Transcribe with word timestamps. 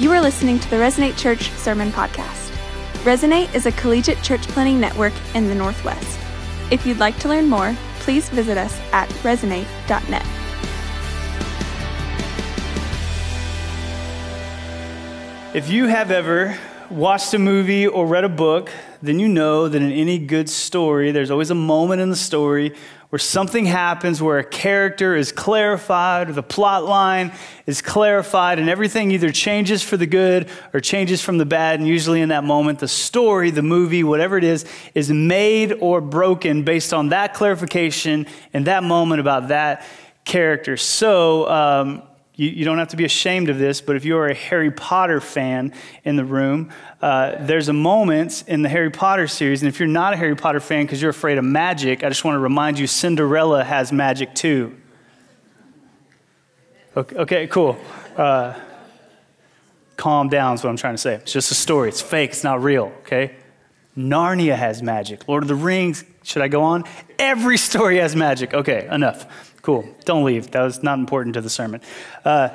You 0.00 0.12
are 0.12 0.20
listening 0.20 0.60
to 0.60 0.70
the 0.70 0.76
Resonate 0.76 1.18
Church 1.18 1.50
Sermon 1.54 1.90
Podcast. 1.90 2.52
Resonate 3.02 3.52
is 3.52 3.66
a 3.66 3.72
collegiate 3.72 4.22
church 4.22 4.42
planning 4.42 4.78
network 4.78 5.12
in 5.34 5.48
the 5.48 5.56
Northwest. 5.56 6.20
If 6.70 6.86
you'd 6.86 7.00
like 7.00 7.18
to 7.18 7.28
learn 7.28 7.48
more, 7.48 7.74
please 7.98 8.28
visit 8.28 8.56
us 8.56 8.78
at 8.92 9.08
resonate.net. 9.24 10.24
If 15.52 15.68
you 15.68 15.88
have 15.88 16.12
ever 16.12 16.56
watched 16.90 17.34
a 17.34 17.40
movie 17.40 17.88
or 17.88 18.06
read 18.06 18.22
a 18.22 18.28
book, 18.28 18.70
then 19.02 19.18
you 19.18 19.26
know 19.26 19.66
that 19.66 19.82
in 19.82 19.90
any 19.90 20.20
good 20.20 20.48
story, 20.48 21.10
there's 21.10 21.32
always 21.32 21.50
a 21.50 21.56
moment 21.56 22.00
in 22.00 22.10
the 22.10 22.16
story 22.16 22.72
where 23.10 23.18
something 23.18 23.64
happens 23.64 24.20
where 24.20 24.38
a 24.38 24.44
character 24.44 25.16
is 25.16 25.32
clarified 25.32 26.28
or 26.28 26.34
the 26.34 26.42
plot 26.42 26.84
line 26.84 27.32
is 27.66 27.80
clarified 27.80 28.58
and 28.58 28.68
everything 28.68 29.10
either 29.10 29.32
changes 29.32 29.82
for 29.82 29.96
the 29.96 30.06
good 30.06 30.48
or 30.74 30.80
changes 30.80 31.22
from 31.22 31.38
the 31.38 31.46
bad. 31.46 31.78
And 31.80 31.88
usually 31.88 32.20
in 32.20 32.28
that 32.28 32.44
moment, 32.44 32.80
the 32.80 32.88
story, 32.88 33.50
the 33.50 33.62
movie, 33.62 34.04
whatever 34.04 34.36
it 34.36 34.44
is, 34.44 34.66
is 34.94 35.10
made 35.10 35.72
or 35.72 36.02
broken 36.02 36.64
based 36.64 36.92
on 36.92 37.08
that 37.08 37.32
clarification 37.32 38.26
and 38.52 38.66
that 38.66 38.82
moment 38.84 39.20
about 39.20 39.48
that 39.48 39.86
character. 40.26 40.76
So, 40.76 41.48
um, 41.48 42.02
you, 42.38 42.50
you, 42.50 42.64
don't 42.64 42.78
have 42.78 42.88
to 42.88 42.96
be 42.96 43.04
ashamed 43.04 43.50
of 43.50 43.58
this, 43.58 43.80
but 43.80 43.96
if 43.96 44.04
you're 44.04 44.28
a 44.28 44.34
Harry 44.34 44.70
Potter 44.70 45.20
fan 45.20 45.74
in 46.04 46.14
the 46.14 46.24
room, 46.24 46.70
uh, 47.02 47.34
there's 47.40 47.68
a 47.68 47.72
moment 47.72 48.44
in 48.46 48.62
the 48.62 48.68
Harry 48.68 48.90
Potter 48.90 49.26
series, 49.26 49.60
and 49.60 49.68
if 49.68 49.80
you're 49.80 49.88
not 49.88 50.12
a 50.12 50.16
Harry 50.16 50.36
Potter 50.36 50.60
fan 50.60 50.86
because 50.86 51.02
you're 51.02 51.10
afraid 51.10 51.36
of 51.36 51.44
magic, 51.44 52.04
I 52.04 52.08
just 52.08 52.24
want 52.24 52.36
to 52.36 52.38
remind 52.38 52.78
you 52.78 52.86
Cinderella 52.86 53.64
has 53.64 53.92
magic 53.92 54.36
too. 54.36 54.76
Okay, 56.96 57.16
okay 57.16 57.46
cool. 57.48 57.76
Uh, 58.16 58.54
calm 59.96 60.28
down 60.28 60.54
is 60.54 60.62
what 60.62 60.70
I'm 60.70 60.76
trying 60.76 60.94
to 60.94 60.98
say. 60.98 61.14
It's 61.14 61.32
just 61.32 61.50
a 61.50 61.56
story. 61.56 61.88
It's 61.88 62.00
fake. 62.00 62.30
It's 62.30 62.44
not 62.44 62.62
real, 62.62 62.92
okay? 63.00 63.34
Narnia 63.96 64.54
has 64.54 64.80
magic. 64.80 65.26
Lord 65.26 65.42
of 65.42 65.48
the 65.48 65.56
Rings, 65.56 66.04
should 66.22 66.42
I 66.42 66.46
go 66.46 66.62
on? 66.62 66.84
Every 67.18 67.56
story 67.56 67.96
has 67.98 68.14
magic. 68.14 68.54
Okay, 68.54 68.86
enough. 68.88 69.47
Cool. 69.68 69.86
Don't 70.06 70.24
leave. 70.24 70.50
That 70.52 70.62
was 70.62 70.82
not 70.82 70.98
important 70.98 71.34
to 71.34 71.42
the 71.42 71.50
sermon. 71.50 71.82
Uh, 72.24 72.48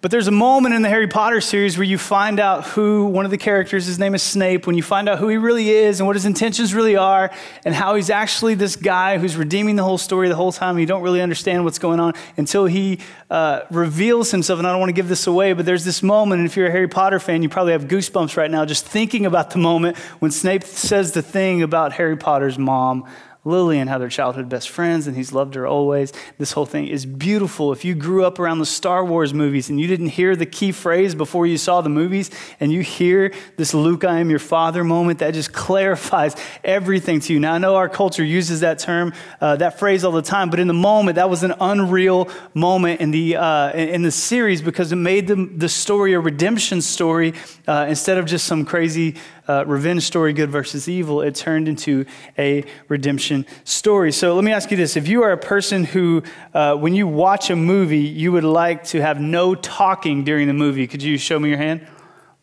but 0.00 0.12
there's 0.12 0.28
a 0.28 0.30
moment 0.30 0.72
in 0.72 0.82
the 0.82 0.88
Harry 0.88 1.08
Potter 1.08 1.40
series 1.40 1.76
where 1.76 1.84
you 1.84 1.98
find 1.98 2.38
out 2.38 2.64
who 2.64 3.06
one 3.06 3.24
of 3.24 3.32
the 3.32 3.38
characters, 3.38 3.86
his 3.86 3.98
name 3.98 4.14
is 4.14 4.22
Snape, 4.22 4.64
when 4.64 4.76
you 4.76 4.84
find 4.84 5.08
out 5.08 5.18
who 5.18 5.26
he 5.26 5.36
really 5.36 5.70
is 5.70 5.98
and 5.98 6.06
what 6.06 6.14
his 6.14 6.24
intentions 6.24 6.74
really 6.74 6.94
are, 6.94 7.32
and 7.64 7.74
how 7.74 7.96
he's 7.96 8.08
actually 8.08 8.54
this 8.54 8.76
guy 8.76 9.18
who's 9.18 9.36
redeeming 9.36 9.74
the 9.74 9.82
whole 9.82 9.98
story 9.98 10.28
the 10.28 10.36
whole 10.36 10.52
time. 10.52 10.78
You 10.78 10.86
don't 10.86 11.02
really 11.02 11.20
understand 11.20 11.64
what's 11.64 11.80
going 11.80 11.98
on 11.98 12.12
until 12.36 12.66
he 12.66 13.00
uh, 13.28 13.62
reveals 13.72 14.30
himself. 14.30 14.60
And 14.60 14.68
I 14.68 14.70
don't 14.70 14.78
want 14.78 14.90
to 14.90 14.94
give 14.94 15.08
this 15.08 15.26
away, 15.26 15.54
but 15.54 15.66
there's 15.66 15.84
this 15.84 16.04
moment, 16.04 16.38
and 16.38 16.48
if 16.48 16.56
you're 16.56 16.68
a 16.68 16.70
Harry 16.70 16.86
Potter 16.86 17.18
fan, 17.18 17.42
you 17.42 17.48
probably 17.48 17.72
have 17.72 17.86
goosebumps 17.86 18.36
right 18.36 18.50
now 18.50 18.64
just 18.64 18.86
thinking 18.86 19.26
about 19.26 19.50
the 19.50 19.58
moment 19.58 19.98
when 20.20 20.30
Snape 20.30 20.62
says 20.62 21.10
the 21.10 21.22
thing 21.22 21.62
about 21.62 21.94
Harry 21.94 22.16
Potter's 22.16 22.60
mom. 22.60 23.08
Lily 23.44 23.80
and 23.80 23.90
how 23.90 23.98
they're 23.98 24.08
childhood 24.08 24.48
best 24.48 24.68
friends 24.68 25.08
and 25.08 25.16
he's 25.16 25.32
loved 25.32 25.56
her 25.56 25.66
always. 25.66 26.12
This 26.38 26.52
whole 26.52 26.64
thing 26.64 26.86
is 26.86 27.04
beautiful. 27.04 27.72
If 27.72 27.84
you 27.84 27.92
grew 27.92 28.24
up 28.24 28.38
around 28.38 28.60
the 28.60 28.66
Star 28.66 29.04
Wars 29.04 29.34
movies 29.34 29.68
and 29.68 29.80
you 29.80 29.88
didn't 29.88 30.08
hear 30.08 30.36
the 30.36 30.46
key 30.46 30.70
phrase 30.70 31.16
before 31.16 31.44
you 31.44 31.58
saw 31.58 31.80
the 31.80 31.88
movies 31.88 32.30
and 32.60 32.70
you 32.70 32.82
hear 32.82 33.32
this 33.56 33.74
Luke, 33.74 34.04
I 34.04 34.20
am 34.20 34.30
your 34.30 34.38
father 34.38 34.84
moment, 34.84 35.18
that 35.18 35.34
just 35.34 35.52
clarifies 35.52 36.36
everything 36.62 37.18
to 37.18 37.32
you. 37.32 37.40
Now, 37.40 37.54
I 37.54 37.58
know 37.58 37.74
our 37.74 37.88
culture 37.88 38.24
uses 38.24 38.60
that 38.60 38.78
term, 38.78 39.12
uh, 39.40 39.56
that 39.56 39.76
phrase 39.76 40.04
all 40.04 40.12
the 40.12 40.22
time, 40.22 40.48
but 40.48 40.60
in 40.60 40.68
the 40.68 40.74
moment, 40.74 41.16
that 41.16 41.28
was 41.28 41.42
an 41.42 41.54
unreal 41.60 42.30
moment 42.54 43.00
in 43.00 43.10
the, 43.10 43.36
uh, 43.36 43.72
in 43.72 44.02
the 44.02 44.12
series 44.12 44.62
because 44.62 44.92
it 44.92 44.96
made 44.96 45.26
the, 45.26 45.50
the 45.56 45.68
story 45.68 46.12
a 46.12 46.20
redemption 46.20 46.80
story 46.80 47.34
uh, 47.66 47.86
instead 47.88 48.18
of 48.18 48.26
just 48.26 48.46
some 48.46 48.64
crazy 48.64 49.16
uh, 49.48 49.64
revenge 49.66 50.04
story, 50.04 50.32
good 50.32 50.50
versus 50.50 50.88
evil, 50.88 51.20
it 51.20 51.34
turned 51.34 51.68
into 51.68 52.04
a 52.38 52.64
redemption 52.88 53.46
story. 53.64 54.12
So 54.12 54.34
let 54.34 54.44
me 54.44 54.52
ask 54.52 54.70
you 54.70 54.76
this. 54.76 54.96
If 54.96 55.08
you 55.08 55.22
are 55.22 55.32
a 55.32 55.38
person 55.38 55.84
who, 55.84 56.22
uh, 56.54 56.76
when 56.76 56.94
you 56.94 57.06
watch 57.06 57.50
a 57.50 57.56
movie, 57.56 57.98
you 57.98 58.32
would 58.32 58.44
like 58.44 58.84
to 58.84 59.00
have 59.00 59.20
no 59.20 59.54
talking 59.54 60.24
during 60.24 60.46
the 60.46 60.54
movie, 60.54 60.86
could 60.86 61.02
you 61.02 61.18
show 61.18 61.38
me 61.38 61.48
your 61.48 61.58
hand? 61.58 61.86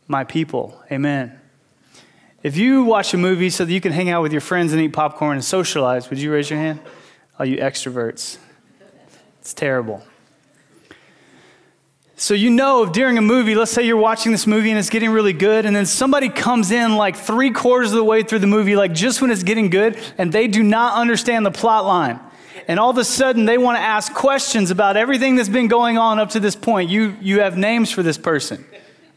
My 0.07 0.23
people. 0.23 0.81
Amen. 0.91 1.39
If 2.41 2.57
you 2.57 2.83
watch 2.83 3.13
a 3.13 3.17
movie 3.17 3.49
so 3.49 3.65
that 3.65 3.71
you 3.71 3.81
can 3.81 3.91
hang 3.91 4.09
out 4.09 4.21
with 4.21 4.31
your 4.31 4.41
friends 4.41 4.71
and 4.71 4.81
eat 4.81 4.93
popcorn 4.93 5.33
and 5.33 5.43
socialize, 5.43 6.09
would 6.09 6.19
you 6.19 6.31
raise 6.31 6.49
your 6.49 6.59
hand? 6.59 6.79
All 7.37 7.45
you 7.45 7.57
extroverts. 7.57 8.37
It's 9.41 9.53
terrible. 9.53 10.03
So, 12.19 12.33
you 12.33 12.49
know, 12.49 12.83
if 12.83 12.91
during 12.91 13.17
a 13.17 13.21
movie, 13.21 13.55
let's 13.55 13.71
say 13.71 13.83
you're 13.83 13.95
watching 13.95 14.33
this 14.33 14.45
movie 14.45 14.69
and 14.69 14.77
it's 14.77 14.89
getting 14.89 15.09
really 15.09 15.31
good, 15.31 15.65
and 15.65 15.73
then 15.73 15.85
somebody 15.85 16.27
comes 16.27 16.69
in 16.69 16.97
like 16.97 17.15
three 17.15 17.49
quarters 17.51 17.91
of 17.91 17.95
the 17.95 18.03
way 18.03 18.23
through 18.23 18.39
the 18.39 18.47
movie, 18.47 18.75
like 18.75 18.93
just 18.93 19.21
when 19.21 19.31
it's 19.31 19.41
getting 19.41 19.69
good, 19.69 19.97
and 20.17 20.29
they 20.29 20.49
do 20.49 20.61
not 20.61 20.97
understand 20.97 21.45
the 21.45 21.51
plot 21.51 21.85
line. 21.85 22.19
And 22.67 22.77
all 22.77 22.89
of 22.89 22.97
a 22.97 23.05
sudden, 23.05 23.45
they 23.45 23.57
want 23.57 23.77
to 23.77 23.81
ask 23.81 24.13
questions 24.13 24.69
about 24.69 24.97
everything 24.97 25.37
that's 25.37 25.47
been 25.47 25.69
going 25.69 25.97
on 25.97 26.19
up 26.19 26.31
to 26.31 26.41
this 26.41 26.57
point. 26.57 26.89
You, 26.89 27.15
you 27.21 27.39
have 27.39 27.57
names 27.57 27.89
for 27.89 28.03
this 28.03 28.17
person, 28.17 28.65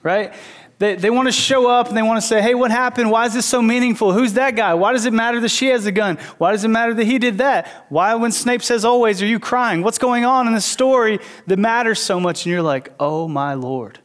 right? 0.04 0.32
They, 0.82 0.96
they 0.96 1.10
want 1.10 1.28
to 1.28 1.32
show 1.32 1.68
up 1.70 1.86
and 1.86 1.96
they 1.96 2.02
want 2.02 2.20
to 2.20 2.26
say, 2.26 2.42
hey, 2.42 2.56
what 2.56 2.72
happened? 2.72 3.08
Why 3.08 3.24
is 3.26 3.34
this 3.34 3.46
so 3.46 3.62
meaningful? 3.62 4.12
Who's 4.12 4.32
that 4.32 4.56
guy? 4.56 4.74
Why 4.74 4.92
does 4.92 5.06
it 5.06 5.12
matter 5.12 5.38
that 5.38 5.50
she 5.50 5.68
has 5.68 5.86
a 5.86 5.92
gun? 5.92 6.16
Why 6.38 6.50
does 6.50 6.64
it 6.64 6.70
matter 6.70 6.92
that 6.92 7.04
he 7.04 7.20
did 7.20 7.38
that? 7.38 7.86
Why, 7.88 8.16
when 8.16 8.32
Snape 8.32 8.64
says 8.64 8.84
always, 8.84 9.22
are 9.22 9.26
you 9.26 9.38
crying? 9.38 9.84
What's 9.84 9.98
going 9.98 10.24
on 10.24 10.48
in 10.48 10.54
the 10.54 10.60
story 10.60 11.20
that 11.46 11.56
matters 11.56 12.00
so 12.00 12.18
much? 12.18 12.44
And 12.44 12.52
you're 12.52 12.62
like, 12.62 12.92
oh 12.98 13.28
my 13.28 13.54
Lord, 13.54 14.00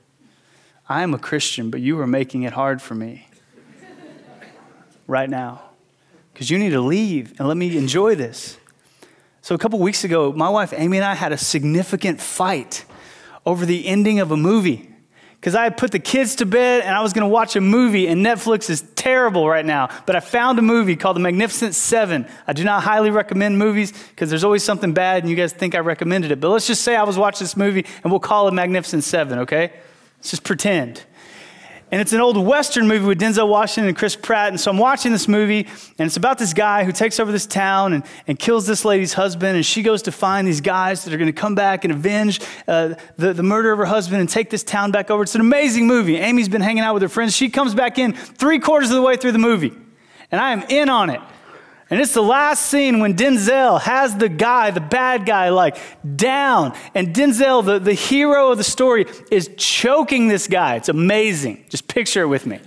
I 0.87 1.01
am 1.01 1.15
a 1.15 1.17
Christian, 1.17 1.71
but 1.71 1.81
you 1.81 1.99
are 1.99 2.05
making 2.05 2.43
it 2.43 2.53
hard 2.53 2.79
for 2.79 2.93
me 2.93 3.27
right 5.07 5.31
now 5.31 5.71
because 6.31 6.51
you 6.51 6.59
need 6.59 6.73
to 6.73 6.81
leave 6.81 7.39
and 7.39 7.47
let 7.47 7.57
me 7.57 7.75
enjoy 7.75 8.13
this. 8.13 8.55
So, 9.41 9.55
a 9.55 9.57
couple 9.57 9.79
weeks 9.79 10.03
ago, 10.03 10.31
my 10.31 10.49
wife 10.49 10.75
Amy 10.77 10.97
and 10.97 11.05
I 11.07 11.15
had 11.15 11.31
a 11.31 11.39
significant 11.39 12.21
fight 12.21 12.85
over 13.47 13.65
the 13.65 13.87
ending 13.87 14.19
of 14.19 14.29
a 14.29 14.37
movie 14.37 14.91
because 15.39 15.55
I 15.55 15.63
had 15.63 15.77
put 15.77 15.91
the 15.91 15.99
kids 15.99 16.35
to 16.37 16.45
bed 16.45 16.81
and 16.81 16.95
I 16.95 17.01
was 17.01 17.13
going 17.13 17.23
to 17.23 17.29
watch 17.29 17.55
a 17.55 17.61
movie, 17.61 18.07
and 18.07 18.25
Netflix 18.25 18.69
is 18.69 18.81
terrible 18.95 19.47
right 19.47 19.65
now. 19.65 19.89
But 20.05 20.15
I 20.15 20.19
found 20.19 20.57
a 20.59 20.63
movie 20.63 20.95
called 20.95 21.15
The 21.15 21.21
Magnificent 21.21 21.75
Seven. 21.75 22.27
I 22.47 22.53
do 22.53 22.63
not 22.63 22.83
highly 22.83 23.11
recommend 23.11 23.57
movies 23.57 23.93
because 24.09 24.29
there's 24.29 24.43
always 24.43 24.63
something 24.63 24.93
bad, 24.93 25.23
and 25.23 25.29
you 25.29 25.35
guys 25.35 25.53
think 25.53 25.75
I 25.75 25.79
recommended 25.79 26.31
it. 26.31 26.39
But 26.39 26.49
let's 26.49 26.67
just 26.67 26.83
say 26.83 26.95
I 26.95 27.03
was 27.03 27.17
watching 27.17 27.45
this 27.45 27.55
movie, 27.55 27.85
and 28.03 28.11
we'll 28.11 28.19
call 28.19 28.47
it 28.47 28.53
Magnificent 28.53 29.03
Seven, 29.03 29.39
okay? 29.39 29.73
Let's 30.17 30.31
just 30.31 30.43
pretend. 30.43 31.03
And 31.89 32.01
it's 32.01 32.11
an 32.11 32.19
old 32.19 32.37
Western 32.37 32.85
movie 32.85 33.05
with 33.05 33.19
Denzel 33.19 33.47
Washington 33.47 33.87
and 33.87 33.97
Chris 33.97 34.13
Pratt. 34.13 34.49
And 34.49 34.59
so 34.59 34.69
I'm 34.69 34.77
watching 34.77 35.13
this 35.13 35.27
movie, 35.27 35.65
and 35.97 36.05
it's 36.05 36.17
about 36.17 36.37
this 36.37 36.53
guy 36.53 36.83
who 36.83 36.91
takes 36.91 37.17
over 37.17 37.31
this 37.31 37.45
town 37.45 37.93
and, 37.93 38.03
and 38.27 38.37
kills 38.37 38.67
this 38.67 38.83
lady's 38.83 39.13
husband. 39.13 39.55
And 39.55 39.65
she 39.65 39.83
goes 39.83 40.01
to 40.01 40.11
find 40.11 40.45
these 40.45 40.59
guys 40.59 41.05
that 41.05 41.13
are 41.13 41.17
going 41.17 41.33
to 41.33 41.41
come 41.41 41.55
back 41.55 41.85
and 41.85 41.93
avenge 41.93 42.41
uh, 42.67 42.95
the, 43.15 43.31
the 43.31 43.43
murder 43.43 43.71
of 43.71 43.79
her 43.79 43.85
husband 43.85 44.19
and 44.19 44.29
take 44.29 44.49
this 44.49 44.63
town 44.63 44.91
back 44.91 45.09
over. 45.09 45.23
It's 45.23 45.35
an 45.35 45.41
amazing 45.41 45.87
movie. 45.87 46.17
Amy's 46.17 46.49
been 46.49 46.61
hanging 46.61 46.83
out 46.83 46.93
with 46.93 47.03
her 47.03 47.09
friends. 47.09 47.33
She 47.33 47.49
comes 47.49 47.73
back 47.73 47.97
in 47.97 48.11
three 48.13 48.59
quarters 48.59 48.89
of 48.89 48.95
the 48.95 49.01
way 49.01 49.15
through 49.15 49.31
the 49.31 49.39
movie, 49.39 49.71
and 50.29 50.41
I 50.41 50.51
am 50.51 50.63
in 50.63 50.89
on 50.89 51.09
it. 51.09 51.21
And 51.89 52.01
it's 52.01 52.13
the 52.13 52.23
last 52.23 52.65
scene 52.65 52.99
when 52.99 53.15
Denzel 53.15 53.79
has 53.79 54.15
the 54.17 54.27
guy, 54.27 54.71
the 54.71 54.81
bad 54.81 55.25
guy, 55.25 55.49
like 55.49 55.77
down. 56.17 56.75
And 56.93 57.15
Denzel, 57.15 57.63
the, 57.63 57.79
the 57.79 57.93
hero 57.93 58.51
of 58.51 58.57
the 58.57 58.63
story, 58.63 59.05
is 59.31 59.49
choking 59.55 60.27
this 60.27 60.47
guy. 60.47 60.75
It's 60.75 60.89
amazing. 60.89 61.65
Just 61.69 61.87
picture 61.87 62.23
it 62.23 62.27
with 62.27 62.45
me. 62.45 62.59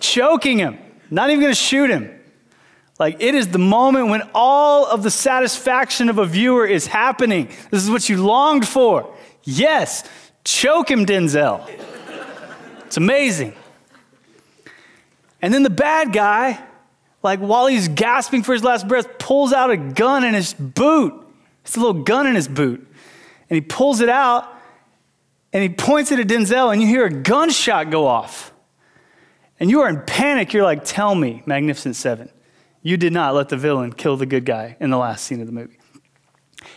choking 0.00 0.58
him, 0.58 0.78
not 1.10 1.30
even 1.30 1.40
going 1.40 1.52
to 1.52 1.60
shoot 1.60 1.90
him. 1.90 2.10
Like 2.98 3.16
it 3.20 3.34
is 3.34 3.48
the 3.48 3.58
moment 3.58 4.08
when 4.08 4.28
all 4.34 4.86
of 4.86 5.02
the 5.02 5.10
satisfaction 5.10 6.08
of 6.08 6.18
a 6.18 6.26
viewer 6.26 6.66
is 6.66 6.86
happening. 6.86 7.48
This 7.70 7.82
is 7.84 7.90
what 7.90 8.08
you 8.08 8.24
longed 8.24 8.66
for. 8.66 9.14
Yes, 9.44 10.08
choke 10.44 10.90
him, 10.90 11.06
Denzel. 11.06 11.68
It's 12.86 12.96
amazing. 12.96 13.54
And 15.40 15.54
then 15.54 15.62
the 15.62 15.70
bad 15.70 16.12
guy 16.12 16.62
like 17.22 17.40
while 17.40 17.66
he's 17.66 17.88
gasping 17.88 18.42
for 18.42 18.52
his 18.52 18.64
last 18.64 18.88
breath, 18.88 19.18
pulls 19.18 19.52
out 19.52 19.70
a 19.70 19.76
gun 19.76 20.24
in 20.24 20.34
his 20.34 20.54
boot. 20.54 21.14
It's 21.62 21.76
a 21.76 21.80
little 21.80 22.02
gun 22.02 22.26
in 22.26 22.34
his 22.34 22.48
boot. 22.48 22.86
And 23.48 23.54
he 23.54 23.60
pulls 23.60 24.00
it 24.00 24.08
out 24.08 24.48
and 25.52 25.62
he 25.62 25.68
points 25.68 26.10
it 26.10 26.18
at 26.18 26.26
Denzel, 26.26 26.72
and 26.72 26.80
you 26.80 26.88
hear 26.88 27.04
a 27.04 27.12
gunshot 27.12 27.90
go 27.90 28.06
off. 28.06 28.52
And 29.60 29.68
you 29.68 29.82
are 29.82 29.88
in 29.88 30.00
panic. 30.00 30.52
You're 30.52 30.64
like, 30.64 30.84
Tell 30.84 31.14
me, 31.14 31.42
Magnificent 31.44 31.94
Seven, 31.94 32.30
you 32.80 32.96
did 32.96 33.12
not 33.12 33.34
let 33.34 33.50
the 33.50 33.56
villain 33.56 33.92
kill 33.92 34.16
the 34.16 34.26
good 34.26 34.46
guy 34.46 34.76
in 34.80 34.90
the 34.90 34.96
last 34.96 35.24
scene 35.24 35.40
of 35.40 35.46
the 35.46 35.52
movie. 35.52 35.78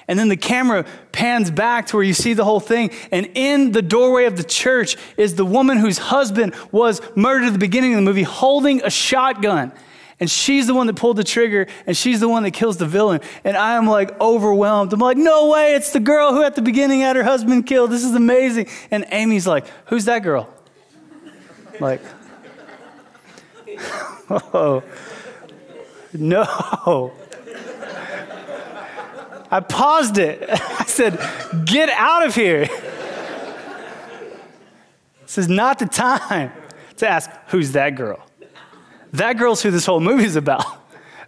And 0.07 0.19
then 0.19 0.27
the 0.27 0.37
camera 0.37 0.85
pans 1.11 1.49
back 1.49 1.87
to 1.87 1.95
where 1.95 2.03
you 2.03 2.13
see 2.13 2.33
the 2.33 2.43
whole 2.43 2.59
thing. 2.59 2.91
And 3.11 3.29
in 3.33 3.71
the 3.71 3.81
doorway 3.81 4.25
of 4.25 4.35
the 4.35 4.43
church 4.43 4.97
is 5.17 5.35
the 5.35 5.45
woman 5.45 5.77
whose 5.77 5.97
husband 5.97 6.53
was 6.71 7.01
murdered 7.15 7.47
at 7.47 7.53
the 7.53 7.59
beginning 7.59 7.93
of 7.93 7.97
the 7.97 8.03
movie 8.03 8.23
holding 8.23 8.83
a 8.83 8.89
shotgun. 8.89 9.71
And 10.19 10.31
she's 10.31 10.65
the 10.65 10.73
one 10.73 10.87
that 10.87 10.95
pulled 10.95 11.17
the 11.17 11.25
trigger, 11.25 11.67
and 11.85 11.95
she's 11.95 12.21
the 12.21 12.29
one 12.29 12.43
that 12.43 12.51
kills 12.51 12.77
the 12.77 12.85
villain. 12.85 13.19
And 13.43 13.57
I 13.57 13.75
am 13.75 13.85
like 13.85 14.19
overwhelmed. 14.21 14.93
I'm 14.93 14.99
like, 14.99 15.17
no 15.17 15.49
way, 15.49 15.75
it's 15.75 15.91
the 15.91 15.99
girl 15.99 16.33
who 16.33 16.41
at 16.43 16.55
the 16.55 16.61
beginning 16.61 17.01
had 17.01 17.17
her 17.17 17.23
husband 17.23 17.65
killed. 17.65 17.91
This 17.91 18.03
is 18.03 18.15
amazing. 18.15 18.67
And 18.91 19.05
Amy's 19.11 19.45
like, 19.45 19.65
who's 19.87 20.05
that 20.05 20.19
girl? 20.19 20.49
Like, 21.81 21.99
oh, 24.29 24.81
no. 26.13 27.11
I 29.51 29.59
paused 29.59 30.17
it. 30.17 30.49
I 30.49 30.85
said, 30.85 31.19
get 31.65 31.89
out 31.89 32.25
of 32.25 32.33
here. 32.33 32.69
This 35.23 35.37
is 35.37 35.49
not 35.49 35.79
the 35.79 35.85
time 35.85 36.53
to 36.97 37.09
ask, 37.09 37.29
who's 37.47 37.73
that 37.73 37.95
girl? 37.95 38.24
That 39.17 39.37
girl's 39.37 39.61
who 39.61 39.71
this 39.71 39.85
whole 39.85 39.99
movie's 39.99 40.35
about. 40.35 40.65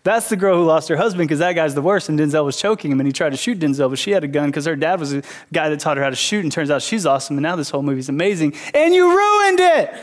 That's 0.04 0.30
the 0.30 0.38
girl 0.38 0.58
who 0.58 0.64
lost 0.64 0.88
her 0.90 0.96
husband 0.96 1.28
because 1.28 1.40
that 1.40 1.54
guy's 1.54 1.76
the 1.76 1.82
worst, 1.82 2.08
and 2.08 2.18
Denzel 2.18 2.46
was 2.46 2.58
choking 2.58 2.92
him, 2.92 3.00
and 3.00 3.08
he 3.08 3.14
tried 3.14 3.32
to 3.32 3.38
shoot 3.38 3.60
Denzel, 3.60 3.90
but 3.90 4.00
she 4.00 4.12
had 4.12 4.24
a 4.24 4.28
gun 4.28 4.48
because 4.48 4.66
her 4.66 4.76
dad 4.76 5.00
was 5.00 5.14
a 5.14 5.24
guy 5.52 5.70
that 5.70 5.80
taught 5.80 5.98
her 5.98 6.04
how 6.04 6.10
to 6.10 6.16
shoot, 6.16 6.44
and 6.44 6.52
turns 6.52 6.72
out 6.72 6.82
she's 6.82 7.06
awesome, 7.06 7.38
and 7.38 7.44
now 7.44 7.56
this 7.56 7.70
whole 7.70 7.82
movie's 7.82 8.08
amazing, 8.08 8.54
and 8.74 8.94
you 8.94 9.10
ruined 9.10 9.60
it! 9.60 9.94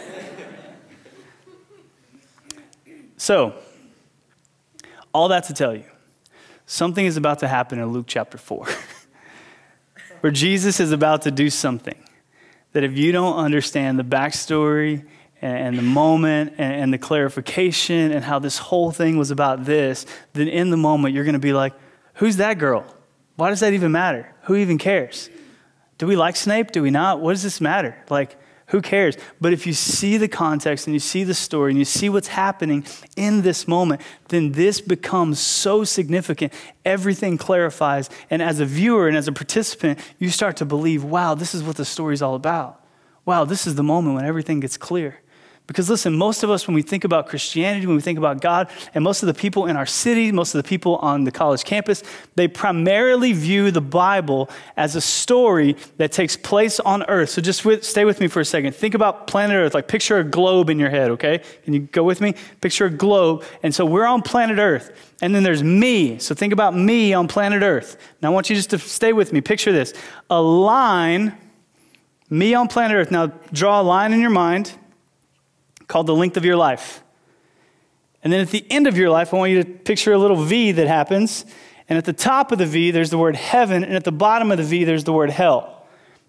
so, 3.17 3.55
all 5.13 5.29
that 5.29 5.45
to 5.45 5.55
tell 5.55 5.75
you, 5.75 5.85
something 6.67 7.07
is 7.07 7.17
about 7.17 7.39
to 7.39 7.49
happen 7.49 7.79
in 7.79 7.87
Luke 7.87 8.07
chapter 8.07 8.37
4, 8.37 8.67
where 10.21 10.33
Jesus 10.33 10.81
is 10.81 10.93
about 10.93 11.23
to 11.23 11.31
do 11.31 11.49
something 11.49 11.97
that 12.73 12.85
if 12.85 12.97
you 12.99 13.13
don't 13.13 13.37
understand 13.37 13.99
the 13.99 14.05
backstory 14.05 15.07
and, 15.45 15.77
the 15.77 15.83
moment 15.83 16.55
and, 16.59 16.93
the 16.93 16.99
clarification 16.99 18.13
and 18.13 18.25
how 18.25 18.39
this 18.39 18.59
whole 18.59 18.91
thing 18.91 19.19
was 19.19 19.31
about 19.31 19.65
this, 19.65 20.07
then 20.33 20.49
in 20.49 20.71
the 20.71 20.77
moment 20.77 21.15
you're 21.15 21.25
going 21.25 21.35
to 21.35 21.39
be 21.39 21.53
like, 21.53 21.75
who's 22.15 22.37
that 22.37 22.59
girl? 22.59 22.85
Why 23.37 23.51
does 23.51 23.61
that 23.61 23.73
even 23.75 23.93
matter? 23.93 24.33
Who 24.45 24.57
even 24.57 24.79
cares? 24.79 25.29
Do 25.99 26.07
we 26.07 26.17
like 26.17 26.37
Snape? 26.37 26.73
Do 26.73 26.83
we 26.83 26.91
not? 26.91 27.21
What 27.21 27.33
does 27.33 27.43
this 27.43 27.61
matter? 27.61 27.97
Like, 28.09 28.37
who 28.69 28.81
cares? 28.81 29.17
But 29.41 29.53
if 29.53 29.67
you 29.67 29.75
see 29.75 30.17
the 30.17 30.29
context 30.29 30.87
and 30.87 30.95
you 30.95 31.01
see 31.01 31.25
the 31.25 31.35
story 31.35 31.71
and 31.71 31.79
you 31.79 31.85
see 31.85 32.09
what's 32.09 32.29
happening 32.29 32.87
in 33.15 33.43
this 33.43 33.69
moment, 33.69 34.01
then 34.29 34.53
this 34.53 34.81
becomes 34.81 35.39
so 35.39 35.85
significant. 35.85 36.53
Everything 36.85 37.37
clarifies. 37.37 38.09
And 38.31 38.41
as 38.41 38.61
a 38.61 38.65
viewer 38.65 39.09
and 39.09 39.17
as 39.17 39.29
a 39.29 39.33
participant, 39.33 39.99
you 40.19 40.31
start 40.31 40.57
to 40.57 40.65
believe, 40.65 41.05
wow, 41.05 41.35
this 41.35 41.55
is 41.55 41.63
what 41.63 41.77
the 41.77 41.85
story's 41.85 42.23
all 42.23 42.35
about. 42.35 42.83
Wow, 43.27 43.45
this 43.45 43.67
is 43.67 43.75
the 43.75 43.83
moment 43.83 44.17
when 44.17 44.25
everything 44.25 44.61
gets 44.61 44.77
clear. 44.77 45.21
Because 45.67 45.89
listen, 45.89 46.15
most 46.15 46.43
of 46.43 46.51
us, 46.51 46.69
when 46.69 46.75
we 46.75 46.83
think 46.83 47.05
about 47.05 47.27
Christianity, 47.27 47.87
when 47.87 47.97
we 47.97 48.03
think 48.03 48.19
about 48.19 48.43
God, 48.43 48.69
and 48.95 49.03
most 49.03 49.23
of 49.23 49.29
the 49.29 49.35
people 49.35 49.65
in 49.65 49.77
our 49.79 49.87
city, 49.87 50.31
most 50.31 50.55
of 50.55 50.63
the 50.63 50.69
people 50.69 50.97
on 50.97 51.25
the 51.25 51.31
college 51.31 51.65
campus, 51.65 52.03
they 52.35 52.49
primarily 52.49 53.33
view 53.33 53.71
the 53.71 53.81
Bible 53.81 54.51
as 54.77 54.95
a 54.95 55.01
story 55.01 55.75
that 55.97 56.13
takes 56.13 56.37
place 56.37 56.81
on 56.81 57.03
earth. 57.05 57.31
So 57.31 57.41
just 57.41 57.65
with, 57.65 57.83
stay 57.83 58.05
with 58.05 58.21
me 58.21 58.29
for 58.29 58.41
a 58.41 58.45
second. 58.45 58.75
Think 58.75 58.95
about 58.95 59.27
planet 59.27 59.57
Earth, 59.57 59.73
like 59.73 59.89
picture 59.89 60.19
a 60.19 60.25
globe 60.25 60.69
in 60.69 60.79
your 60.79 60.91
head, 60.91 61.11
okay? 61.13 61.41
Can 61.65 61.73
you 61.73 61.81
go 61.81 62.03
with 62.05 62.21
me? 62.21 62.35
Picture 62.61 62.85
a 62.87 62.91
globe. 62.91 63.43
And 63.63 63.75
so 63.75 63.87
we're 63.87 64.05
on 64.05 64.21
planet 64.21 64.59
Earth. 64.59 64.91
And 65.23 65.35
then 65.35 65.45
there's 65.45 65.63
me. 65.63 66.19
So 66.19 66.35
think 66.35 66.53
about 66.53 66.77
me 66.77 67.15
on 67.15 67.27
planet 67.27 67.63
Earth. 67.63 67.97
Now 68.21 68.29
I 68.29 68.35
want 68.35 68.51
you 68.51 68.57
just 68.57 68.71
to 68.71 68.79
stay 68.79 69.15
with 69.15 69.33
me. 69.33 69.41
Picture 69.41 69.73
this 69.73 69.95
a 70.29 70.43
line, 70.43 71.35
me 72.29 72.53
on 72.53 72.69
planet 72.69 72.97
Earth. 72.97 73.11
Now 73.11 73.29
draw 73.51 73.81
a 73.81 73.83
line 73.83 74.13
in 74.13 74.21
your 74.21 74.29
mind 74.29 74.75
called 75.89 76.07
the 76.07 76.15
length 76.15 76.37
of 76.37 76.45
your 76.45 76.57
life. 76.57 77.03
And 78.23 78.33
then 78.33 78.41
at 78.41 78.51
the 78.51 78.65
end 78.71 78.87
of 78.87 78.97
your 78.97 79.11
life, 79.11 79.35
I 79.35 79.37
want 79.37 79.53
you 79.53 79.63
to 79.63 79.69
picture 79.69 80.13
a 80.13 80.19
little 80.19 80.43
V 80.43 80.73
that 80.73 80.87
happens. 80.87 81.45
And 81.89 81.99
at 81.99 82.07
the 82.07 82.13
top 82.13 82.53
of 82.53 82.59
the 82.59 82.67
V, 82.67 82.91
there's 82.91 83.11
the 83.11 83.19
word 83.19 83.37
heaven. 83.37 83.85
And 83.85 83.95
at 83.95 84.05
the 84.05 84.13
bottom 84.13 84.51
of 84.51 84.59
the 84.59 84.65
V, 84.65 84.85
there's 84.85 85.05
the 85.05 85.13
word 85.13 85.31
hell. 85.31 85.74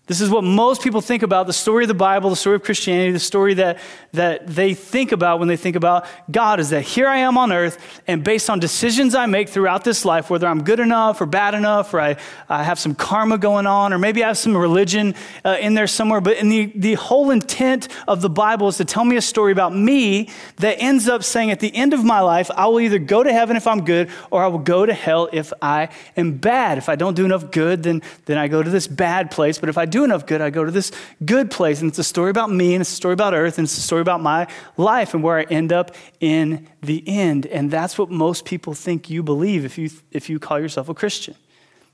This 0.08 0.22
is 0.22 0.30
what 0.30 0.44
most 0.44 0.84
people 0.84 1.02
think 1.02 1.24
about 1.24 1.48
the 1.48 1.54
story 1.54 1.84
of 1.84 1.88
the 1.88 1.96
Bible, 1.96 2.30
the 2.30 2.36
story 2.36 2.58
of 2.58 2.64
Christianity, 2.64 3.12
the 3.12 3.20
story 3.20 3.56
that, 3.56 3.80
that 4.14 4.46
they 4.46 4.76
think 4.76 5.12
about 5.12 5.40
when 5.40 5.48
they 5.48 5.58
think 5.58 5.76
about 5.76 6.06
God 6.30 6.60
is 6.60 6.70
that 6.70 6.84
here 6.84 7.08
I 7.08 7.18
am 7.18 7.40
on 7.40 7.52
earth, 7.52 8.02
and 8.06 8.24
based 8.24 8.48
on 8.48 8.60
decisions 8.60 9.16
I 9.16 9.26
make 9.26 9.50
throughout 9.50 9.84
this 9.84 10.06
life, 10.06 10.30
whether 10.30 10.46
I'm 10.46 10.64
good 10.64 10.80
enough 10.80 11.22
or 11.22 11.26
bad 11.26 11.56
enough, 11.56 11.92
or 11.92 12.00
I, 12.02 12.18
I 12.48 12.62
have 12.62 12.78
some 12.78 12.94
karma 12.94 13.40
going 13.40 13.66
on, 13.66 13.94
or 13.94 13.98
maybe 13.98 14.24
I 14.24 14.28
have 14.28 14.38
some 14.38 14.56
religion 14.56 15.16
uh, 15.44 15.58
in 15.60 15.74
there 15.74 15.88
somewhere, 15.88 16.22
but 16.22 16.38
in 16.38 16.50
the, 16.50 16.72
the 16.76 16.94
whole 16.94 17.32
intent 17.32 17.88
of 18.08 18.22
the 18.22 18.30
Bible 18.30 18.68
is 18.68 18.78
to 18.78 18.86
tell 18.86 19.06
me 19.06 19.16
a 19.16 19.22
story 19.24 19.52
about 19.52 19.76
me 19.76 20.30
that 20.58 20.80
ends 20.80 21.08
up 21.08 21.24
saying 21.24 21.50
at 21.50 21.60
the 21.60 21.76
end 21.76 21.96
of 21.96 22.04
my 22.04 22.20
life, 22.20 22.52
I 22.56 22.68
will 22.68 22.80
either 22.80 23.00
go 23.00 23.24
to 23.24 23.34
heaven 23.34 23.58
if 23.58 23.66
I'm 23.66 23.84
good, 23.84 24.12
or 24.30 24.44
I 24.44 24.48
will 24.48 24.60
go 24.60 24.86
to 24.86 24.94
hell 24.94 25.30
if 25.34 25.52
I 25.64 25.90
am 26.16 26.34
bad. 26.34 26.78
If 26.78 26.90
I 26.90 26.96
don't 26.96 27.16
do 27.16 27.26
enough 27.26 27.50
good, 27.50 27.82
then, 27.82 28.04
then 28.26 28.38
I 28.38 28.48
go 28.48 28.62
to 28.62 28.70
this 28.70 28.86
bad 28.86 29.32
place, 29.32 29.58
but 29.58 29.68
if 29.68 29.80
I 29.80 29.95
do 29.96 30.04
enough 30.04 30.26
good, 30.26 30.42
I 30.42 30.50
go 30.50 30.66
to 30.66 30.72
this 30.72 30.92
good 31.24 31.50
place. 31.50 31.82
And 31.82 31.90
it's 31.90 32.00
a 32.00 32.04
story 32.04 32.30
about 32.30 32.52
me, 32.52 32.76
and 32.76 32.82
it's 32.82 32.92
a 32.92 32.96
story 32.96 33.14
about 33.14 33.34
earth, 33.34 33.58
and 33.58 33.66
it's 33.66 33.78
a 33.78 33.82
story 33.82 34.02
about 34.02 34.22
my 34.22 34.48
life 34.76 35.14
and 35.14 35.24
where 35.24 35.40
I 35.40 35.44
end 35.44 35.72
up 35.72 35.96
in 36.20 36.68
the 36.82 37.02
end. 37.08 37.46
And 37.46 37.72
that's 37.72 37.98
what 37.98 38.10
most 38.12 38.44
people 38.44 38.74
think 38.74 39.10
you 39.10 39.24
believe 39.24 39.64
if 39.64 39.78
you, 39.78 39.90
if 40.12 40.30
you 40.30 40.38
call 40.38 40.60
yourself 40.60 40.90
a 40.90 40.94
Christian. 40.94 41.36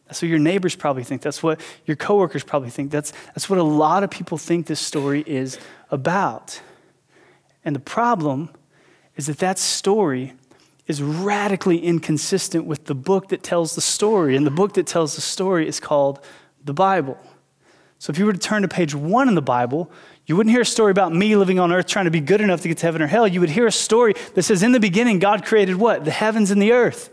That's 0.08 0.22
what 0.22 0.30
your 0.30 0.40
neighbors 0.40 0.76
probably 0.76 1.04
think. 1.04 1.22
That's 1.22 1.44
what 1.44 1.62
your 1.86 1.96
coworkers 1.96 2.44
probably 2.44 2.72
think. 2.72 2.92
That's, 2.92 3.14
that's 3.28 3.50
what 3.50 3.60
a 3.60 3.64
lot 3.64 4.04
of 4.04 4.10
people 4.10 4.38
think 4.38 4.66
this 4.66 4.80
story 4.80 5.24
is 5.28 5.60
about. 5.92 6.60
And 7.64 7.76
the 7.76 7.80
problem 7.80 8.50
is 9.16 9.28
that 9.28 9.38
that 9.38 9.60
story 9.60 10.34
is 10.88 11.04
radically 11.04 11.78
inconsistent 11.78 12.66
with 12.66 12.86
the 12.86 12.96
book 12.96 13.30
that 13.30 13.44
tells 13.44 13.76
the 13.76 13.82
story. 13.82 14.36
And 14.36 14.46
the 14.46 14.52
book 14.52 14.74
that 14.74 14.88
tells 14.88 15.16
the 15.16 15.22
story 15.22 15.68
is 15.68 15.80
called 15.80 16.20
the 16.66 16.74
Bible. 16.74 17.18
So 18.02 18.10
if 18.10 18.18
you 18.18 18.26
were 18.26 18.34
to 18.34 18.40
turn 18.40 18.64
to 18.64 18.68
page 18.68 18.96
one 18.96 19.28
in 19.28 19.36
the 19.36 19.44
Bible, 19.44 19.92
you 20.26 20.36
wouldn't 20.36 20.52
hear 20.52 20.62
a 20.62 20.66
story 20.66 20.90
about 20.90 21.14
me 21.14 21.36
living 21.36 21.60
on 21.60 21.72
earth 21.72 21.86
trying 21.86 22.06
to 22.06 22.12
be 22.12 22.20
good 22.20 22.42
enough 22.42 22.62
to 22.62 22.68
get 22.68 22.80
to 22.80 22.88
heaven 22.88 23.00
or 23.00 23.06
hell. 23.06 23.28
You 23.28 23.40
would 23.42 23.52
hear 23.52 23.68
a 23.68 23.72
story 23.72 24.16
that 24.34 24.42
says, 24.42 24.64
In 24.64 24.72
the 24.72 24.80
beginning, 24.80 25.20
God 25.20 25.46
created 25.46 25.76
what? 25.76 26.04
The 26.04 26.10
heavens 26.10 26.50
and 26.50 26.60
the 26.60 26.72
earth. 26.72 27.12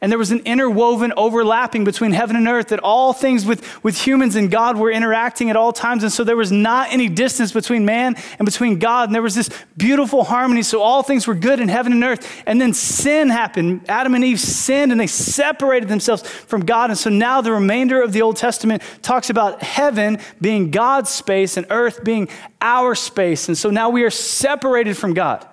And 0.00 0.12
there 0.12 0.18
was 0.18 0.30
an 0.30 0.40
interwoven 0.40 1.12
overlapping 1.16 1.84
between 1.84 2.12
heaven 2.12 2.36
and 2.36 2.46
earth 2.46 2.68
that 2.68 2.80
all 2.80 3.12
things 3.12 3.46
with, 3.46 3.82
with 3.82 4.06
humans 4.06 4.36
and 4.36 4.50
God 4.50 4.76
were 4.76 4.90
interacting 4.90 5.48
at 5.48 5.56
all 5.56 5.72
times. 5.72 6.02
And 6.02 6.12
so 6.12 6.22
there 6.22 6.36
was 6.36 6.52
not 6.52 6.92
any 6.92 7.08
distance 7.08 7.52
between 7.52 7.86
man 7.86 8.14
and 8.38 8.44
between 8.44 8.78
God. 8.78 9.08
And 9.08 9.14
there 9.14 9.22
was 9.22 9.34
this 9.34 9.48
beautiful 9.76 10.24
harmony. 10.24 10.62
So 10.62 10.82
all 10.82 11.02
things 11.02 11.26
were 11.26 11.34
good 11.34 11.60
in 11.60 11.68
heaven 11.68 11.92
and 11.92 12.04
earth. 12.04 12.42
And 12.46 12.60
then 12.60 12.74
sin 12.74 13.30
happened. 13.30 13.88
Adam 13.88 14.14
and 14.14 14.22
Eve 14.22 14.40
sinned 14.40 14.92
and 14.92 15.00
they 15.00 15.06
separated 15.06 15.88
themselves 15.88 16.28
from 16.28 16.66
God. 16.66 16.90
And 16.90 16.98
so 16.98 17.08
now 17.08 17.40
the 17.40 17.52
remainder 17.52 18.02
of 18.02 18.12
the 18.12 18.20
Old 18.20 18.36
Testament 18.36 18.82
talks 19.00 19.30
about 19.30 19.62
heaven 19.62 20.18
being 20.40 20.70
God's 20.70 21.08
space 21.08 21.56
and 21.56 21.66
earth 21.70 22.04
being 22.04 22.28
our 22.60 22.94
space. 22.94 23.48
And 23.48 23.56
so 23.56 23.70
now 23.70 23.88
we 23.88 24.02
are 24.02 24.10
separated 24.10 24.96
from 24.96 25.14
God. 25.14 25.46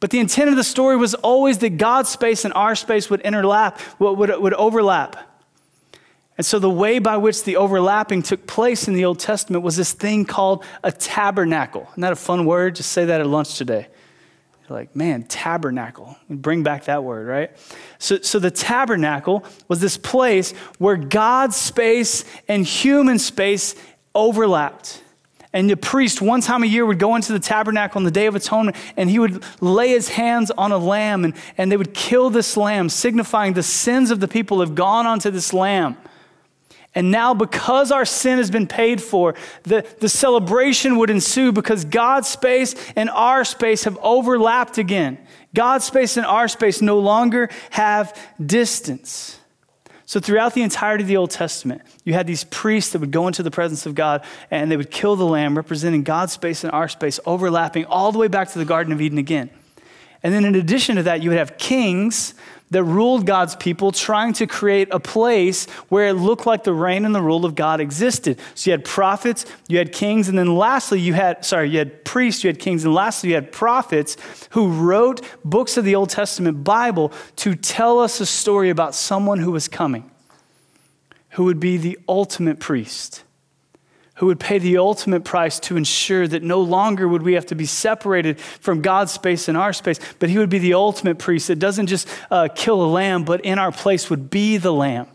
But 0.00 0.10
the 0.10 0.18
intent 0.18 0.48
of 0.48 0.56
the 0.56 0.64
story 0.64 0.96
was 0.96 1.14
always 1.14 1.58
that 1.58 1.76
God's 1.76 2.08
space 2.08 2.46
and 2.46 2.54
our 2.54 2.74
space 2.74 3.10
would 3.10 3.22
interlap, 3.22 3.78
would, 3.98 4.18
would, 4.18 4.54
overlap. 4.54 5.16
And 6.38 6.46
so 6.46 6.58
the 6.58 6.70
way 6.70 6.98
by 6.98 7.18
which 7.18 7.44
the 7.44 7.56
overlapping 7.56 8.22
took 8.22 8.46
place 8.46 8.88
in 8.88 8.94
the 8.94 9.04
Old 9.04 9.18
Testament 9.18 9.62
was 9.62 9.76
this 9.76 9.92
thing 9.92 10.24
called 10.24 10.64
a 10.82 10.90
tabernacle. 10.90 11.86
Isn't 11.90 12.00
that 12.00 12.12
a 12.12 12.16
fun 12.16 12.46
word? 12.46 12.76
Just 12.76 12.92
say 12.92 13.04
that 13.04 13.20
at 13.20 13.26
lunch 13.26 13.58
today. 13.58 13.88
You're 14.66 14.78
like, 14.78 14.96
man, 14.96 15.24
tabernacle. 15.24 16.16
Bring 16.30 16.62
back 16.62 16.84
that 16.84 17.04
word, 17.04 17.26
right? 17.26 17.50
So, 17.98 18.20
so 18.22 18.38
the 18.38 18.50
tabernacle 18.50 19.44
was 19.68 19.80
this 19.80 19.98
place 19.98 20.52
where 20.78 20.96
God's 20.96 21.56
space 21.56 22.24
and 22.48 22.64
human 22.64 23.18
space 23.18 23.74
overlapped. 24.14 25.02
And 25.52 25.68
the 25.68 25.76
priest, 25.76 26.22
one 26.22 26.40
time 26.40 26.62
a 26.62 26.66
year, 26.66 26.86
would 26.86 27.00
go 27.00 27.16
into 27.16 27.32
the 27.32 27.40
tabernacle 27.40 27.98
on 27.98 28.04
the 28.04 28.10
Day 28.12 28.26
of 28.26 28.36
Atonement 28.36 28.76
and 28.96 29.10
he 29.10 29.18
would 29.18 29.42
lay 29.60 29.88
his 29.88 30.08
hands 30.08 30.50
on 30.52 30.70
a 30.70 30.78
lamb 30.78 31.24
and, 31.24 31.34
and 31.58 31.72
they 31.72 31.76
would 31.76 31.92
kill 31.92 32.30
this 32.30 32.56
lamb, 32.56 32.88
signifying 32.88 33.54
the 33.54 33.62
sins 33.62 34.12
of 34.12 34.20
the 34.20 34.28
people 34.28 34.60
have 34.60 34.76
gone 34.76 35.06
onto 35.06 35.30
this 35.30 35.52
lamb. 35.52 35.96
And 36.94 37.10
now, 37.10 37.34
because 37.34 37.92
our 37.92 38.04
sin 38.04 38.38
has 38.38 38.50
been 38.50 38.66
paid 38.66 39.00
for, 39.00 39.34
the, 39.62 39.86
the 40.00 40.08
celebration 40.08 40.96
would 40.98 41.10
ensue 41.10 41.52
because 41.52 41.84
God's 41.84 42.28
space 42.28 42.74
and 42.96 43.08
our 43.10 43.44
space 43.44 43.84
have 43.84 43.98
overlapped 44.02 44.78
again. 44.78 45.18
God's 45.54 45.84
space 45.84 46.16
and 46.16 46.26
our 46.26 46.48
space 46.48 46.80
no 46.80 46.98
longer 46.98 47.48
have 47.70 48.16
distance. 48.44 49.39
So, 50.10 50.18
throughout 50.18 50.54
the 50.54 50.62
entirety 50.62 51.04
of 51.04 51.08
the 51.08 51.16
Old 51.18 51.30
Testament, 51.30 51.82
you 52.02 52.14
had 52.14 52.26
these 52.26 52.42
priests 52.42 52.90
that 52.90 52.98
would 52.98 53.12
go 53.12 53.28
into 53.28 53.44
the 53.44 53.50
presence 53.52 53.86
of 53.86 53.94
God 53.94 54.24
and 54.50 54.68
they 54.68 54.76
would 54.76 54.90
kill 54.90 55.14
the 55.14 55.24
lamb, 55.24 55.56
representing 55.56 56.02
God's 56.02 56.32
space 56.32 56.64
and 56.64 56.72
our 56.72 56.88
space, 56.88 57.20
overlapping 57.26 57.84
all 57.84 58.10
the 58.10 58.18
way 58.18 58.26
back 58.26 58.50
to 58.50 58.58
the 58.58 58.64
Garden 58.64 58.92
of 58.92 59.00
Eden 59.00 59.18
again. 59.18 59.50
And 60.24 60.34
then 60.34 60.44
in 60.44 60.56
addition 60.56 60.96
to 60.96 61.04
that, 61.04 61.22
you 61.22 61.30
would 61.30 61.38
have 61.38 61.58
kings 61.58 62.34
that 62.70 62.84
ruled 62.84 63.26
God's 63.26 63.56
people, 63.56 63.90
trying 63.92 64.32
to 64.34 64.46
create 64.46 64.88
a 64.92 65.00
place 65.00 65.66
where 65.88 66.08
it 66.08 66.14
looked 66.14 66.46
like 66.46 66.64
the 66.64 66.72
reign 66.72 67.04
and 67.04 67.14
the 67.14 67.22
rule 67.22 67.44
of 67.44 67.54
God 67.54 67.80
existed. 67.80 68.38
So 68.54 68.70
you 68.70 68.72
had 68.72 68.84
prophets, 68.84 69.44
you 69.68 69.78
had 69.78 69.92
kings, 69.92 70.28
and 70.28 70.38
then 70.38 70.54
lastly, 70.54 71.00
you 71.00 71.14
had, 71.14 71.44
sorry, 71.44 71.70
you 71.70 71.78
had 71.78 72.04
priests, 72.04 72.44
you 72.44 72.48
had 72.48 72.58
kings, 72.58 72.84
and 72.84 72.94
lastly, 72.94 73.30
you 73.30 73.34
had 73.34 73.50
prophets 73.50 74.16
who 74.50 74.68
wrote 74.68 75.20
books 75.44 75.76
of 75.76 75.84
the 75.84 75.94
Old 75.94 76.10
Testament 76.10 76.62
Bible 76.62 77.12
to 77.36 77.54
tell 77.54 77.98
us 77.98 78.20
a 78.20 78.26
story 78.26 78.70
about 78.70 78.94
someone 78.94 79.40
who 79.40 79.50
was 79.50 79.66
coming, 79.66 80.10
who 81.30 81.44
would 81.44 81.60
be 81.60 81.76
the 81.76 81.98
ultimate 82.08 82.60
priest 82.60 83.24
who 84.20 84.26
would 84.26 84.38
pay 84.38 84.58
the 84.58 84.76
ultimate 84.76 85.24
price 85.24 85.58
to 85.58 85.78
ensure 85.78 86.28
that 86.28 86.42
no 86.42 86.60
longer 86.60 87.08
would 87.08 87.22
we 87.22 87.32
have 87.32 87.46
to 87.46 87.54
be 87.54 87.64
separated 87.64 88.38
from 88.38 88.82
God's 88.82 89.12
space 89.12 89.48
and 89.48 89.56
our 89.56 89.72
space, 89.72 89.98
but 90.18 90.28
he 90.28 90.36
would 90.36 90.50
be 90.50 90.58
the 90.58 90.74
ultimate 90.74 91.18
priest 91.18 91.48
that 91.48 91.58
doesn't 91.58 91.86
just 91.86 92.06
uh, 92.30 92.46
kill 92.54 92.84
a 92.84 92.86
lamb, 92.86 93.24
but 93.24 93.40
in 93.46 93.58
our 93.58 93.72
place 93.72 94.10
would 94.10 94.28
be 94.28 94.58
the 94.58 94.74
lamb. 94.74 95.06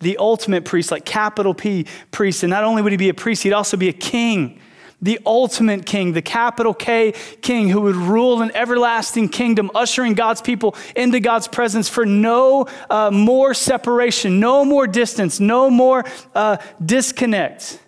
The 0.00 0.18
ultimate 0.18 0.66
priest, 0.66 0.90
like 0.90 1.06
capital 1.06 1.54
P 1.54 1.86
priest. 2.10 2.42
And 2.42 2.50
not 2.50 2.64
only 2.64 2.82
would 2.82 2.92
he 2.92 2.98
be 2.98 3.08
a 3.08 3.14
priest, 3.14 3.44
he'd 3.44 3.54
also 3.54 3.78
be 3.78 3.88
a 3.88 3.94
king 3.94 4.60
the 5.02 5.18
ultimate 5.24 5.86
king, 5.86 6.12
the 6.12 6.20
capital 6.20 6.74
K 6.74 7.14
king 7.40 7.70
who 7.70 7.80
would 7.80 7.96
rule 7.96 8.42
an 8.42 8.50
everlasting 8.54 9.30
kingdom, 9.30 9.70
ushering 9.74 10.12
God's 10.12 10.42
people 10.42 10.76
into 10.94 11.20
God's 11.20 11.48
presence 11.48 11.88
for 11.88 12.04
no 12.04 12.66
uh, 12.90 13.10
more 13.10 13.54
separation, 13.54 14.38
no 14.40 14.62
more 14.66 14.86
distance, 14.86 15.40
no 15.40 15.70
more 15.70 16.04
uh, 16.34 16.58
disconnect. 16.84 17.78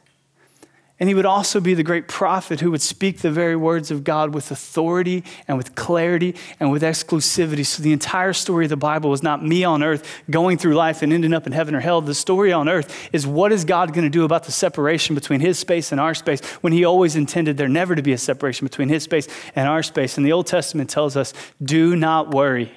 And 1.00 1.08
he 1.08 1.14
would 1.14 1.26
also 1.26 1.58
be 1.58 1.74
the 1.74 1.82
great 1.82 2.06
prophet 2.06 2.60
who 2.60 2.70
would 2.70 2.82
speak 2.82 3.18
the 3.18 3.30
very 3.30 3.56
words 3.56 3.90
of 3.90 4.04
God 4.04 4.34
with 4.34 4.50
authority 4.50 5.24
and 5.48 5.56
with 5.56 5.74
clarity 5.74 6.36
and 6.60 6.70
with 6.70 6.82
exclusivity. 6.82 7.66
So 7.66 7.82
the 7.82 7.92
entire 7.92 8.32
story 8.32 8.66
of 8.66 8.70
the 8.70 8.76
Bible 8.76 9.10
was 9.10 9.22
not 9.22 9.44
me 9.44 9.64
on 9.64 9.82
earth 9.82 10.22
going 10.30 10.58
through 10.58 10.74
life 10.74 11.02
and 11.02 11.12
ending 11.12 11.32
up 11.32 11.46
in 11.46 11.52
heaven 11.52 11.74
or 11.74 11.80
hell. 11.80 12.00
The 12.02 12.14
story 12.14 12.52
on 12.52 12.68
earth 12.68 13.08
is 13.12 13.26
what 13.26 13.50
is 13.52 13.64
God 13.64 13.92
going 13.92 14.04
to 14.04 14.10
do 14.10 14.24
about 14.24 14.44
the 14.44 14.52
separation 14.52 15.14
between 15.14 15.40
his 15.40 15.58
space 15.58 15.90
and 15.90 16.00
our 16.00 16.14
space 16.14 16.40
when 16.60 16.72
he 16.72 16.84
always 16.84 17.16
intended 17.16 17.56
there 17.56 17.68
never 17.68 17.96
to 17.96 18.02
be 18.02 18.12
a 18.12 18.18
separation 18.18 18.64
between 18.64 18.88
his 18.88 19.02
space 19.02 19.26
and 19.56 19.68
our 19.68 19.82
space. 19.82 20.16
And 20.18 20.26
the 20.26 20.32
Old 20.32 20.46
Testament 20.46 20.90
tells 20.90 21.16
us 21.16 21.32
do 21.60 21.96
not 21.96 22.32
worry. 22.32 22.70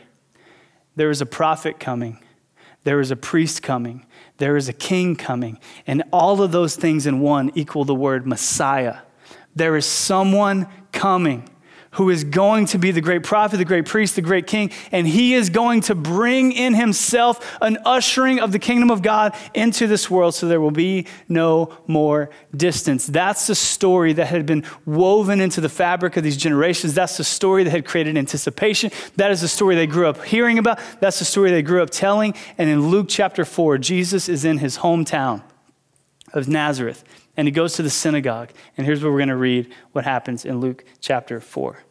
There 0.96 1.10
is 1.10 1.22
a 1.22 1.26
prophet 1.28 1.80
coming, 1.80 2.18
there 2.86 3.02
is 3.02 3.12
a 3.12 3.16
priest 3.16 3.62
coming 3.62 4.06
there 4.38 4.58
is 4.58 4.68
a 4.68 4.74
king 4.74 5.16
coming. 5.16 5.60
And 5.88 6.04
all 6.12 6.42
of 6.42 6.52
those 6.52 6.76
things 6.76 7.06
in 7.06 7.20
one 7.20 7.52
equal 7.56 7.86
the 7.86 7.96
word 7.96 8.28
Messiah. 8.28 8.98
There 9.56 9.76
is 9.76 9.86
someone 9.86 10.68
coming 10.92 11.50
who 11.96 12.10
is 12.10 12.24
going 12.24 12.66
to 12.68 12.78
be 12.78 12.92
the 12.92 13.02
great 13.02 13.24
prophet, 13.24 13.58
the 13.58 13.66
great 13.66 13.86
priest, 13.86 14.16
the 14.16 14.22
great 14.22 14.48
king, 14.48 14.72
and 14.92 15.08
he 15.08 15.34
is 15.34 15.50
going 15.50 15.82
to 15.82 15.96
bring 15.96 16.52
in 16.52 16.74
himself 16.74 17.58
an 17.62 17.78
ushering 17.86 18.40
of 18.40 18.52
the 18.52 18.60
kingdom 18.60 18.92
of 18.92 19.02
God 19.02 19.36
into 19.54 19.88
this 19.88 20.10
world 20.10 20.36
so 20.36 20.48
there 20.48 20.62
will 20.62 20.72
be 20.72 21.08
no 21.30 21.76
more 21.88 22.30
distance. 22.56 23.08
That's 23.08 23.48
the 23.48 23.56
story 23.56 24.14
that 24.14 24.28
had 24.28 24.46
been 24.46 24.66
woven 24.86 25.40
into 25.40 25.62
the 25.62 25.70
fabric 25.70 26.18
of 26.18 26.24
these 26.24 26.38
generations. 26.38 26.94
That's 26.94 27.18
the 27.18 27.24
story 27.24 27.64
that 27.64 27.72
had 27.72 27.86
created 27.86 28.18
anticipation. 28.18 28.92
That 29.16 29.32
is 29.32 29.42
the 29.42 29.48
story 29.48 29.76
they 29.76 29.88
grew 29.88 30.08
up 30.08 30.24
hearing 30.24 30.58
about. 30.58 30.80
That's 31.00 31.20
the 31.20 31.26
story 31.26 31.52
they 31.52 31.62
grew 31.62 31.82
up 31.82 31.90
telling. 31.90 32.36
And 32.58 32.70
in 32.70 32.90
Luke 32.90 33.08
chapter 33.10 33.46
4, 33.46 33.78
Jesus 33.78 34.28
is 34.28 34.44
in 34.44 34.58
his 34.58 34.80
hometown 34.80 35.44
of 36.34 36.48
Nazareth 36.48 37.04
and 37.38 37.48
he 37.48 37.52
goes 37.52 37.74
to 37.76 37.84
the 37.84 37.90
synagogue. 37.90 38.52
And 38.78 38.86
here's 38.86 39.04
where 39.04 39.12
we're 39.12 39.20
going 39.20 39.30
to 39.30 39.36
read 39.36 39.74
what 39.92 40.06
happens 40.06 40.46
in 40.46 40.60
Luke 40.60 40.86
chapter 41.02 41.40
4. 41.40 41.84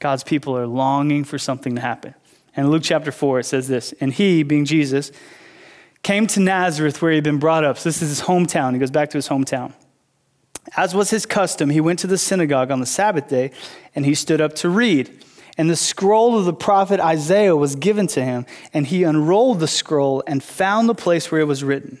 God's 0.00 0.24
people 0.24 0.56
are 0.56 0.66
longing 0.66 1.24
for 1.24 1.38
something 1.38 1.74
to 1.76 1.80
happen. 1.80 2.14
And 2.56 2.70
Luke 2.70 2.82
chapter 2.84 3.12
4, 3.12 3.40
it 3.40 3.44
says 3.44 3.68
this 3.68 3.92
And 4.00 4.12
he, 4.12 4.42
being 4.42 4.64
Jesus, 4.64 5.12
came 6.02 6.26
to 6.28 6.40
Nazareth 6.40 7.00
where 7.00 7.10
he 7.10 7.16
had 7.16 7.24
been 7.24 7.38
brought 7.38 7.64
up. 7.64 7.78
So 7.78 7.88
this 7.88 8.02
is 8.02 8.10
his 8.10 8.22
hometown. 8.22 8.72
He 8.72 8.78
goes 8.78 8.90
back 8.90 9.10
to 9.10 9.18
his 9.18 9.28
hometown. 9.28 9.72
As 10.76 10.94
was 10.94 11.10
his 11.10 11.26
custom, 11.26 11.70
he 11.70 11.80
went 11.80 11.98
to 12.00 12.06
the 12.06 12.18
synagogue 12.18 12.70
on 12.70 12.80
the 12.80 12.86
Sabbath 12.86 13.28
day 13.28 13.50
and 13.94 14.04
he 14.04 14.14
stood 14.14 14.40
up 14.40 14.54
to 14.56 14.68
read. 14.68 15.24
And 15.56 15.70
the 15.70 15.76
scroll 15.76 16.36
of 16.38 16.46
the 16.46 16.52
prophet 16.52 16.98
Isaiah 16.98 17.54
was 17.54 17.76
given 17.76 18.08
to 18.08 18.24
him, 18.24 18.44
and 18.72 18.88
he 18.88 19.04
unrolled 19.04 19.60
the 19.60 19.68
scroll 19.68 20.20
and 20.26 20.42
found 20.42 20.88
the 20.88 20.96
place 20.96 21.30
where 21.30 21.40
it 21.40 21.44
was 21.44 21.62
written 21.62 22.00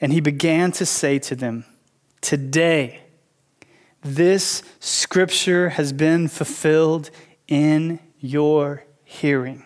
And 0.00 0.12
he 0.12 0.20
began 0.20 0.72
to 0.72 0.86
say 0.86 1.18
to 1.20 1.34
them, 1.34 1.64
Today, 2.20 3.00
this 4.02 4.62
scripture 4.80 5.70
has 5.70 5.92
been 5.92 6.28
fulfilled 6.28 7.10
in 7.48 8.00
your 8.18 8.84
hearing. 9.04 9.64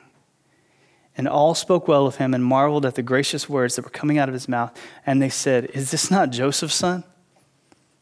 And 1.17 1.27
all 1.27 1.55
spoke 1.55 1.89
well 1.89 2.07
of 2.07 2.17
him 2.17 2.35
and 2.35 2.45
marveled 2.45 2.85
at 2.85 2.95
the 2.95 3.03
gracious 3.03 3.49
words 3.49 3.77
that 3.77 3.83
were 3.83 3.91
coming 3.91 4.19
out 4.19 4.29
of 4.29 4.35
his 4.35 4.49
mouth. 4.49 4.79
And 5.07 5.23
they 5.23 5.31
said, 5.31 5.67
Is 5.67 5.91
this 5.91 6.11
not 6.11 6.31
Joseph's 6.31 6.75
son? 6.75 7.05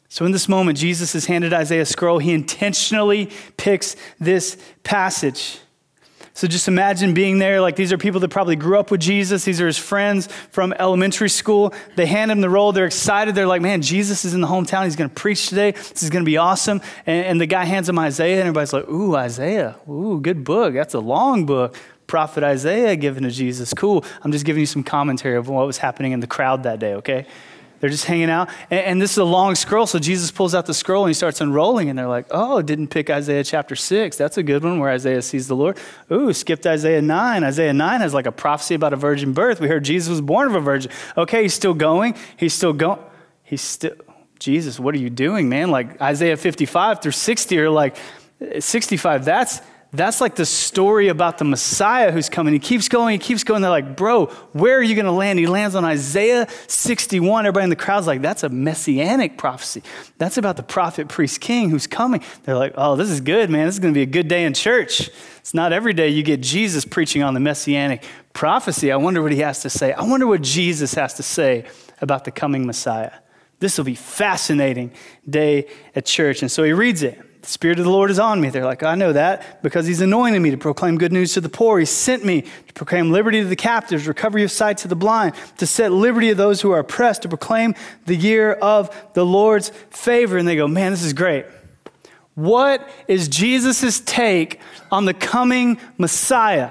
So, 0.08 0.24
in 0.24 0.32
this 0.32 0.48
moment, 0.48 0.78
Jesus 0.78 1.14
is 1.14 1.26
handed 1.26 1.52
Isaiah's 1.52 1.88
scroll. 1.88 2.18
He 2.18 2.32
intentionally 2.32 3.30
picks 3.56 3.96
this 4.20 4.56
passage. 4.82 5.58
So 6.36 6.48
just 6.48 6.66
imagine 6.66 7.14
being 7.14 7.38
there. 7.38 7.60
Like 7.60 7.76
these 7.76 7.92
are 7.92 7.98
people 7.98 8.18
that 8.20 8.28
probably 8.28 8.56
grew 8.56 8.76
up 8.76 8.90
with 8.90 9.00
Jesus. 9.00 9.44
These 9.44 9.60
are 9.60 9.68
his 9.68 9.78
friends 9.78 10.26
from 10.50 10.72
elementary 10.72 11.28
school. 11.28 11.72
They 11.94 12.06
hand 12.06 12.32
him 12.32 12.40
the 12.40 12.50
roll. 12.50 12.72
They're 12.72 12.86
excited. 12.86 13.36
They're 13.36 13.46
like, 13.46 13.62
man, 13.62 13.82
Jesus 13.82 14.24
is 14.24 14.34
in 14.34 14.40
the 14.40 14.48
hometown. 14.48 14.82
He's 14.82 14.96
going 14.96 15.08
to 15.08 15.14
preach 15.14 15.48
today. 15.48 15.70
This 15.70 16.02
is 16.02 16.10
going 16.10 16.24
to 16.24 16.28
be 16.28 16.36
awesome. 16.36 16.82
And, 17.06 17.24
and 17.24 17.40
the 17.40 17.46
guy 17.46 17.64
hands 17.64 17.88
him 17.88 18.00
Isaiah, 18.00 18.40
and 18.40 18.48
everybody's 18.48 18.72
like, 18.72 18.88
ooh, 18.88 19.14
Isaiah. 19.14 19.76
Ooh, 19.88 20.20
good 20.20 20.42
book. 20.42 20.74
That's 20.74 20.94
a 20.94 21.00
long 21.00 21.46
book. 21.46 21.76
Prophet 22.08 22.42
Isaiah 22.42 22.96
given 22.96 23.22
to 23.22 23.30
Jesus. 23.30 23.72
Cool. 23.72 24.04
I'm 24.22 24.32
just 24.32 24.44
giving 24.44 24.60
you 24.60 24.66
some 24.66 24.82
commentary 24.82 25.36
of 25.36 25.48
what 25.48 25.66
was 25.66 25.78
happening 25.78 26.12
in 26.12 26.20
the 26.20 26.26
crowd 26.26 26.64
that 26.64 26.80
day, 26.80 26.94
okay? 26.94 27.26
They're 27.80 27.90
just 27.90 28.06
hanging 28.06 28.30
out. 28.30 28.48
And, 28.70 28.80
and, 28.80 29.02
this 29.02 29.12
is 29.12 29.18
a 29.18 29.24
long 29.24 29.54
scroll. 29.54 29.86
So 29.86 29.98
Jesus 29.98 30.30
pulls 30.30 30.54
out 30.54 30.66
the 30.66 30.74
scroll 30.74 31.04
and 31.04 31.10
he 31.10 31.14
starts 31.14 31.40
unrolling. 31.40 31.90
And 31.90 31.98
they're 31.98 32.08
like, 32.08 32.26
oh, 32.30 32.62
didn't 32.62 32.88
pick 32.88 33.10
Isaiah 33.10 33.44
chapter 33.44 33.76
6. 33.76 34.16
That's 34.16 34.38
a 34.38 34.42
good 34.42 34.64
one 34.64 34.78
where 34.78 34.90
Isaiah 34.90 35.22
sees 35.22 35.48
the 35.48 35.56
Lord. 35.56 35.78
Ooh, 36.10 36.32
skipped 36.32 36.66
Isaiah 36.66 37.02
9. 37.02 37.44
Isaiah 37.44 37.72
9 37.72 38.00
has 38.00 38.14
like 38.14 38.26
a 38.26 38.32
prophecy 38.32 38.74
about 38.74 38.92
a 38.92 38.96
virgin 38.96 39.32
birth. 39.32 39.60
We 39.60 39.68
heard 39.68 39.84
Jesus 39.84 40.08
was 40.08 40.20
born 40.20 40.48
of 40.48 40.54
a 40.54 40.60
virgin. 40.60 40.90
Okay, 41.16 41.42
he's 41.42 41.54
still 41.54 41.74
going. 41.74 42.14
He's 42.36 42.54
still 42.54 42.72
going. 42.72 43.00
He's 43.42 43.60
still, 43.60 43.94
Jesus, 44.38 44.80
what 44.80 44.94
are 44.94 44.98
you 44.98 45.10
doing, 45.10 45.48
man? 45.48 45.70
Like 45.70 46.00
Isaiah 46.00 46.36
55 46.36 47.02
through 47.02 47.12
60 47.12 47.58
are 47.58 47.70
like, 47.70 47.96
65, 48.58 49.24
that's 49.24 49.60
that's 49.96 50.20
like 50.20 50.34
the 50.34 50.46
story 50.46 51.08
about 51.08 51.38
the 51.38 51.44
Messiah 51.44 52.10
who's 52.10 52.28
coming. 52.28 52.52
He 52.52 52.58
keeps 52.58 52.88
going, 52.88 53.12
he 53.12 53.24
keeps 53.24 53.44
going. 53.44 53.62
They're 53.62 53.70
like, 53.70 53.96
bro, 53.96 54.26
where 54.52 54.78
are 54.78 54.82
you 54.82 54.94
going 54.94 55.06
to 55.06 55.12
land? 55.12 55.38
He 55.38 55.46
lands 55.46 55.74
on 55.74 55.84
Isaiah 55.84 56.48
61. 56.66 57.46
Everybody 57.46 57.64
in 57.64 57.70
the 57.70 57.76
crowd's 57.76 58.06
like, 58.06 58.20
that's 58.20 58.42
a 58.42 58.48
messianic 58.48 59.38
prophecy. 59.38 59.82
That's 60.18 60.36
about 60.36 60.56
the 60.56 60.62
prophet, 60.62 61.08
priest, 61.08 61.40
king 61.40 61.70
who's 61.70 61.86
coming. 61.86 62.22
They're 62.42 62.56
like, 62.56 62.74
oh, 62.76 62.96
this 62.96 63.10
is 63.10 63.20
good, 63.20 63.50
man. 63.50 63.66
This 63.66 63.76
is 63.76 63.80
going 63.80 63.94
to 63.94 63.98
be 63.98 64.02
a 64.02 64.06
good 64.06 64.28
day 64.28 64.44
in 64.44 64.54
church. 64.54 65.10
It's 65.38 65.54
not 65.54 65.72
every 65.72 65.92
day 65.92 66.08
you 66.08 66.22
get 66.22 66.40
Jesus 66.40 66.84
preaching 66.84 67.22
on 67.22 67.34
the 67.34 67.40
messianic 67.40 68.04
prophecy. 68.32 68.90
I 68.90 68.96
wonder 68.96 69.22
what 69.22 69.32
he 69.32 69.38
has 69.38 69.62
to 69.62 69.70
say. 69.70 69.92
I 69.92 70.02
wonder 70.02 70.26
what 70.26 70.42
Jesus 70.42 70.94
has 70.94 71.14
to 71.14 71.22
say 71.22 71.66
about 72.00 72.24
the 72.24 72.30
coming 72.30 72.66
Messiah. 72.66 73.12
This 73.60 73.78
will 73.78 73.84
be 73.84 73.94
fascinating 73.94 74.92
day 75.28 75.68
at 75.94 76.06
church. 76.06 76.42
And 76.42 76.50
so 76.50 76.64
he 76.64 76.72
reads 76.72 77.02
it. 77.02 77.18
The 77.44 77.50
Spirit 77.50 77.78
of 77.78 77.84
the 77.84 77.90
Lord 77.90 78.10
is 78.10 78.18
on 78.18 78.40
me. 78.40 78.48
They're 78.48 78.64
like, 78.64 78.82
I 78.82 78.94
know 78.94 79.12
that 79.12 79.62
because 79.62 79.86
He's 79.86 80.00
anointed 80.00 80.40
me 80.40 80.50
to 80.50 80.56
proclaim 80.56 80.96
good 80.96 81.12
news 81.12 81.34
to 81.34 81.42
the 81.42 81.50
poor. 81.50 81.78
He 81.78 81.84
sent 81.84 82.24
me 82.24 82.40
to 82.40 82.72
proclaim 82.72 83.12
liberty 83.12 83.42
to 83.42 83.46
the 83.46 83.54
captives, 83.54 84.08
recovery 84.08 84.44
of 84.44 84.50
sight 84.50 84.78
to 84.78 84.88
the 84.88 84.96
blind, 84.96 85.34
to 85.58 85.66
set 85.66 85.92
liberty 85.92 86.30
of 86.30 86.38
those 86.38 86.62
who 86.62 86.70
are 86.70 86.78
oppressed, 86.78 87.20
to 87.22 87.28
proclaim 87.28 87.74
the 88.06 88.16
year 88.16 88.54
of 88.54 88.88
the 89.12 89.26
Lord's 89.26 89.68
favor. 89.90 90.38
And 90.38 90.48
they 90.48 90.56
go, 90.56 90.66
Man, 90.66 90.92
this 90.92 91.04
is 91.04 91.12
great. 91.12 91.44
What 92.34 92.88
is 93.08 93.28
Jesus' 93.28 94.00
take 94.00 94.58
on 94.90 95.04
the 95.04 95.14
coming 95.14 95.78
Messiah? 95.98 96.70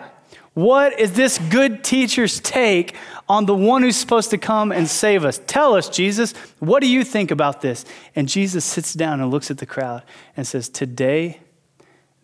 What 0.55 0.99
is 0.99 1.13
this 1.13 1.37
good 1.37 1.83
teacher's 1.83 2.39
take 2.39 2.95
on 3.29 3.45
the 3.45 3.55
one 3.55 3.83
who's 3.83 3.97
supposed 3.97 4.29
to 4.31 4.37
come 4.37 4.71
and 4.71 4.87
save 4.87 5.25
us? 5.25 5.39
Tell 5.47 5.75
us, 5.75 5.89
Jesus, 5.89 6.33
what 6.59 6.81
do 6.81 6.87
you 6.87 7.03
think 7.03 7.31
about 7.31 7.61
this? 7.61 7.85
And 8.15 8.27
Jesus 8.27 8.65
sits 8.65 8.93
down 8.93 9.21
and 9.21 9.31
looks 9.31 9.49
at 9.51 9.57
the 9.57 9.65
crowd 9.65 10.03
and 10.35 10.45
says, 10.45 10.69
Today, 10.69 11.39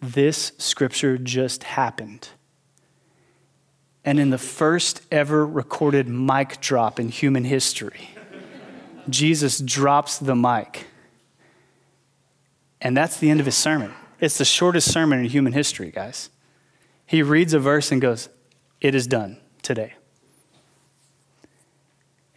this 0.02 0.54
scripture 0.58 1.18
just 1.18 1.64
happened 1.64 2.30
And 4.06 4.20
in 4.20 4.30
the 4.30 4.38
first 4.38 5.02
ever 5.12 5.46
recorded 5.46 6.08
mic 6.08 6.62
drop 6.62 7.00
in 7.00 7.10
human 7.10 7.44
history, 7.44 8.12
Jesus 9.10 9.60
drops 9.60 10.18
the 10.18 10.36
mic. 10.36 10.88
And 12.82 12.96
that's 12.96 13.18
the 13.18 13.30
end 13.30 13.40
of 13.40 13.46
his 13.46 13.58
sermon. 13.58 13.94
It's 14.20 14.38
the 14.38 14.46
shortest 14.46 14.92
sermon 14.92 15.20
in 15.20 15.26
human 15.26 15.54
history, 15.54 15.92
guys. 15.92 16.30
He 17.06 17.22
reads 17.22 17.54
a 17.54 17.60
verse 17.60 17.92
and 17.92 18.02
goes, 18.02 18.30
It 18.82 18.96
is 18.96 19.06
done 19.06 19.38
today. 19.62 19.94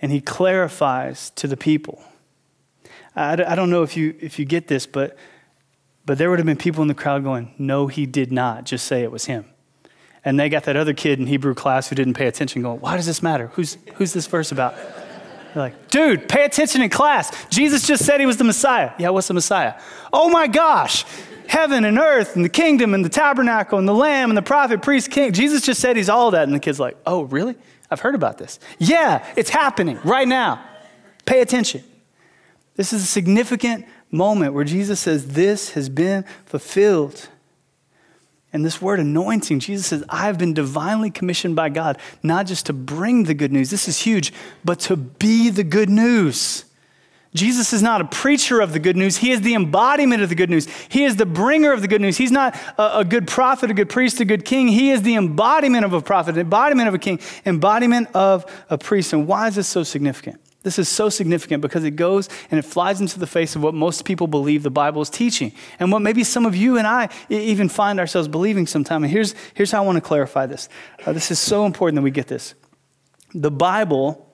And 0.02 0.12
he 0.12 0.20
clarifies 0.20 1.30
to 1.30 1.46
the 1.46 1.56
people. 1.56 2.02
I, 3.16 3.32
I 3.32 3.54
don't 3.54 3.70
know 3.70 3.82
if 3.82 3.96
you, 3.96 4.14
if 4.20 4.38
you 4.38 4.44
get 4.44 4.66
this, 4.68 4.84
but, 4.84 5.16
but 6.04 6.18
there 6.18 6.28
would 6.28 6.38
have 6.38 6.46
been 6.46 6.56
people 6.56 6.82
in 6.82 6.88
the 6.88 6.94
crowd 6.94 7.22
going, 7.22 7.54
No, 7.56 7.86
he 7.86 8.04
did 8.04 8.32
not. 8.32 8.64
Just 8.64 8.86
say 8.86 9.02
it 9.02 9.12
was 9.12 9.26
him. 9.26 9.46
And 10.24 10.38
they 10.38 10.48
got 10.48 10.64
that 10.64 10.76
other 10.76 10.92
kid 10.92 11.18
in 11.18 11.26
Hebrew 11.26 11.54
class 11.54 11.88
who 11.88 11.96
didn't 11.96 12.14
pay 12.14 12.26
attention 12.26 12.62
going, 12.62 12.80
Why 12.80 12.96
does 12.96 13.06
this 13.06 13.22
matter? 13.22 13.46
Who's, 13.48 13.78
who's 13.94 14.12
this 14.12 14.26
verse 14.26 14.50
about? 14.52 14.74
They're 15.54 15.64
like, 15.64 15.90
dude, 15.90 16.28
pay 16.28 16.44
attention 16.44 16.80
in 16.80 16.88
class. 16.88 17.30
Jesus 17.50 17.86
just 17.86 18.06
said 18.06 18.20
he 18.20 18.26
was 18.26 18.38
the 18.38 18.44
Messiah. 18.44 18.92
Yeah, 18.98 19.10
what's 19.10 19.28
the 19.28 19.34
Messiah? 19.34 19.78
Oh 20.10 20.30
my 20.30 20.46
gosh, 20.46 21.04
heaven 21.46 21.84
and 21.84 21.98
earth 21.98 22.36
and 22.36 22.44
the 22.44 22.48
kingdom 22.48 22.94
and 22.94 23.04
the 23.04 23.10
tabernacle 23.10 23.78
and 23.78 23.86
the 23.86 23.94
lamb 23.94 24.30
and 24.30 24.36
the 24.36 24.42
prophet, 24.42 24.80
priest, 24.80 25.10
king. 25.10 25.32
Jesus 25.32 25.60
just 25.60 25.80
said 25.80 25.96
he's 25.96 26.08
all 26.08 26.30
that. 26.30 26.44
And 26.44 26.54
the 26.54 26.60
kid's 26.60 26.80
like, 26.80 26.96
oh, 27.04 27.24
really? 27.24 27.56
I've 27.92 28.00
heard 28.00 28.14
about 28.14 28.38
this. 28.38 28.58
Yeah, 28.78 29.24
it's 29.36 29.50
happening 29.50 30.00
right 30.02 30.26
now. 30.26 30.64
Pay 31.26 31.40
attention. 31.40 31.84
This 32.76 32.92
is 32.92 33.02
a 33.02 33.06
significant 33.06 33.86
moment 34.10 34.54
where 34.54 34.64
Jesus 34.64 34.98
says, 35.00 35.28
This 35.28 35.72
has 35.72 35.88
been 35.88 36.24
fulfilled. 36.46 37.28
And 38.52 38.64
this 38.64 38.82
word 38.82 39.00
anointing, 39.00 39.60
Jesus 39.60 39.86
says, 39.86 40.04
I've 40.10 40.38
been 40.38 40.52
divinely 40.52 41.10
commissioned 41.10 41.56
by 41.56 41.70
God, 41.70 41.98
not 42.22 42.46
just 42.46 42.66
to 42.66 42.74
bring 42.74 43.24
the 43.24 43.32
good 43.32 43.50
news, 43.50 43.70
this 43.70 43.88
is 43.88 44.00
huge, 44.00 44.32
but 44.62 44.78
to 44.80 44.96
be 44.96 45.48
the 45.48 45.64
good 45.64 45.88
news. 45.88 46.66
Jesus 47.34 47.72
is 47.72 47.82
not 47.82 48.02
a 48.02 48.04
preacher 48.04 48.60
of 48.60 48.74
the 48.74 48.78
good 48.78 48.96
news. 48.96 49.16
He 49.16 49.30
is 49.30 49.40
the 49.40 49.54
embodiment 49.54 50.22
of 50.22 50.28
the 50.28 50.34
good 50.34 50.50
news. 50.50 50.68
He 50.90 51.04
is 51.04 51.16
the 51.16 51.24
bringer 51.24 51.72
of 51.72 51.80
the 51.80 51.88
good 51.88 52.02
news. 52.02 52.18
He's 52.18 52.30
not 52.30 52.54
a, 52.76 52.98
a 52.98 53.04
good 53.04 53.26
prophet, 53.26 53.70
a 53.70 53.74
good 53.74 53.88
priest, 53.88 54.20
a 54.20 54.26
good 54.26 54.44
king. 54.44 54.68
He 54.68 54.90
is 54.90 55.00
the 55.00 55.14
embodiment 55.14 55.86
of 55.86 55.94
a 55.94 56.02
prophet, 56.02 56.36
embodiment 56.36 56.88
of 56.88 56.94
a 56.94 56.98
king, 56.98 57.20
embodiment 57.46 58.08
of 58.14 58.44
a 58.68 58.76
priest. 58.76 59.14
And 59.14 59.26
why 59.26 59.48
is 59.48 59.54
this 59.54 59.66
so 59.66 59.82
significant? 59.82 60.40
This 60.62 60.78
is 60.78 60.88
so 60.88 61.08
significant 61.08 61.62
because 61.62 61.84
it 61.84 61.92
goes 61.92 62.28
and 62.50 62.58
it 62.58 62.64
flies 62.64 63.00
into 63.00 63.18
the 63.18 63.26
face 63.26 63.56
of 63.56 63.62
what 63.62 63.74
most 63.74 64.04
people 64.04 64.26
believe 64.26 64.62
the 64.62 64.70
Bible 64.70 65.02
is 65.02 65.10
teaching, 65.10 65.52
and 65.80 65.90
what 65.90 66.02
maybe 66.02 66.24
some 66.24 66.46
of 66.46 66.54
you 66.54 66.78
and 66.78 66.86
I 66.86 67.08
even 67.30 67.68
find 67.68 67.98
ourselves 67.98 68.28
believing 68.28 68.66
sometime. 68.66 69.02
And 69.02 69.12
here's, 69.12 69.34
here's 69.54 69.72
how 69.72 69.82
I 69.82 69.86
want 69.86 69.96
to 69.96 70.02
clarify 70.02 70.46
this. 70.46 70.68
Uh, 71.04 71.12
this 71.12 71.30
is 71.30 71.40
so 71.40 71.66
important 71.66 71.96
that 71.96 72.02
we 72.02 72.10
get 72.10 72.28
this. 72.28 72.54
The 73.34 73.50
Bible 73.50 74.31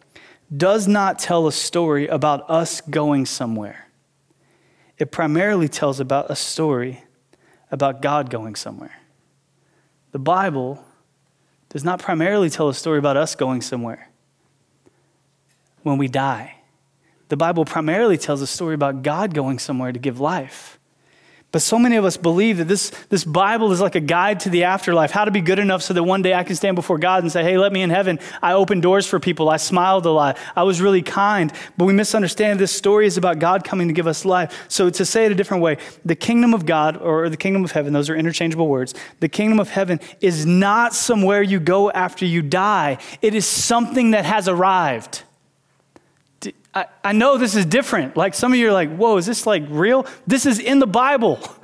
does 0.55 0.89
not 0.89 1.19
tell 1.19 1.47
a 1.47 1.53
story 1.53 2.07
about 2.07 2.49
us 2.49 2.81
going 2.81 3.27
somewhere, 3.27 3.89
it 4.97 5.11
primarily 5.11 5.69
tells 5.69 6.01
about 6.01 6.31
a 6.31 6.37
story 6.37 7.05
about 7.71 8.03
God 8.03 8.31
going 8.31 8.57
somewhere. 8.57 8.99
The 10.13 10.19
Bible 10.19 10.83
does 11.69 11.85
not 11.85 12.01
primarily 12.01 12.49
tell 12.49 12.69
a 12.69 12.75
story 12.75 12.99
about 12.99 13.17
us 13.17 13.35
going 13.35 13.61
somewhere 13.61 14.11
when 15.83 15.99
we 15.99 16.09
die. 16.09 16.57
The 17.29 17.37
Bible 17.37 17.65
primarily 17.67 18.17
tells 18.17 18.41
a 18.41 18.47
story 18.47 18.75
about 18.75 19.03
God 19.03 19.35
going 19.35 19.59
somewhere 19.59 19.93
to 19.93 19.99
give 19.99 20.19
life. 20.19 20.78
But 21.51 21.63
so 21.63 21.79
many 21.79 21.97
of 21.97 22.05
us 22.05 22.19
believe 22.19 22.59
that 22.59 22.69
this, 22.69 22.91
this 23.09 23.25
Bible 23.25 23.73
is 23.73 23.81
like 23.81 23.95
a 23.95 24.01
guide 24.01 24.41
to 24.41 24.51
the 24.51 24.65
afterlife, 24.65 25.11
how 25.11 25.25
to 25.25 25.31
be 25.31 25.41
good 25.41 25.59
enough 25.59 25.83
so 25.83 25.95
that 25.95 26.03
one 26.03 26.21
day 26.21 26.35
I 26.35 26.45
can 26.45 26.55
stand 26.55 26.77
before 26.77 26.99
God 26.99 27.23
and 27.23 27.33
say, 27.33 27.43
hey, 27.43 27.57
let 27.57 27.73
me 27.73 27.81
in 27.81 27.89
heaven. 27.89 28.19
I 28.43 28.53
opened 28.53 28.83
doors 28.83 29.07
for 29.07 29.19
people. 29.19 29.49
I 29.49 29.57
smiled 29.57 30.05
a 30.05 30.11
lot. 30.11 30.37
I 30.55 30.65
was 30.65 30.83
really 30.83 31.01
kind. 31.01 31.51
But 31.79 31.87
we 31.87 31.95
misunderstand 31.95 32.61
this 32.61 32.73
story 32.73 33.07
is 33.07 33.17
about 33.17 33.39
God 33.39 33.65
coming 33.65 33.89
to 33.89 33.95
give 33.95 34.07
us 34.07 34.27
life. 34.27 34.67
So 34.69 34.91
to 34.91 35.05
say 35.07 35.25
it 35.25 35.33
a 35.33 35.35
different 35.35 35.63
way, 35.63 35.79
the 36.05 36.17
kingdom 36.17 36.53
of 36.53 36.67
God 36.67 36.99
or 36.99 37.31
the 37.31 37.39
kingdom 37.39 37.65
of 37.65 37.73
heaven, 37.73 37.95
those 37.95 38.11
are 38.11 38.17
interchangeable 38.17 38.69
words. 38.69 38.95
The 39.21 39.29
kingdom 39.31 39.59
of 39.59 39.71
heaven 39.71 40.01
is 40.21 40.45
not 40.45 40.95
somewhere 40.95 41.41
you 41.41 41.61
go 41.61 41.91
after 41.91 42.27
you 42.27 42.43
die, 42.43 42.99
it 43.23 43.35
is 43.35 43.47
something 43.47 44.11
that 44.11 44.27
has 44.27 44.49
arrived. 44.49 45.23
I, 46.79 46.87
I 47.03 47.13
know 47.13 47.39
this 47.39 47.57
is 47.57 47.67
different. 47.67 48.17
Like 48.17 48.35
some 48.35 48.53
of 48.53 48.59
you 48.59 48.69
are 48.69 48.73
like, 48.73 48.95
whoa, 48.95 49.17
is 49.17 49.27
this 49.27 49.47
like 49.47 49.65
real? 49.69 50.07
This 50.27 50.47
is 50.47 50.61
in 50.61 50.79
the 50.79 50.87
Bible. 50.87 51.41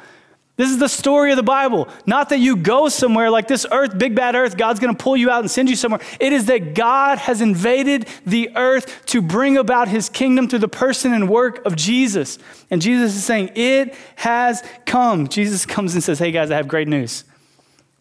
This 0.57 0.71
is 0.71 0.79
the 0.79 0.89
story 0.89 1.33
of 1.33 1.37
the 1.37 1.43
Bible. 1.43 1.89
Not 2.07 2.29
that 2.29 2.39
you 2.39 2.55
go 2.55 2.89
somewhere 2.89 3.29
like 3.29 3.49
this 3.49 3.67
earth, 3.73 3.99
big 3.99 4.15
bad 4.15 4.37
earth, 4.37 4.57
God's 4.57 4.79
going 4.79 4.95
to 4.95 5.03
pull 5.03 5.17
you 5.17 5.29
out 5.29 5.41
and 5.41 5.51
send 5.51 5.69
you 5.69 5.75
somewhere. 5.75 6.01
It 6.21 6.33
is 6.33 6.47
that 6.47 6.77
God 6.77 7.19
has 7.19 7.41
invaded 7.41 8.07
the 8.25 8.51
earth 8.55 9.05
to 9.07 9.21
bring 9.21 9.57
about 9.57 9.89
his 9.89 10.09
kingdom 10.09 10.49
through 10.49 10.61
the 10.61 10.69
person 10.69 11.13
and 11.13 11.29
work 11.29 11.67
of 11.67 11.75
Jesus. 11.75 12.39
And 12.71 12.81
Jesus 12.81 13.17
is 13.17 13.25
saying, 13.25 13.51
It 13.57 13.97
has 14.15 14.63
come. 14.87 15.27
Jesus 15.27 15.67
comes 15.75 15.95
and 15.95 16.05
says, 16.05 16.21
Hey 16.21 16.31
guys, 16.31 16.53
I 16.53 16.57
have 16.57 16.69
great 16.69 16.87
news. 16.87 17.25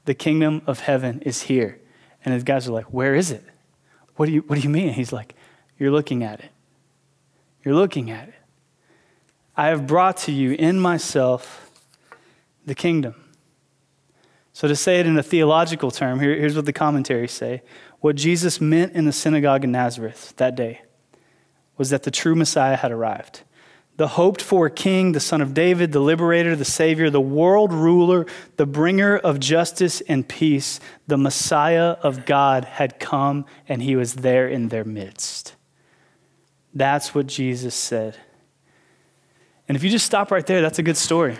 The 0.06 0.14
kingdom 0.14 0.62
of 0.68 0.80
heaven 0.80 1.24
is 1.24 1.42
here. 1.42 1.80
And 2.24 2.36
his 2.36 2.44
guys 2.44 2.68
are 2.68 2.72
like, 2.72 2.94
Where 2.94 3.16
is 3.16 3.32
it? 3.32 3.44
What 4.16 4.28
do 4.28 4.32
you, 4.32 4.42
what 4.42 4.58
do 4.58 4.62
you 4.62 4.70
mean? 4.70 4.94
He's 4.94 5.12
like, 5.12 5.34
You're 5.80 5.90
looking 5.90 6.22
at 6.22 6.40
it. 6.40 6.52
You're 7.63 7.76
looking 7.76 8.12
at 8.12 8.30
it. 8.30 8.36
I 9.56 9.67
have 9.67 9.88
brought 9.88 10.17
to 10.17 10.32
you 10.32 10.52
in 10.52 10.80
myself 10.80 11.71
the 12.65 12.76
kingdom. 12.76 13.15
So, 14.52 14.67
to 14.67 14.76
say 14.76 14.99
it 14.99 15.08
in 15.08 15.17
a 15.17 15.23
theological 15.23 15.89
term, 15.89 16.19
here, 16.19 16.36
here's 16.36 16.56
what 16.56 16.65
the 16.65 16.73
commentaries 16.73 17.32
say. 17.32 17.63
What 17.99 18.15
Jesus 18.15 18.62
meant 18.62 18.93
in 18.93 19.06
the 19.06 19.12
synagogue 19.12 19.63
in 19.63 19.71
Nazareth 19.71 20.34
that 20.38 20.56
day 20.56 20.82
was 21.78 21.89
that 21.89 22.04
the 22.04 22.12
true 22.12 22.36
Messiah 22.36 22.76
had 22.76 22.91
arrived. 22.91 23.41
The 23.95 24.10
hoped 24.10 24.41
for 24.41 24.69
king, 24.69 25.12
the 25.12 25.19
son 25.19 25.41
of 25.41 25.54
David, 25.54 25.91
the 25.91 25.99
liberator, 25.99 26.56
the 26.56 26.65
savior, 26.65 27.10
the 27.10 27.21
world 27.21 27.71
ruler, 27.71 28.26
the 28.58 28.65
bringer 28.65 29.17
of 29.17 29.39
justice 29.39 30.02
and 30.02 30.28
peace, 30.28 30.80
the 31.08 31.17
Messiah 31.17 31.95
of 32.02 32.26
God 32.26 32.65
had 32.65 32.99
come 32.99 33.45
and 33.67 33.84
he 33.84 33.95
was 33.95 34.15
there 34.15 34.47
in 34.47 34.69
their 34.69 34.84
midst. 34.84 35.56
That's 36.74 37.14
what 37.14 37.28
Jesus 37.28 37.76
said. 37.76 38.18
And 39.68 39.76
if 39.78 39.84
you 39.84 39.90
just 39.90 40.06
stop 40.06 40.32
right 40.32 40.46
there, 40.46 40.62
that's 40.62 40.80
a 40.80 40.84
good 40.84 40.98
story. 40.98 41.38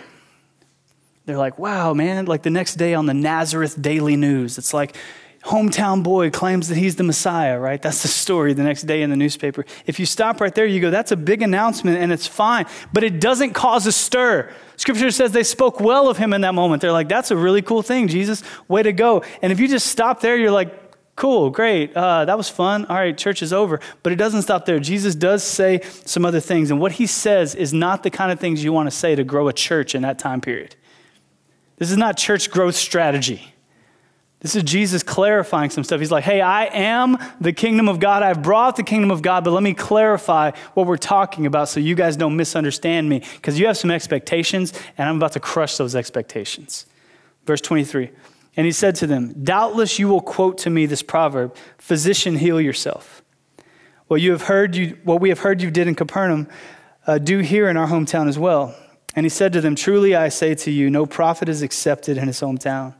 They're 1.26 1.38
like, 1.38 1.58
wow, 1.58 1.94
man, 1.94 2.26
like 2.26 2.42
the 2.42 2.50
next 2.50 2.74
day 2.74 2.94
on 2.94 3.06
the 3.06 3.14
Nazareth 3.14 3.80
Daily 3.80 4.16
News, 4.16 4.58
it's 4.58 4.74
like, 4.74 4.96
hometown 5.44 6.02
boy 6.02 6.30
claims 6.30 6.68
that 6.68 6.76
he's 6.76 6.96
the 6.96 7.04
Messiah, 7.04 7.58
right? 7.58 7.80
That's 7.80 8.00
the 8.00 8.08
story 8.08 8.54
the 8.54 8.62
next 8.62 8.82
day 8.84 9.02
in 9.02 9.10
the 9.10 9.16
newspaper. 9.16 9.66
If 9.84 10.00
you 10.00 10.06
stop 10.06 10.40
right 10.40 10.54
there, 10.54 10.64
you 10.64 10.80
go, 10.80 10.90
that's 10.90 11.12
a 11.12 11.16
big 11.16 11.42
announcement 11.42 11.98
and 11.98 12.10
it's 12.10 12.26
fine, 12.26 12.64
but 12.94 13.04
it 13.04 13.20
doesn't 13.20 13.52
cause 13.52 13.86
a 13.86 13.92
stir. 13.92 14.50
Scripture 14.76 15.10
says 15.10 15.32
they 15.32 15.42
spoke 15.42 15.80
well 15.80 16.08
of 16.08 16.16
him 16.16 16.32
in 16.32 16.40
that 16.40 16.54
moment. 16.54 16.80
They're 16.80 16.92
like, 16.92 17.10
that's 17.10 17.30
a 17.30 17.36
really 17.36 17.60
cool 17.60 17.82
thing, 17.82 18.08
Jesus. 18.08 18.42
Way 18.68 18.84
to 18.84 18.92
go. 18.92 19.22
And 19.42 19.52
if 19.52 19.60
you 19.60 19.68
just 19.68 19.88
stop 19.88 20.20
there, 20.20 20.36
you're 20.36 20.50
like, 20.50 20.83
Cool, 21.16 21.50
great. 21.50 21.96
Uh, 21.96 22.24
that 22.24 22.36
was 22.36 22.48
fun. 22.48 22.86
All 22.86 22.96
right, 22.96 23.16
church 23.16 23.40
is 23.42 23.52
over. 23.52 23.80
But 24.02 24.12
it 24.12 24.16
doesn't 24.16 24.42
stop 24.42 24.66
there. 24.66 24.80
Jesus 24.80 25.14
does 25.14 25.44
say 25.44 25.80
some 26.04 26.24
other 26.24 26.40
things. 26.40 26.70
And 26.70 26.80
what 26.80 26.92
he 26.92 27.06
says 27.06 27.54
is 27.54 27.72
not 27.72 28.02
the 28.02 28.10
kind 28.10 28.32
of 28.32 28.40
things 28.40 28.64
you 28.64 28.72
want 28.72 28.88
to 28.88 28.96
say 28.96 29.14
to 29.14 29.22
grow 29.22 29.48
a 29.48 29.52
church 29.52 29.94
in 29.94 30.02
that 30.02 30.18
time 30.18 30.40
period. 30.40 30.74
This 31.76 31.90
is 31.90 31.96
not 31.96 32.16
church 32.16 32.50
growth 32.50 32.74
strategy. 32.74 33.54
This 34.40 34.56
is 34.56 34.62
Jesus 34.62 35.02
clarifying 35.02 35.70
some 35.70 35.84
stuff. 35.84 36.00
He's 36.00 36.10
like, 36.10 36.24
hey, 36.24 36.42
I 36.42 36.66
am 36.66 37.16
the 37.40 37.52
kingdom 37.52 37.88
of 37.88 37.98
God. 37.98 38.22
I've 38.22 38.42
brought 38.42 38.76
the 38.76 38.82
kingdom 38.82 39.10
of 39.10 39.22
God, 39.22 39.42
but 39.42 39.52
let 39.52 39.62
me 39.62 39.72
clarify 39.72 40.50
what 40.74 40.86
we're 40.86 40.98
talking 40.98 41.46
about 41.46 41.70
so 41.70 41.80
you 41.80 41.94
guys 41.94 42.14
don't 42.16 42.36
misunderstand 42.36 43.08
me 43.08 43.22
because 43.36 43.58
you 43.58 43.66
have 43.68 43.78
some 43.78 43.90
expectations, 43.90 44.74
and 44.98 45.08
I'm 45.08 45.16
about 45.16 45.32
to 45.32 45.40
crush 45.40 45.78
those 45.78 45.96
expectations. 45.96 46.84
Verse 47.46 47.62
23. 47.62 48.10
And 48.56 48.66
he 48.66 48.72
said 48.72 48.94
to 48.96 49.06
them, 49.06 49.32
Doubtless 49.42 49.98
you 49.98 50.08
will 50.08 50.20
quote 50.20 50.58
to 50.58 50.70
me 50.70 50.86
this 50.86 51.02
proverb 51.02 51.56
Physician, 51.78 52.36
heal 52.36 52.60
yourself. 52.60 53.22
What, 54.06 54.20
you 54.20 54.32
have 54.32 54.42
heard 54.42 54.76
you, 54.76 54.98
what 55.04 55.20
we 55.20 55.30
have 55.30 55.40
heard 55.40 55.62
you 55.62 55.70
did 55.70 55.88
in 55.88 55.94
Capernaum, 55.94 56.48
uh, 57.06 57.18
do 57.18 57.38
here 57.38 57.68
in 57.68 57.76
our 57.76 57.88
hometown 57.88 58.28
as 58.28 58.38
well. 58.38 58.74
And 59.16 59.24
he 59.24 59.30
said 59.30 59.52
to 59.54 59.60
them, 59.60 59.74
Truly 59.74 60.14
I 60.14 60.28
say 60.28 60.54
to 60.56 60.70
you, 60.70 60.90
no 60.90 61.06
prophet 61.06 61.48
is 61.48 61.62
accepted 61.62 62.18
in 62.18 62.26
his 62.26 62.40
hometown. 62.40 62.94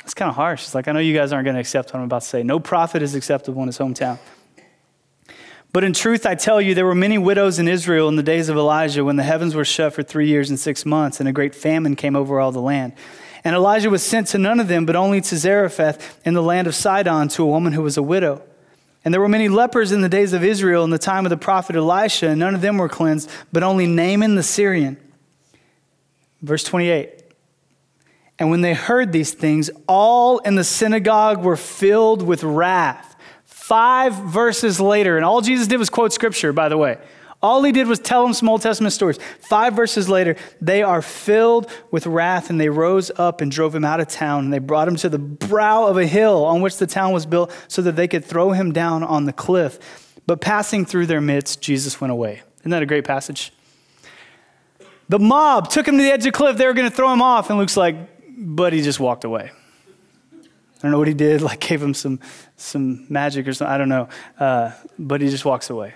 It's 0.00 0.14
kind 0.14 0.28
of 0.28 0.34
harsh. 0.34 0.64
It's 0.64 0.74
like, 0.74 0.88
I 0.88 0.92
know 0.92 0.98
you 0.98 1.14
guys 1.14 1.32
aren't 1.32 1.44
going 1.44 1.54
to 1.54 1.60
accept 1.60 1.92
what 1.92 2.00
I'm 2.00 2.04
about 2.04 2.22
to 2.22 2.28
say. 2.28 2.42
No 2.42 2.60
prophet 2.60 3.02
is 3.02 3.14
acceptable 3.14 3.62
in 3.62 3.68
his 3.68 3.78
hometown. 3.78 4.18
But 5.72 5.84
in 5.84 5.92
truth, 5.92 6.26
I 6.26 6.34
tell 6.34 6.60
you, 6.60 6.74
there 6.74 6.86
were 6.86 6.94
many 6.94 7.18
widows 7.18 7.58
in 7.58 7.68
Israel 7.68 8.08
in 8.08 8.16
the 8.16 8.22
days 8.22 8.48
of 8.48 8.56
Elijah 8.56 9.04
when 9.04 9.16
the 9.16 9.22
heavens 9.22 9.54
were 9.54 9.64
shut 9.64 9.92
for 9.92 10.02
three 10.02 10.28
years 10.28 10.48
and 10.48 10.58
six 10.58 10.86
months, 10.86 11.20
and 11.20 11.28
a 11.28 11.32
great 11.32 11.54
famine 11.54 11.96
came 11.96 12.16
over 12.16 12.40
all 12.40 12.52
the 12.52 12.60
land. 12.60 12.94
And 13.46 13.54
Elijah 13.54 13.90
was 13.90 14.02
sent 14.02 14.26
to 14.28 14.38
none 14.38 14.58
of 14.58 14.66
them, 14.66 14.86
but 14.86 14.96
only 14.96 15.20
to 15.20 15.36
Zarephath 15.36 16.20
in 16.26 16.34
the 16.34 16.42
land 16.42 16.66
of 16.66 16.74
Sidon 16.74 17.28
to 17.28 17.44
a 17.44 17.46
woman 17.46 17.72
who 17.72 17.82
was 17.82 17.96
a 17.96 18.02
widow. 18.02 18.42
And 19.04 19.14
there 19.14 19.20
were 19.20 19.28
many 19.28 19.48
lepers 19.48 19.92
in 19.92 20.00
the 20.00 20.08
days 20.08 20.32
of 20.32 20.42
Israel 20.42 20.82
in 20.82 20.90
the 20.90 20.98
time 20.98 21.24
of 21.24 21.30
the 21.30 21.36
prophet 21.36 21.76
Elisha, 21.76 22.26
and 22.26 22.40
none 22.40 22.56
of 22.56 22.60
them 22.60 22.76
were 22.76 22.88
cleansed, 22.88 23.30
but 23.52 23.62
only 23.62 23.86
Naaman 23.86 24.34
the 24.34 24.42
Syrian. 24.42 24.96
Verse 26.42 26.64
28. 26.64 27.22
And 28.40 28.50
when 28.50 28.62
they 28.62 28.74
heard 28.74 29.12
these 29.12 29.32
things, 29.32 29.70
all 29.86 30.38
in 30.38 30.56
the 30.56 30.64
synagogue 30.64 31.44
were 31.44 31.56
filled 31.56 32.22
with 32.22 32.42
wrath. 32.42 33.14
Five 33.44 34.14
verses 34.14 34.80
later, 34.80 35.14
and 35.14 35.24
all 35.24 35.40
Jesus 35.40 35.68
did 35.68 35.76
was 35.76 35.88
quote 35.88 36.12
scripture, 36.12 36.52
by 36.52 36.68
the 36.68 36.76
way. 36.76 36.98
All 37.46 37.62
he 37.62 37.70
did 37.70 37.86
was 37.86 38.00
tell 38.00 38.24
them 38.24 38.34
some 38.34 38.48
Old 38.48 38.60
Testament 38.60 38.92
stories. 38.92 39.20
Five 39.38 39.74
verses 39.74 40.08
later, 40.08 40.34
they 40.60 40.82
are 40.82 41.00
filled 41.00 41.70
with 41.92 42.04
wrath, 42.04 42.50
and 42.50 42.60
they 42.60 42.68
rose 42.68 43.12
up 43.14 43.40
and 43.40 43.52
drove 43.52 43.72
him 43.72 43.84
out 43.84 44.00
of 44.00 44.08
town. 44.08 44.46
And 44.46 44.52
they 44.52 44.58
brought 44.58 44.88
him 44.88 44.96
to 44.96 45.08
the 45.08 45.20
brow 45.20 45.86
of 45.86 45.96
a 45.96 46.06
hill 46.06 46.44
on 46.44 46.60
which 46.60 46.78
the 46.78 46.88
town 46.88 47.12
was 47.12 47.24
built, 47.24 47.54
so 47.68 47.82
that 47.82 47.94
they 47.94 48.08
could 48.08 48.24
throw 48.24 48.50
him 48.50 48.72
down 48.72 49.04
on 49.04 49.26
the 49.26 49.32
cliff. 49.32 49.78
But 50.26 50.40
passing 50.40 50.84
through 50.84 51.06
their 51.06 51.20
midst, 51.20 51.62
Jesus 51.62 52.00
went 52.00 52.10
away. 52.10 52.42
Isn't 52.62 52.72
that 52.72 52.82
a 52.82 52.86
great 52.86 53.04
passage? 53.04 53.52
The 55.08 55.20
mob 55.20 55.70
took 55.70 55.86
him 55.86 55.98
to 55.98 56.02
the 56.02 56.10
edge 56.10 56.26
of 56.26 56.32
the 56.32 56.32
cliff. 56.32 56.56
They 56.56 56.66
were 56.66 56.74
going 56.74 56.90
to 56.90 56.96
throw 56.96 57.12
him 57.12 57.22
off, 57.22 57.48
and 57.48 57.60
Luke's 57.60 57.76
like, 57.76 57.94
but 58.36 58.72
he 58.72 58.82
just 58.82 58.98
walked 58.98 59.22
away. 59.22 59.52
I 60.32 60.82
don't 60.82 60.90
know 60.90 60.98
what 60.98 61.06
he 61.06 61.14
did, 61.14 61.42
like 61.48 61.60
gave 61.60 61.80
him 61.80 61.94
some, 61.94 62.18
some 62.56 63.06
magic 63.08 63.46
or 63.46 63.52
something. 63.52 63.72
I 63.72 63.78
don't 63.78 63.88
know. 63.88 64.08
Uh, 64.36 64.72
but 64.98 65.20
he 65.20 65.28
just 65.28 65.44
walks 65.44 65.70
away. 65.70 65.94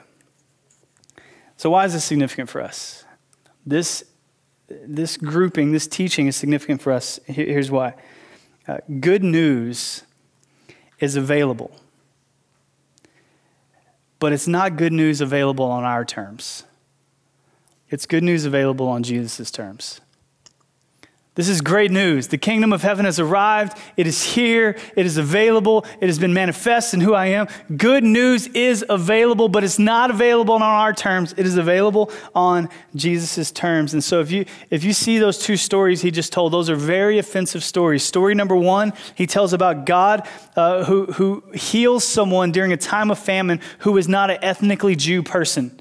So, 1.61 1.69
why 1.69 1.85
is 1.85 1.93
this 1.93 2.07
significant 2.07 2.49
for 2.49 2.63
us? 2.63 3.05
This, 3.67 4.03
this 4.67 5.19
grouping, 5.19 5.73
this 5.73 5.87
teaching 5.87 6.27
is 6.27 6.35
significant 6.35 6.81
for 6.81 6.91
us. 6.91 7.21
Here's 7.27 7.71
why 7.71 7.97
uh, 8.67 8.79
good 8.99 9.23
news 9.23 10.05
is 11.01 11.17
available, 11.17 11.71
but 14.19 14.33
it's 14.33 14.49
not 14.49 14.77
good 14.77 14.95
news 14.95 15.21
available 15.21 15.67
on 15.67 15.85
our 15.85 16.03
terms. 16.03 16.65
It's 17.91 18.07
good 18.07 18.23
news 18.23 18.47
available 18.47 18.89
on 18.89 19.03
Jesus' 19.03 19.51
terms. 19.51 20.01
This 21.37 21.49
is 21.49 21.61
great 21.61 21.93
news. 21.93 22.27
The 22.27 22.39
kingdom 22.39 22.73
of 22.73 22.83
heaven 22.83 23.05
has 23.05 23.21
arrived. 23.21 23.79
It 23.97 24.09
is 24.09 24.35
here. 24.35 24.77
It 24.97 25.07
is 25.07 25.17
available. 25.17 25.87
It 26.01 26.09
has 26.09 26.19
been 26.19 26.35
manifest 26.35 26.93
in 26.93 27.01
who 27.01 27.15
I 27.15 27.27
am. 27.27 27.47
Good 27.77 28.03
news 28.03 28.49
is 28.49 28.85
available, 28.89 29.49
but 29.49 29.63
it's 29.63 29.79
not 29.79 30.11
available 30.11 30.55
on 30.55 30.63
our 30.63 30.93
terms. 30.93 31.33
It 31.37 31.47
is 31.47 31.57
available 31.57 32.11
on 32.35 32.69
Jesus' 32.97 33.53
terms. 33.53 33.93
And 33.93 34.03
so 34.03 34.19
if 34.19 34.33
you, 34.33 34.45
if 34.71 34.83
you 34.83 34.93
see 34.93 35.19
those 35.19 35.39
two 35.39 35.57
stories 35.57 36.03
he 36.03 36.11
just 36.11 36.33
told, 36.33 36.53
those 36.53 36.69
are 36.69 36.75
very 36.75 37.19
offensive 37.19 37.63
stories. 37.63 38.03
Story 38.03 38.35
number 38.35 38.57
one, 38.57 38.93
he 39.15 39.29
tells 39.29 39.53
about 39.53 39.87
God 39.87 40.29
uh, 40.57 40.83
who, 40.85 41.07
who 41.13 41.45
heals 41.55 42.05
someone 42.05 42.51
during 42.51 42.73
a 42.73 42.77
time 42.77 43.09
of 43.09 43.21
famine 43.21 43.61
who 43.79 43.97
is 43.99 44.09
not 44.09 44.31
an 44.31 44.39
ethnically 44.43 44.97
Jew 44.97 45.23
person. 45.23 45.80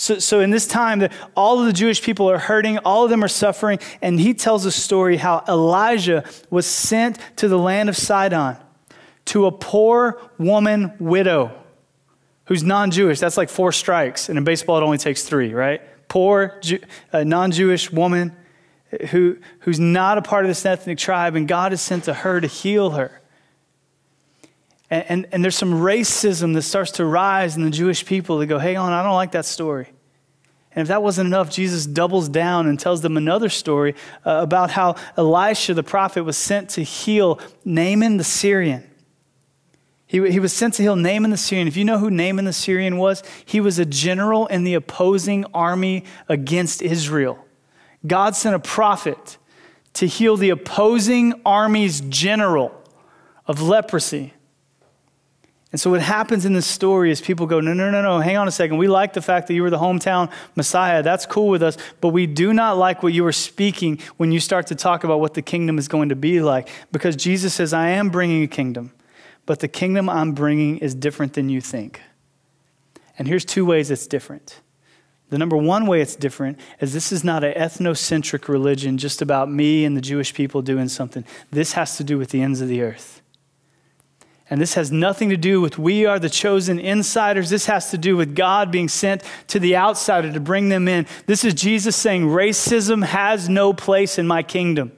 So, 0.00 0.18
so 0.18 0.40
in 0.40 0.48
this 0.48 0.66
time, 0.66 1.06
all 1.36 1.60
of 1.60 1.66
the 1.66 1.74
Jewish 1.74 2.00
people 2.00 2.30
are 2.30 2.38
hurting, 2.38 2.78
all 2.78 3.04
of 3.04 3.10
them 3.10 3.22
are 3.22 3.28
suffering, 3.28 3.80
and 4.00 4.18
he 4.18 4.32
tells 4.32 4.64
a 4.64 4.72
story 4.72 5.18
how 5.18 5.44
Elijah 5.46 6.24
was 6.48 6.64
sent 6.64 7.18
to 7.36 7.48
the 7.48 7.58
land 7.58 7.90
of 7.90 7.98
Sidon 7.98 8.56
to 9.26 9.44
a 9.44 9.52
poor 9.52 10.18
woman 10.38 10.94
widow 10.98 11.52
who's 12.46 12.62
non 12.62 12.90
Jewish. 12.90 13.20
That's 13.20 13.36
like 13.36 13.50
four 13.50 13.72
strikes. 13.72 14.30
And 14.30 14.38
in 14.38 14.44
baseball, 14.44 14.78
it 14.78 14.82
only 14.82 14.96
takes 14.96 15.22
three, 15.24 15.52
right? 15.52 15.82
Poor, 16.08 16.58
uh, 17.12 17.24
non 17.24 17.50
Jewish 17.50 17.92
woman 17.92 18.34
who, 19.10 19.36
who's 19.60 19.78
not 19.78 20.16
a 20.16 20.22
part 20.22 20.46
of 20.46 20.48
this 20.48 20.64
ethnic 20.64 20.96
tribe, 20.96 21.36
and 21.36 21.46
God 21.46 21.74
is 21.74 21.82
sent 21.82 22.04
to 22.04 22.14
her 22.14 22.40
to 22.40 22.46
heal 22.46 22.92
her. 22.92 23.19
And, 24.90 25.04
and, 25.08 25.28
and, 25.30 25.44
there's 25.44 25.56
some 25.56 25.72
racism 25.72 26.54
that 26.54 26.62
starts 26.62 26.90
to 26.92 27.04
rise 27.04 27.56
in 27.56 27.62
the 27.62 27.70
Jewish 27.70 28.04
people. 28.04 28.38
They 28.38 28.46
go, 28.46 28.58
hey, 28.58 28.74
on, 28.74 28.92
I 28.92 29.04
don't 29.04 29.14
like 29.14 29.32
that 29.32 29.44
story. 29.44 29.88
And 30.72 30.82
if 30.82 30.88
that 30.88 31.02
wasn't 31.02 31.26
enough, 31.28 31.50
Jesus 31.50 31.86
doubles 31.86 32.28
down 32.28 32.66
and 32.66 32.78
tells 32.78 33.00
them 33.00 33.16
another 33.16 33.48
story 33.48 33.94
uh, 34.24 34.40
about 34.42 34.70
how 34.70 34.96
Elisha 35.16 35.74
the 35.74 35.82
prophet 35.82 36.24
was 36.24 36.36
sent 36.36 36.70
to 36.70 36.82
heal 36.82 37.40
Naaman 37.64 38.16
the 38.16 38.24
Syrian. 38.24 38.88
He, 40.06 40.28
he 40.30 40.40
was 40.40 40.52
sent 40.52 40.74
to 40.74 40.82
heal 40.82 40.96
Naaman 40.96 41.30
the 41.30 41.36
Syrian. 41.36 41.68
If 41.68 41.76
you 41.76 41.84
know 41.84 41.98
who 41.98 42.10
Naaman 42.10 42.44
the 42.44 42.52
Syrian 42.52 42.98
was, 42.98 43.22
he 43.44 43.60
was 43.60 43.78
a 43.78 43.84
general 43.84 44.46
in 44.48 44.64
the 44.64 44.74
opposing 44.74 45.44
army 45.54 46.04
against 46.28 46.82
Israel. 46.82 47.44
God 48.04 48.34
sent 48.34 48.56
a 48.56 48.60
prophet 48.60 49.38
to 49.94 50.06
heal 50.06 50.36
the 50.36 50.50
opposing 50.50 51.40
army's 51.44 52.00
general 52.00 52.72
of 53.46 53.62
leprosy. 53.62 54.34
And 55.72 55.80
so 55.80 55.90
what 55.90 56.00
happens 56.00 56.44
in 56.44 56.52
this 56.52 56.66
story 56.66 57.12
is 57.12 57.20
people 57.20 57.46
go, 57.46 57.60
no, 57.60 57.72
no, 57.72 57.90
no, 57.90 58.02
no, 58.02 58.18
hang 58.18 58.36
on 58.36 58.48
a 58.48 58.50
second. 58.50 58.78
We 58.78 58.88
like 58.88 59.12
the 59.12 59.22
fact 59.22 59.46
that 59.46 59.54
you 59.54 59.62
were 59.62 59.70
the 59.70 59.78
hometown 59.78 60.30
Messiah. 60.56 61.02
That's 61.02 61.26
cool 61.26 61.48
with 61.48 61.62
us. 61.62 61.76
But 62.00 62.08
we 62.08 62.26
do 62.26 62.52
not 62.52 62.76
like 62.76 63.04
what 63.04 63.12
you 63.12 63.22
were 63.22 63.32
speaking 63.32 64.00
when 64.16 64.32
you 64.32 64.40
start 64.40 64.66
to 64.68 64.74
talk 64.74 65.04
about 65.04 65.20
what 65.20 65.34
the 65.34 65.42
kingdom 65.42 65.78
is 65.78 65.86
going 65.86 66.08
to 66.08 66.16
be 66.16 66.40
like. 66.40 66.68
Because 66.90 67.14
Jesus 67.14 67.54
says, 67.54 67.72
I 67.72 67.90
am 67.90 68.10
bringing 68.10 68.42
a 68.42 68.48
kingdom, 68.48 68.92
but 69.46 69.60
the 69.60 69.68
kingdom 69.68 70.08
I'm 70.08 70.32
bringing 70.32 70.78
is 70.78 70.92
different 70.92 71.34
than 71.34 71.48
you 71.48 71.60
think. 71.60 72.00
And 73.16 73.28
here's 73.28 73.44
two 73.44 73.64
ways 73.64 73.92
it's 73.92 74.08
different. 74.08 74.60
The 75.28 75.38
number 75.38 75.56
one 75.56 75.86
way 75.86 76.00
it's 76.00 76.16
different 76.16 76.58
is 76.80 76.92
this 76.92 77.12
is 77.12 77.22
not 77.22 77.44
an 77.44 77.54
ethnocentric 77.54 78.48
religion 78.48 78.98
just 78.98 79.22
about 79.22 79.48
me 79.48 79.84
and 79.84 79.96
the 79.96 80.00
Jewish 80.00 80.34
people 80.34 80.62
doing 80.62 80.88
something. 80.88 81.24
This 81.52 81.74
has 81.74 81.96
to 81.98 82.04
do 82.04 82.18
with 82.18 82.30
the 82.30 82.42
ends 82.42 82.60
of 82.60 82.66
the 82.66 82.82
earth. 82.82 83.19
And 84.50 84.60
this 84.60 84.74
has 84.74 84.90
nothing 84.90 85.30
to 85.30 85.36
do 85.36 85.60
with 85.60 85.78
we 85.78 86.06
are 86.06 86.18
the 86.18 86.28
chosen 86.28 86.80
insiders. 86.80 87.50
This 87.50 87.66
has 87.66 87.92
to 87.92 87.98
do 87.98 88.16
with 88.16 88.34
God 88.34 88.72
being 88.72 88.88
sent 88.88 89.22
to 89.46 89.60
the 89.60 89.76
outsider 89.76 90.32
to 90.32 90.40
bring 90.40 90.68
them 90.68 90.88
in. 90.88 91.06
This 91.26 91.44
is 91.44 91.54
Jesus 91.54 91.94
saying 91.94 92.26
racism 92.26 93.04
has 93.04 93.48
no 93.48 93.72
place 93.72 94.18
in 94.18 94.26
my 94.26 94.42
kingdom. 94.42 94.90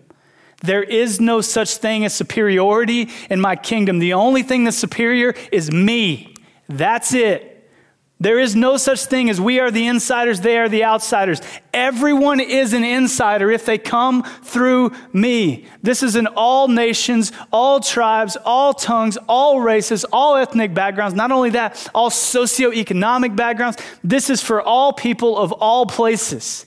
There 0.63 0.83
is 0.83 1.21
no 1.21 1.43
such 1.43 1.77
thing 1.77 2.05
as 2.05 2.15
superiority 2.15 3.11
in 3.29 3.41
my 3.41 3.57
kingdom. 3.57 3.99
The 3.99 4.15
only 4.15 4.43
thing 4.43 4.65
that's 4.65 4.79
superior 4.79 5.35
is 5.51 5.71
me. 5.71 6.35
That's 6.69 7.13
it. 7.13 7.52
There 8.23 8.39
is 8.39 8.55
no 8.55 8.77
such 8.77 9.07
thing 9.07 9.29
as 9.31 9.41
we 9.41 9.59
are 9.59 9.73
the 9.73 9.89
insiders, 9.89 10.41
they 10.41 10.57
are 10.57 10.69
the 10.69 10.85
outsiders. 10.85 11.41
Everyone 11.75 12.39
is 12.39 12.73
an 12.73 12.85
insider 12.85 13.51
if 13.51 13.67
they 13.67 13.79
come 13.79 14.23
through 14.23 14.93
me. 15.13 15.67
This 15.83 16.05
is 16.05 16.15
in 16.15 16.29
all 16.29 16.69
nations, 16.69 17.33
all 17.53 17.81
tribes, 17.81 18.37
all 18.45 18.75
tongues, 18.75 19.19
all 19.29 19.61
races, 19.61 20.05
all 20.05 20.37
ethnic 20.37 20.73
backgrounds. 20.73 21.17
Not 21.17 21.33
only 21.33 21.51
that, 21.51 21.91
all 21.97 22.11
socioeconomic 22.11 23.35
backgrounds. 23.35 23.79
This 24.05 24.31
is 24.31 24.41
for 24.41 24.63
all 24.63 24.93
people 24.93 25.37
of 25.37 25.51
all 25.51 25.85
places. 25.87 26.67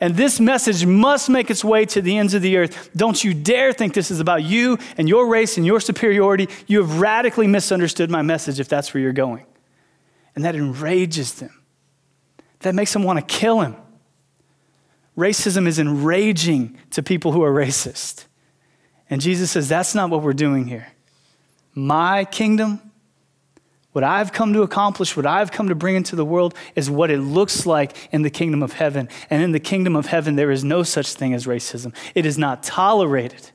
And 0.00 0.16
this 0.16 0.38
message 0.38 0.84
must 0.84 1.30
make 1.30 1.50
its 1.50 1.64
way 1.64 1.86
to 1.86 2.02
the 2.02 2.18
ends 2.18 2.34
of 2.34 2.42
the 2.42 2.58
earth. 2.58 2.90
Don't 2.94 3.24
you 3.24 3.32
dare 3.32 3.72
think 3.72 3.94
this 3.94 4.10
is 4.10 4.20
about 4.20 4.42
you 4.42 4.76
and 4.98 5.08
your 5.08 5.28
race 5.28 5.56
and 5.56 5.64
your 5.64 5.80
superiority. 5.80 6.50
You 6.66 6.82
have 6.82 7.00
radically 7.00 7.46
misunderstood 7.46 8.10
my 8.10 8.20
message 8.20 8.60
if 8.60 8.68
that's 8.68 8.92
where 8.92 9.02
you're 9.02 9.14
going. 9.14 9.46
And 10.40 10.46
that 10.46 10.56
enrages 10.56 11.34
them. 11.34 11.52
That 12.60 12.74
makes 12.74 12.94
them 12.94 13.02
want 13.02 13.18
to 13.18 13.34
kill 13.36 13.60
him. 13.60 13.76
Racism 15.14 15.66
is 15.66 15.78
enraging 15.78 16.78
to 16.92 17.02
people 17.02 17.32
who 17.32 17.42
are 17.42 17.52
racist. 17.52 18.24
And 19.10 19.20
Jesus 19.20 19.50
says, 19.50 19.68
That's 19.68 19.94
not 19.94 20.08
what 20.08 20.22
we're 20.22 20.32
doing 20.32 20.66
here. 20.66 20.88
My 21.74 22.24
kingdom, 22.24 22.80
what 23.92 24.02
I've 24.02 24.32
come 24.32 24.54
to 24.54 24.62
accomplish, 24.62 25.14
what 25.14 25.26
I've 25.26 25.52
come 25.52 25.68
to 25.68 25.74
bring 25.74 25.94
into 25.94 26.16
the 26.16 26.24
world, 26.24 26.54
is 26.74 26.88
what 26.88 27.10
it 27.10 27.18
looks 27.18 27.66
like 27.66 27.94
in 28.10 28.22
the 28.22 28.30
kingdom 28.30 28.62
of 28.62 28.72
heaven. 28.72 29.10
And 29.28 29.42
in 29.42 29.52
the 29.52 29.60
kingdom 29.60 29.94
of 29.94 30.06
heaven, 30.06 30.36
there 30.36 30.50
is 30.50 30.64
no 30.64 30.82
such 30.82 31.12
thing 31.12 31.34
as 31.34 31.44
racism, 31.44 31.94
it 32.14 32.24
is 32.24 32.38
not 32.38 32.62
tolerated. 32.62 33.50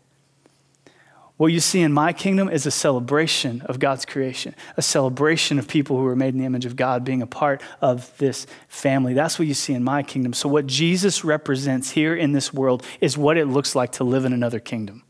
What 1.38 1.48
you 1.48 1.60
see 1.60 1.82
in 1.82 1.92
my 1.92 2.14
kingdom 2.14 2.48
is 2.48 2.66
a 2.66 2.72
celebration 2.72 3.62
of 3.64 3.78
God's 3.78 4.06
creation, 4.06 4.56
a 4.78 4.82
celebration 4.82 5.60
of 5.60 5.68
people 5.68 5.98
who 5.98 6.06
are 6.06 6.16
made 6.16 6.34
in 6.34 6.40
the 6.40 6.46
image 6.46 6.66
of 6.66 6.78
God 6.78 7.04
being 7.04 7.22
a 7.22 7.28
part 7.28 7.62
of 7.82 8.18
this 8.20 8.48
family. 8.70 9.14
That's 9.14 9.38
what 9.38 9.48
you 9.48 9.54
see 9.54 9.74
in 9.74 9.84
my 9.84 10.02
kingdom. 10.02 10.32
So, 10.32 10.48
what 10.48 10.66
Jesus 10.66 11.26
represents 11.26 11.92
here 11.92 12.16
in 12.16 12.32
this 12.32 12.54
world 12.54 12.86
is 13.02 13.18
what 13.18 13.38
it 13.38 13.48
looks 13.48 13.76
like 13.76 13.94
to 13.94 14.06
live 14.06 14.24
in 14.24 14.32
another 14.32 14.60
kingdom. 14.60 15.04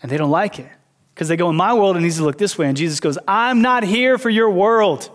And 0.00 0.10
they 0.10 0.16
don't 0.16 0.30
like 0.30 0.58
it 0.58 0.70
because 1.14 1.28
they 1.28 1.36
go, 1.36 1.50
In 1.50 1.56
my 1.56 1.74
world, 1.74 1.98
it 1.98 2.00
needs 2.00 2.16
to 2.16 2.24
look 2.24 2.38
this 2.38 2.56
way. 2.56 2.66
And 2.66 2.76
Jesus 2.76 2.98
goes, 2.98 3.18
I'm 3.28 3.60
not 3.60 3.82
here 3.82 4.16
for 4.16 4.30
your 4.30 4.50
world. 4.50 5.10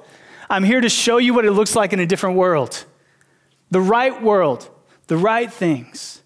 I'm 0.52 0.64
here 0.64 0.82
to 0.82 0.90
show 0.90 1.18
you 1.18 1.34
what 1.34 1.46
it 1.46 1.52
looks 1.52 1.76
like 1.76 1.94
in 1.94 2.00
a 2.00 2.06
different 2.06 2.36
world, 2.36 2.86
the 3.72 3.82
right 3.82 4.22
world, 4.22 4.70
the 5.08 5.18
right 5.18 5.52
things. 5.52 6.23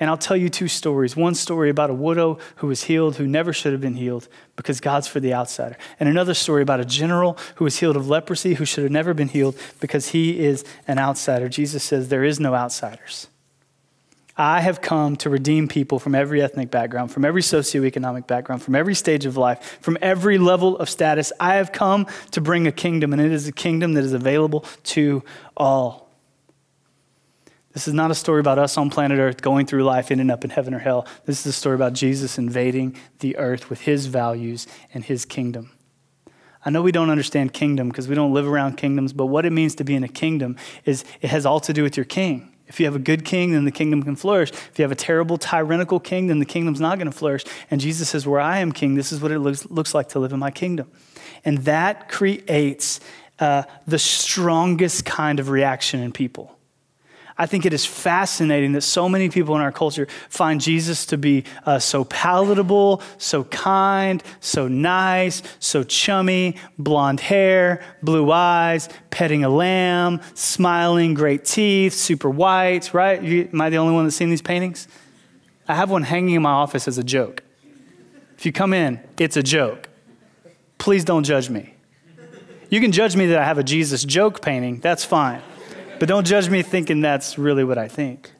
And 0.00 0.08
I'll 0.08 0.16
tell 0.16 0.36
you 0.36 0.48
two 0.48 0.68
stories. 0.68 1.16
One 1.16 1.34
story 1.34 1.70
about 1.70 1.90
a 1.90 1.94
widow 1.94 2.38
who 2.56 2.68
was 2.68 2.84
healed 2.84 3.16
who 3.16 3.26
never 3.26 3.52
should 3.52 3.72
have 3.72 3.80
been 3.80 3.94
healed 3.94 4.28
because 4.54 4.80
God's 4.80 5.08
for 5.08 5.18
the 5.18 5.34
outsider. 5.34 5.76
And 5.98 6.08
another 6.08 6.34
story 6.34 6.62
about 6.62 6.78
a 6.78 6.84
general 6.84 7.36
who 7.56 7.64
was 7.64 7.78
healed 7.78 7.96
of 7.96 8.08
leprosy 8.08 8.54
who 8.54 8.64
should 8.64 8.84
have 8.84 8.92
never 8.92 9.12
been 9.12 9.28
healed 9.28 9.56
because 9.80 10.08
he 10.08 10.38
is 10.38 10.64
an 10.86 10.98
outsider. 10.98 11.48
Jesus 11.48 11.82
says 11.82 12.08
there 12.08 12.24
is 12.24 12.38
no 12.38 12.54
outsiders. 12.54 13.26
I 14.40 14.60
have 14.60 14.80
come 14.80 15.16
to 15.16 15.30
redeem 15.30 15.66
people 15.66 15.98
from 15.98 16.14
every 16.14 16.40
ethnic 16.40 16.70
background, 16.70 17.10
from 17.10 17.24
every 17.24 17.42
socioeconomic 17.42 18.28
background, 18.28 18.62
from 18.62 18.76
every 18.76 18.94
stage 18.94 19.26
of 19.26 19.36
life, 19.36 19.78
from 19.80 19.98
every 20.00 20.38
level 20.38 20.78
of 20.78 20.88
status. 20.88 21.32
I 21.40 21.56
have 21.56 21.72
come 21.72 22.06
to 22.30 22.40
bring 22.40 22.68
a 22.68 22.72
kingdom, 22.72 23.12
and 23.12 23.20
it 23.20 23.32
is 23.32 23.48
a 23.48 23.52
kingdom 23.52 23.94
that 23.94 24.04
is 24.04 24.12
available 24.12 24.64
to 24.84 25.24
all. 25.56 26.07
This 27.78 27.86
is 27.86 27.94
not 27.94 28.10
a 28.10 28.14
story 28.16 28.40
about 28.40 28.58
us 28.58 28.76
on 28.76 28.90
planet 28.90 29.20
Earth 29.20 29.40
going 29.40 29.64
through 29.64 29.84
life, 29.84 30.10
ending 30.10 30.30
up 30.30 30.42
in 30.42 30.50
heaven 30.50 30.74
or 30.74 30.80
hell. 30.80 31.06
This 31.26 31.38
is 31.38 31.46
a 31.46 31.52
story 31.52 31.76
about 31.76 31.92
Jesus 31.92 32.36
invading 32.36 32.96
the 33.20 33.36
earth 33.36 33.70
with 33.70 33.82
his 33.82 34.06
values 34.06 34.66
and 34.92 35.04
his 35.04 35.24
kingdom. 35.24 35.70
I 36.64 36.70
know 36.70 36.82
we 36.82 36.90
don't 36.90 37.08
understand 37.08 37.52
kingdom 37.52 37.86
because 37.86 38.08
we 38.08 38.16
don't 38.16 38.34
live 38.34 38.48
around 38.48 38.78
kingdoms, 38.78 39.12
but 39.12 39.26
what 39.26 39.46
it 39.46 39.52
means 39.52 39.76
to 39.76 39.84
be 39.84 39.94
in 39.94 40.02
a 40.02 40.08
kingdom 40.08 40.56
is 40.86 41.04
it 41.20 41.30
has 41.30 41.46
all 41.46 41.60
to 41.60 41.72
do 41.72 41.84
with 41.84 41.96
your 41.96 42.04
king. 42.04 42.52
If 42.66 42.80
you 42.80 42.86
have 42.86 42.96
a 42.96 42.98
good 42.98 43.24
king, 43.24 43.52
then 43.52 43.64
the 43.64 43.70
kingdom 43.70 44.02
can 44.02 44.16
flourish. 44.16 44.50
If 44.50 44.72
you 44.76 44.82
have 44.82 44.90
a 44.90 44.96
terrible, 44.96 45.38
tyrannical 45.38 46.00
king, 46.00 46.26
then 46.26 46.40
the 46.40 46.46
kingdom's 46.46 46.80
not 46.80 46.98
going 46.98 47.08
to 47.08 47.16
flourish. 47.16 47.44
And 47.70 47.80
Jesus 47.80 48.08
says, 48.08 48.26
Where 48.26 48.40
I 48.40 48.58
am 48.58 48.72
king, 48.72 48.96
this 48.96 49.12
is 49.12 49.20
what 49.20 49.30
it 49.30 49.38
looks, 49.38 49.70
looks 49.70 49.94
like 49.94 50.08
to 50.08 50.18
live 50.18 50.32
in 50.32 50.40
my 50.40 50.50
kingdom. 50.50 50.90
And 51.44 51.58
that 51.58 52.08
creates 52.08 52.98
uh, 53.38 53.62
the 53.86 54.00
strongest 54.00 55.04
kind 55.04 55.38
of 55.38 55.48
reaction 55.48 56.00
in 56.00 56.10
people. 56.10 56.57
I 57.40 57.46
think 57.46 57.64
it 57.64 57.72
is 57.72 57.86
fascinating 57.86 58.72
that 58.72 58.80
so 58.80 59.08
many 59.08 59.28
people 59.28 59.54
in 59.54 59.62
our 59.62 59.70
culture 59.70 60.08
find 60.28 60.60
Jesus 60.60 61.06
to 61.06 61.16
be 61.16 61.44
uh, 61.64 61.78
so 61.78 62.04
palatable, 62.04 63.00
so 63.16 63.44
kind, 63.44 64.22
so 64.40 64.66
nice, 64.66 65.42
so 65.60 65.84
chummy, 65.84 66.56
blonde 66.78 67.20
hair, 67.20 67.80
blue 68.02 68.32
eyes, 68.32 68.88
petting 69.10 69.44
a 69.44 69.48
lamb, 69.48 70.20
smiling, 70.34 71.14
great 71.14 71.44
teeth, 71.44 71.92
super 71.92 72.28
white, 72.28 72.92
right? 72.92 73.22
You, 73.22 73.48
am 73.52 73.60
I 73.60 73.70
the 73.70 73.76
only 73.76 73.94
one 73.94 74.04
that's 74.04 74.16
seen 74.16 74.30
these 74.30 74.42
paintings? 74.42 74.88
I 75.68 75.76
have 75.76 75.90
one 75.90 76.02
hanging 76.02 76.34
in 76.34 76.42
my 76.42 76.50
office 76.50 76.88
as 76.88 76.98
a 76.98 77.04
joke. 77.04 77.44
If 78.36 78.46
you 78.46 78.52
come 78.52 78.72
in, 78.74 79.00
it's 79.16 79.36
a 79.36 79.42
joke. 79.44 79.88
Please 80.78 81.04
don't 81.04 81.24
judge 81.24 81.50
me. 81.50 81.74
You 82.68 82.80
can 82.80 82.90
judge 82.90 83.14
me 83.14 83.26
that 83.26 83.38
I 83.38 83.44
have 83.44 83.58
a 83.58 83.64
Jesus 83.64 84.02
joke 84.04 84.42
painting, 84.42 84.80
that's 84.80 85.04
fine. 85.04 85.40
But 85.98 86.08
don't 86.08 86.26
judge 86.26 86.48
me 86.48 86.62
thinking 86.62 87.00
that's 87.00 87.38
really 87.38 87.64
what 87.64 87.78
I 87.78 87.88
think. 87.88 88.30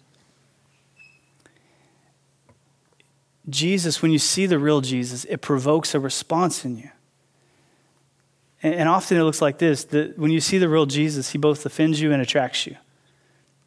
Jesus, 3.48 4.02
when 4.02 4.12
you 4.12 4.18
see 4.18 4.46
the 4.46 4.58
real 4.58 4.80
Jesus, 4.80 5.24
it 5.24 5.40
provokes 5.40 5.94
a 5.94 6.00
response 6.00 6.64
in 6.64 6.76
you. 6.76 6.90
And, 8.62 8.88
often 8.88 9.16
it 9.16 9.22
looks 9.22 9.40
like 9.40 9.58
this 9.58 9.84
that 9.84 10.18
when 10.18 10.32
you 10.32 10.40
see 10.40 10.58
the 10.58 10.68
real 10.68 10.86
Jesus, 10.86 11.30
he 11.30 11.38
both 11.38 11.64
offends 11.64 12.00
you 12.00 12.12
and 12.12 12.20
attracts 12.20 12.66
you. 12.66 12.76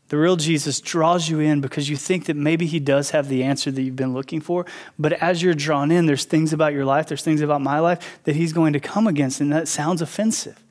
The 0.09 0.17
real 0.17 0.35
Jesus 0.35 0.81
draws 0.81 1.29
you 1.29 1.39
in 1.39 1.61
because 1.61 1.89
you 1.89 1.95
think 1.95 2.25
that 2.25 2.35
maybe 2.35 2.65
he 2.65 2.81
does 2.81 3.11
have 3.11 3.29
the 3.29 3.43
answer 3.43 3.71
that 3.71 3.81
you've 3.81 3.95
been 3.95 4.13
looking 4.13 4.41
for. 4.41 4.65
But 4.99 5.13
as 5.13 5.41
you're 5.41 5.53
drawn 5.53 5.89
in, 5.89 6.05
there's 6.05 6.25
things 6.25 6.51
about 6.51 6.73
your 6.73 6.83
life, 6.83 7.07
there's 7.07 7.23
things 7.23 7.39
about 7.39 7.61
my 7.61 7.79
life 7.79 8.19
that 8.25 8.35
he's 8.35 8.51
going 8.51 8.73
to 8.73 8.81
come 8.81 9.07
against, 9.07 9.39
and 9.39 9.53
that 9.53 9.69
sounds 9.69 10.01
offensive. 10.01 10.61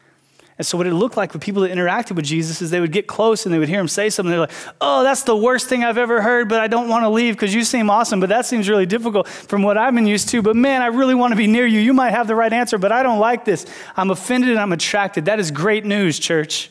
And 0.60 0.66
so, 0.66 0.76
what 0.76 0.86
it 0.86 0.92
looked 0.92 1.16
like 1.16 1.32
for 1.32 1.38
people 1.38 1.62
that 1.62 1.72
interacted 1.72 2.16
with 2.16 2.26
Jesus 2.26 2.60
is 2.60 2.68
they 2.68 2.80
would 2.80 2.92
get 2.92 3.06
close 3.06 3.46
and 3.46 3.54
they 3.54 3.58
would 3.58 3.70
hear 3.70 3.80
him 3.80 3.88
say 3.88 4.10
something. 4.10 4.30
They're 4.30 4.40
like, 4.40 4.50
oh, 4.78 5.02
that's 5.02 5.22
the 5.22 5.34
worst 5.34 5.68
thing 5.68 5.84
I've 5.84 5.96
ever 5.96 6.20
heard, 6.20 6.50
but 6.50 6.60
I 6.60 6.66
don't 6.66 6.90
want 6.90 7.02
to 7.02 7.08
leave 7.08 7.34
because 7.34 7.54
you 7.54 7.64
seem 7.64 7.88
awesome, 7.88 8.20
but 8.20 8.28
that 8.28 8.44
seems 8.44 8.68
really 8.68 8.84
difficult 8.84 9.26
from 9.26 9.62
what 9.62 9.78
I've 9.78 9.94
been 9.94 10.06
used 10.06 10.28
to. 10.28 10.42
But 10.42 10.56
man, 10.56 10.82
I 10.82 10.88
really 10.88 11.14
want 11.14 11.32
to 11.32 11.36
be 11.36 11.46
near 11.46 11.64
you. 11.64 11.80
You 11.80 11.94
might 11.94 12.10
have 12.10 12.26
the 12.26 12.34
right 12.34 12.52
answer, 12.52 12.76
but 12.76 12.92
I 12.92 13.02
don't 13.02 13.18
like 13.18 13.46
this. 13.46 13.64
I'm 13.96 14.10
offended 14.10 14.50
and 14.50 14.58
I'm 14.58 14.72
attracted. 14.72 15.24
That 15.24 15.40
is 15.40 15.50
great 15.50 15.86
news, 15.86 16.18
church. 16.18 16.70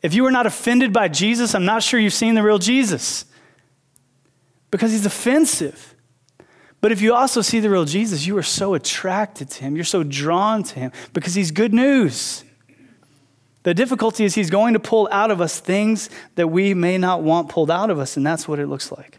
If 0.00 0.14
you 0.14 0.24
are 0.26 0.30
not 0.30 0.46
offended 0.46 0.92
by 0.92 1.08
Jesus, 1.08 1.56
I'm 1.56 1.64
not 1.64 1.82
sure 1.82 1.98
you've 1.98 2.12
seen 2.12 2.36
the 2.36 2.42
real 2.44 2.60
Jesus 2.60 3.24
because 4.70 4.92
he's 4.92 5.06
offensive. 5.06 5.96
But 6.80 6.92
if 6.92 7.00
you 7.00 7.14
also 7.14 7.42
see 7.42 7.58
the 7.58 7.68
real 7.68 7.84
Jesus, 7.84 8.28
you 8.28 8.38
are 8.38 8.44
so 8.44 8.74
attracted 8.74 9.50
to 9.50 9.64
him. 9.64 9.74
You're 9.74 9.84
so 9.84 10.04
drawn 10.04 10.62
to 10.62 10.78
him 10.78 10.92
because 11.12 11.34
he's 11.34 11.50
good 11.50 11.74
news. 11.74 12.44
The 13.66 13.74
difficulty 13.74 14.24
is 14.24 14.36
he's 14.36 14.48
going 14.48 14.74
to 14.74 14.78
pull 14.78 15.08
out 15.10 15.32
of 15.32 15.40
us 15.40 15.58
things 15.58 16.08
that 16.36 16.46
we 16.46 16.72
may 16.72 16.98
not 16.98 17.22
want 17.22 17.48
pulled 17.48 17.68
out 17.68 17.90
of 17.90 17.98
us, 17.98 18.16
and 18.16 18.24
that's 18.24 18.46
what 18.46 18.60
it 18.60 18.68
looks 18.68 18.92
like. 18.92 19.18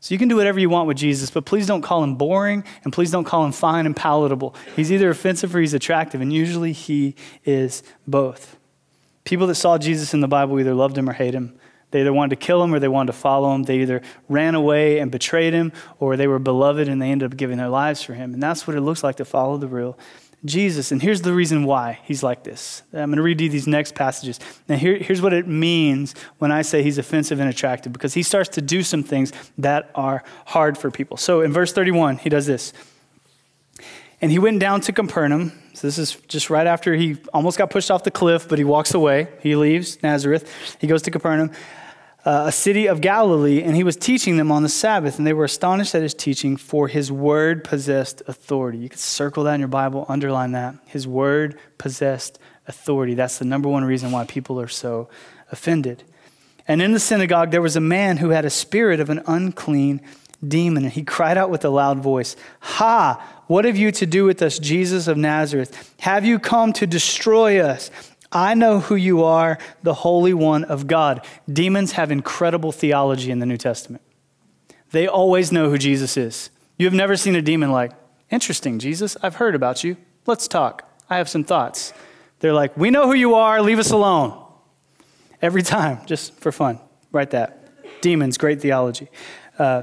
So 0.00 0.14
you 0.14 0.18
can 0.18 0.28
do 0.28 0.36
whatever 0.36 0.58
you 0.58 0.70
want 0.70 0.88
with 0.88 0.96
Jesus, 0.96 1.28
but 1.28 1.44
please 1.44 1.66
don't 1.66 1.82
call 1.82 2.02
him 2.02 2.14
boring 2.14 2.64
and 2.82 2.94
please 2.94 3.10
don't 3.10 3.24
call 3.24 3.44
him 3.44 3.52
fine 3.52 3.84
and 3.84 3.94
palatable. 3.94 4.54
He's 4.74 4.90
either 4.90 5.10
offensive 5.10 5.54
or 5.54 5.60
he's 5.60 5.74
attractive, 5.74 6.22
and 6.22 6.32
usually 6.32 6.72
he 6.72 7.14
is 7.44 7.82
both. 8.06 8.56
People 9.24 9.46
that 9.48 9.56
saw 9.56 9.76
Jesus 9.76 10.14
in 10.14 10.22
the 10.22 10.28
Bible 10.28 10.58
either 10.58 10.72
loved 10.72 10.96
him 10.96 11.06
or 11.06 11.12
hated 11.12 11.34
him. 11.34 11.60
They 11.90 12.00
either 12.00 12.12
wanted 12.14 12.40
to 12.40 12.46
kill 12.46 12.64
him 12.64 12.72
or 12.72 12.78
they 12.78 12.88
wanted 12.88 13.12
to 13.12 13.18
follow 13.18 13.54
him. 13.54 13.64
They 13.64 13.80
either 13.80 14.00
ran 14.30 14.54
away 14.54 14.98
and 14.98 15.10
betrayed 15.10 15.52
him 15.52 15.72
or 15.98 16.16
they 16.16 16.26
were 16.26 16.38
beloved 16.38 16.88
and 16.88 17.02
they 17.02 17.10
ended 17.10 17.30
up 17.30 17.36
giving 17.36 17.58
their 17.58 17.68
lives 17.68 18.02
for 18.02 18.14
him. 18.14 18.32
And 18.32 18.42
that's 18.42 18.66
what 18.66 18.76
it 18.76 18.80
looks 18.80 19.04
like 19.04 19.16
to 19.16 19.26
follow 19.26 19.58
the 19.58 19.68
real 19.68 19.98
Jesus. 20.44 20.90
And 20.90 21.00
here's 21.00 21.22
the 21.22 21.32
reason 21.32 21.64
why 21.64 22.00
he's 22.02 22.22
like 22.22 22.42
this. 22.42 22.82
I'm 22.92 23.10
going 23.10 23.16
to 23.16 23.22
read 23.22 23.40
you 23.40 23.48
these 23.48 23.68
next 23.68 23.94
passages. 23.94 24.40
Now, 24.68 24.76
here, 24.76 24.96
here's 24.96 25.22
what 25.22 25.32
it 25.32 25.46
means 25.46 26.14
when 26.38 26.50
I 26.50 26.62
say 26.62 26.82
he's 26.82 26.98
offensive 26.98 27.38
and 27.38 27.48
attractive, 27.48 27.92
because 27.92 28.14
he 28.14 28.22
starts 28.22 28.48
to 28.50 28.60
do 28.60 28.82
some 28.82 29.02
things 29.02 29.32
that 29.58 29.90
are 29.94 30.24
hard 30.46 30.76
for 30.76 30.90
people. 30.90 31.16
So 31.16 31.42
in 31.42 31.52
verse 31.52 31.72
31, 31.72 32.18
he 32.18 32.28
does 32.28 32.46
this. 32.46 32.72
And 34.20 34.30
he 34.30 34.38
went 34.38 34.60
down 34.60 34.80
to 34.82 34.92
Capernaum. 34.92 35.52
So 35.74 35.86
this 35.86 35.98
is 35.98 36.16
just 36.28 36.50
right 36.50 36.66
after 36.66 36.94
he 36.94 37.18
almost 37.32 37.58
got 37.58 37.70
pushed 37.70 37.90
off 37.90 38.04
the 38.04 38.10
cliff, 38.10 38.48
but 38.48 38.58
he 38.58 38.64
walks 38.64 38.94
away. 38.94 39.28
He 39.40 39.56
leaves 39.56 40.02
Nazareth. 40.02 40.76
He 40.80 40.86
goes 40.86 41.02
to 41.02 41.10
Capernaum 41.10 41.50
uh, 42.24 42.44
a 42.46 42.52
city 42.52 42.86
of 42.86 43.00
Galilee, 43.00 43.62
and 43.62 43.74
he 43.74 43.82
was 43.82 43.96
teaching 43.96 44.36
them 44.36 44.52
on 44.52 44.62
the 44.62 44.68
Sabbath, 44.68 45.18
and 45.18 45.26
they 45.26 45.32
were 45.32 45.44
astonished 45.44 45.94
at 45.94 46.02
his 46.02 46.14
teaching, 46.14 46.56
for 46.56 46.86
his 46.86 47.10
word 47.10 47.64
possessed 47.64 48.22
authority. 48.28 48.78
You 48.78 48.88
could 48.88 49.00
circle 49.00 49.44
that 49.44 49.54
in 49.54 49.60
your 49.60 49.68
Bible, 49.68 50.06
underline 50.08 50.52
that. 50.52 50.76
His 50.86 51.06
word 51.06 51.58
possessed 51.78 52.38
authority. 52.68 53.14
That's 53.14 53.38
the 53.38 53.44
number 53.44 53.68
one 53.68 53.84
reason 53.84 54.12
why 54.12 54.24
people 54.24 54.60
are 54.60 54.68
so 54.68 55.08
offended. 55.50 56.04
And 56.68 56.80
in 56.80 56.92
the 56.92 57.00
synagogue, 57.00 57.50
there 57.50 57.62
was 57.62 57.74
a 57.74 57.80
man 57.80 58.18
who 58.18 58.28
had 58.28 58.44
a 58.44 58.50
spirit 58.50 59.00
of 59.00 59.10
an 59.10 59.22
unclean 59.26 60.00
demon, 60.46 60.84
and 60.84 60.92
he 60.92 61.02
cried 61.02 61.36
out 61.36 61.50
with 61.50 61.64
a 61.64 61.70
loud 61.70 61.98
voice, 61.98 62.36
Ha! 62.60 63.42
What 63.48 63.64
have 63.64 63.76
you 63.76 63.90
to 63.92 64.06
do 64.06 64.24
with 64.24 64.40
us, 64.42 64.58
Jesus 64.58 65.08
of 65.08 65.16
Nazareth? 65.16 65.94
Have 66.00 66.24
you 66.24 66.38
come 66.38 66.72
to 66.74 66.86
destroy 66.86 67.60
us? 67.60 67.90
I 68.32 68.54
know 68.54 68.80
who 68.80 68.94
you 68.94 69.22
are, 69.22 69.58
the 69.82 69.94
Holy 69.94 70.32
One 70.32 70.64
of 70.64 70.86
God. 70.86 71.24
Demons 71.50 71.92
have 71.92 72.10
incredible 72.10 72.72
theology 72.72 73.30
in 73.30 73.38
the 73.38 73.46
New 73.46 73.58
Testament. 73.58 74.02
They 74.90 75.06
always 75.06 75.52
know 75.52 75.70
who 75.70 75.78
Jesus 75.78 76.16
is. 76.16 76.50
You 76.78 76.86
have 76.86 76.94
never 76.94 77.16
seen 77.16 77.36
a 77.36 77.42
demon 77.42 77.70
like, 77.70 77.92
interesting, 78.30 78.78
Jesus, 78.78 79.16
I've 79.22 79.36
heard 79.36 79.54
about 79.54 79.84
you. 79.84 79.96
Let's 80.26 80.48
talk. 80.48 80.88
I 81.10 81.18
have 81.18 81.28
some 81.28 81.44
thoughts. 81.44 81.92
They're 82.40 82.54
like, 82.54 82.76
we 82.76 82.90
know 82.90 83.06
who 83.06 83.14
you 83.14 83.34
are, 83.34 83.60
leave 83.60 83.78
us 83.78 83.90
alone. 83.90 84.38
Every 85.40 85.62
time, 85.62 86.04
just 86.06 86.34
for 86.40 86.52
fun. 86.52 86.80
Write 87.10 87.30
that. 87.30 88.00
Demons, 88.00 88.38
great 88.38 88.60
theology. 88.60 89.08
Uh, 89.58 89.82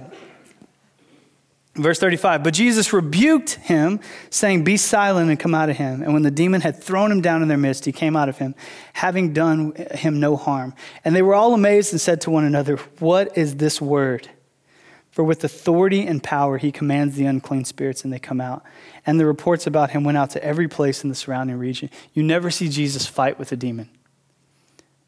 Verse 1.80 1.98
35, 1.98 2.44
but 2.44 2.54
Jesus 2.54 2.92
rebuked 2.92 3.52
him, 3.52 4.02
saying, 4.30 4.65
Be 4.65 4.76
silent 4.76 5.30
and 5.30 5.39
come 5.39 5.56
out 5.56 5.70
of 5.70 5.78
him. 5.78 6.02
And 6.02 6.12
when 6.12 6.24
the 6.24 6.32
demon 6.32 6.60
had 6.60 6.84
thrown 6.84 7.10
him 7.10 7.22
down 7.22 7.42
in 7.42 7.48
their 7.48 7.58
midst, 7.58 7.86
he 7.86 7.94
came 7.94 8.18
out 8.18 8.28
of 8.28 8.38
him, 8.38 8.54
having 8.92 9.32
done 9.32 9.74
him 9.92 10.20
no 10.20 10.36
harm. 10.36 10.74
And 11.06 11.15
they 11.15 11.22
were 11.22 11.34
all 11.34 11.54
amazed 11.54 11.94
and 11.94 12.02
said 12.02 12.20
to 12.22 12.32
one 12.32 12.44
another, 12.44 12.76
What 13.00 13.38
is 13.38 13.56
this 13.56 13.80
word? 13.80 14.30
For 15.10 15.24
with 15.24 15.42
authority 15.44 16.06
and 16.06 16.22
power 16.22 16.58
he 16.58 16.72
commands 16.72 17.15
the 17.15 17.26
unclean 17.26 17.63
spirits, 17.63 18.04
and 18.04 18.12
they 18.12 18.20
come 18.20 18.42
out. 18.42 18.63
And 19.06 19.18
the 19.18 19.26
reports 19.26 19.65
about 19.65 19.92
him 19.92 20.04
went 20.04 20.18
out 20.18 20.32
to 20.32 20.44
every 20.44 20.68
place 20.68 21.04
in 21.04 21.10
the 21.10 21.15
surrounding 21.15 21.58
region. 21.58 21.89
You 22.13 22.24
never 22.24 22.52
see 22.52 22.68
Jesus 22.68 23.06
fight 23.06 23.39
with 23.39 23.54
a 23.54 23.56
demon. 23.56 23.89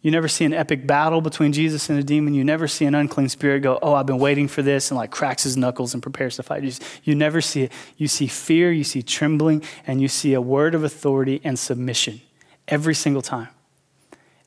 You 0.02 0.10
never 0.10 0.28
see 0.28 0.46
an 0.46 0.54
epic 0.54 0.88
battle 0.88 1.22
between 1.22 1.54
Jesus 1.54 1.90
and 1.90 2.00
a 2.00 2.04
demon. 2.04 2.34
You 2.34 2.44
never 2.44 2.68
see 2.68 2.86
an 2.86 2.96
unclean 2.96 3.30
spirit 3.30 3.60
go, 3.62 3.78
Oh, 3.82 3.94
I've 3.94 4.08
been 4.08 4.18
waiting 4.18 4.48
for 4.48 4.62
this, 4.64 4.90
and 4.90 4.98
like 4.98 5.12
cracks 5.12 5.44
his 5.44 5.56
knuckles 5.58 5.94
and 5.94 6.02
prepares 6.02 6.38
to 6.38 6.44
fight. 6.44 6.64
You, 6.64 6.72
you 7.04 7.16
never 7.16 7.40
see 7.40 7.64
it. 7.64 7.72
You 7.98 8.08
see 8.08 8.28
fear, 8.28 8.72
you 8.72 8.84
see 8.84 9.04
trembling, 9.04 9.64
and 9.86 10.02
you 10.02 10.08
see 10.08 10.34
a 10.34 10.42
word 10.42 10.74
of 10.74 10.84
authority 10.84 11.40
and 11.44 11.58
submission 11.58 12.22
every 12.68 12.96
single 12.96 13.22
time. 13.22 13.50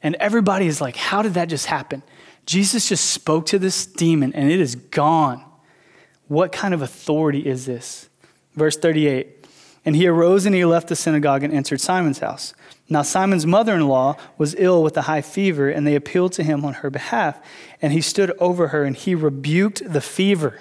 And 0.02 0.16
everybody 0.16 0.66
is 0.66 0.80
like, 0.80 0.96
How 0.96 1.22
did 1.22 1.34
that 1.34 1.48
just 1.48 1.66
happen? 1.66 2.02
Jesus 2.46 2.88
just 2.88 3.10
spoke 3.10 3.46
to 3.46 3.58
this 3.58 3.86
demon, 3.86 4.32
and 4.34 4.50
it 4.50 4.60
is 4.60 4.74
gone. 4.74 5.44
What 6.26 6.52
kind 6.52 6.74
of 6.74 6.82
authority 6.82 7.46
is 7.46 7.64
this? 7.64 8.08
Verse 8.54 8.76
38 8.76 9.46
And 9.84 9.94
he 9.94 10.08
arose 10.08 10.46
and 10.46 10.54
he 10.54 10.64
left 10.64 10.88
the 10.88 10.96
synagogue 10.96 11.44
and 11.44 11.52
entered 11.52 11.80
Simon's 11.80 12.18
house. 12.18 12.54
Now, 12.88 13.02
Simon's 13.02 13.46
mother 13.46 13.74
in 13.74 13.88
law 13.88 14.16
was 14.36 14.54
ill 14.58 14.82
with 14.82 14.96
a 14.96 15.02
high 15.02 15.22
fever, 15.22 15.70
and 15.70 15.86
they 15.86 15.94
appealed 15.94 16.32
to 16.34 16.42
him 16.42 16.64
on 16.64 16.74
her 16.74 16.90
behalf. 16.90 17.40
And 17.80 17.92
he 17.92 18.00
stood 18.00 18.32
over 18.38 18.68
her 18.68 18.84
and 18.84 18.94
he 18.94 19.14
rebuked 19.14 19.82
the 19.90 20.00
fever. 20.00 20.58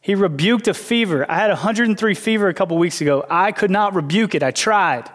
He 0.00 0.16
rebuked 0.16 0.66
a 0.66 0.74
fever. 0.74 1.24
I 1.30 1.36
had 1.36 1.50
103 1.50 2.14
fever 2.14 2.48
a 2.48 2.54
couple 2.54 2.76
weeks 2.76 3.00
ago. 3.00 3.24
I 3.30 3.52
could 3.52 3.70
not 3.70 3.94
rebuke 3.94 4.34
it. 4.34 4.42
I 4.42 4.50
tried. 4.50 5.08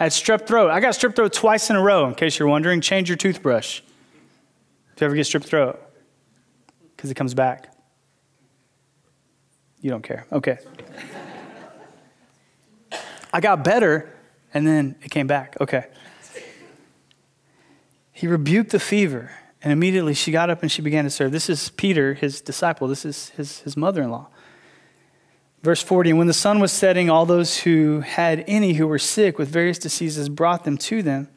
I 0.00 0.04
had 0.04 0.12
strep 0.12 0.48
throat. 0.48 0.70
I 0.70 0.80
got 0.80 0.94
strep 0.94 1.14
throat 1.14 1.32
twice 1.32 1.70
in 1.70 1.76
a 1.76 1.82
row, 1.82 2.08
in 2.08 2.16
case 2.16 2.36
you're 2.36 2.48
wondering. 2.48 2.80
Change 2.80 3.08
your 3.08 3.16
toothbrush 3.16 3.82
if 4.94 5.00
you 5.00 5.04
ever 5.06 5.14
get 5.14 5.26
strep 5.26 5.44
throat, 5.44 5.80
because 6.96 7.10
it 7.10 7.14
comes 7.14 7.34
back. 7.34 7.72
You 9.80 9.90
don't 9.90 10.02
care. 10.02 10.26
Okay. 10.32 10.58
I 13.32 13.40
got 13.40 13.64
better 13.64 14.13
and 14.54 14.66
then 14.66 14.94
it 15.02 15.10
came 15.10 15.26
back. 15.26 15.56
Okay. 15.60 15.86
He 18.12 18.28
rebuked 18.28 18.70
the 18.70 18.78
fever, 18.78 19.32
And 19.60 19.72
immediately 19.72 20.14
she 20.14 20.30
got 20.30 20.48
up 20.48 20.62
and 20.62 20.70
she 20.70 20.80
began 20.80 21.04
to 21.04 21.10
serve. 21.10 21.32
This 21.32 21.50
is 21.50 21.70
Peter, 21.70 22.14
his 22.14 22.40
disciple. 22.40 22.86
This 22.86 23.04
is 23.04 23.30
his, 23.30 23.60
his 23.60 23.76
mother 23.76 24.02
in 24.02 24.10
law. 24.10 24.28
Verse 25.62 25.82
40 25.82 26.10
And 26.10 26.18
when 26.18 26.28
the 26.28 26.32
sun 26.32 26.60
was 26.60 26.70
setting, 26.70 27.10
all 27.10 27.26
those 27.26 27.60
who 27.60 28.00
had 28.00 28.44
any 28.46 28.74
who 28.74 28.86
were 28.86 28.98
sick 28.98 29.38
with 29.38 29.48
various 29.48 29.78
diseases 29.78 30.28
brought 30.28 30.64
them 30.64 30.78
to 30.78 31.02
them. 31.02 31.28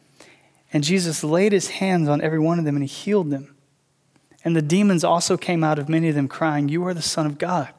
And 0.71 0.83
Jesus 0.83 1.23
laid 1.23 1.51
his 1.51 1.69
hands 1.69 2.07
on 2.07 2.21
every 2.21 2.39
one 2.39 2.59
of 2.59 2.65
them 2.65 2.75
and 2.75 2.83
he 2.83 2.87
healed 2.87 3.31
them. 3.31 3.55
And 4.43 4.55
the 4.55 4.61
demons 4.61 5.03
also 5.03 5.35
came 5.35 5.63
out 5.63 5.79
of 5.79 5.89
many 5.89 6.09
of 6.09 6.15
them, 6.15 6.27
crying, 6.27 6.69
You 6.69 6.85
are 6.85 6.93
the 6.93 7.01
Son 7.01 7.25
of 7.25 7.37
God. 7.37 7.73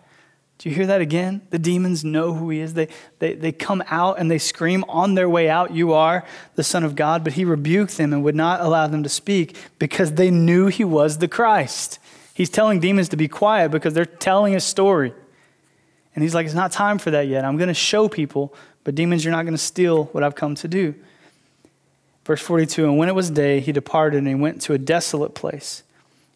Do 0.58 0.68
you 0.68 0.74
hear 0.74 0.86
that 0.86 1.00
again? 1.00 1.42
The 1.50 1.58
demons 1.58 2.04
know 2.04 2.34
who 2.34 2.50
he 2.50 2.58
is. 2.58 2.74
They, 2.74 2.88
they, 3.20 3.34
they 3.34 3.52
come 3.52 3.82
out 3.88 4.18
and 4.18 4.28
they 4.28 4.38
scream 4.38 4.84
on 4.88 5.14
their 5.14 5.28
way 5.28 5.48
out, 5.48 5.72
You 5.72 5.92
are 5.92 6.24
the 6.56 6.64
Son 6.64 6.82
of 6.82 6.96
God. 6.96 7.22
But 7.22 7.34
he 7.34 7.44
rebuked 7.44 7.96
them 7.96 8.12
and 8.12 8.24
would 8.24 8.34
not 8.34 8.60
allow 8.60 8.88
them 8.88 9.04
to 9.04 9.08
speak 9.08 9.56
because 9.78 10.12
they 10.12 10.32
knew 10.32 10.66
he 10.66 10.84
was 10.84 11.18
the 11.18 11.28
Christ. 11.28 12.00
He's 12.34 12.50
telling 12.50 12.80
demons 12.80 13.08
to 13.10 13.16
be 13.16 13.28
quiet 13.28 13.70
because 13.70 13.94
they're 13.94 14.04
telling 14.04 14.56
a 14.56 14.60
story. 14.60 15.12
And 16.14 16.24
he's 16.24 16.34
like, 16.34 16.46
It's 16.46 16.54
not 16.54 16.72
time 16.72 16.98
for 16.98 17.12
that 17.12 17.28
yet. 17.28 17.44
I'm 17.44 17.56
going 17.56 17.68
to 17.68 17.74
show 17.74 18.08
people, 18.08 18.52
but 18.82 18.96
demons, 18.96 19.24
you're 19.24 19.32
not 19.32 19.42
going 19.42 19.54
to 19.54 19.58
steal 19.58 20.06
what 20.06 20.24
I've 20.24 20.34
come 20.34 20.56
to 20.56 20.66
do. 20.66 20.96
Verse 22.24 22.42
42 22.42 22.84
And 22.84 22.98
when 22.98 23.08
it 23.08 23.14
was 23.14 23.30
day, 23.30 23.60
he 23.60 23.70
departed 23.70 24.18
and 24.18 24.26
he 24.26 24.34
went 24.34 24.60
to 24.62 24.72
a 24.72 24.78
desolate 24.78 25.34
place. 25.34 25.84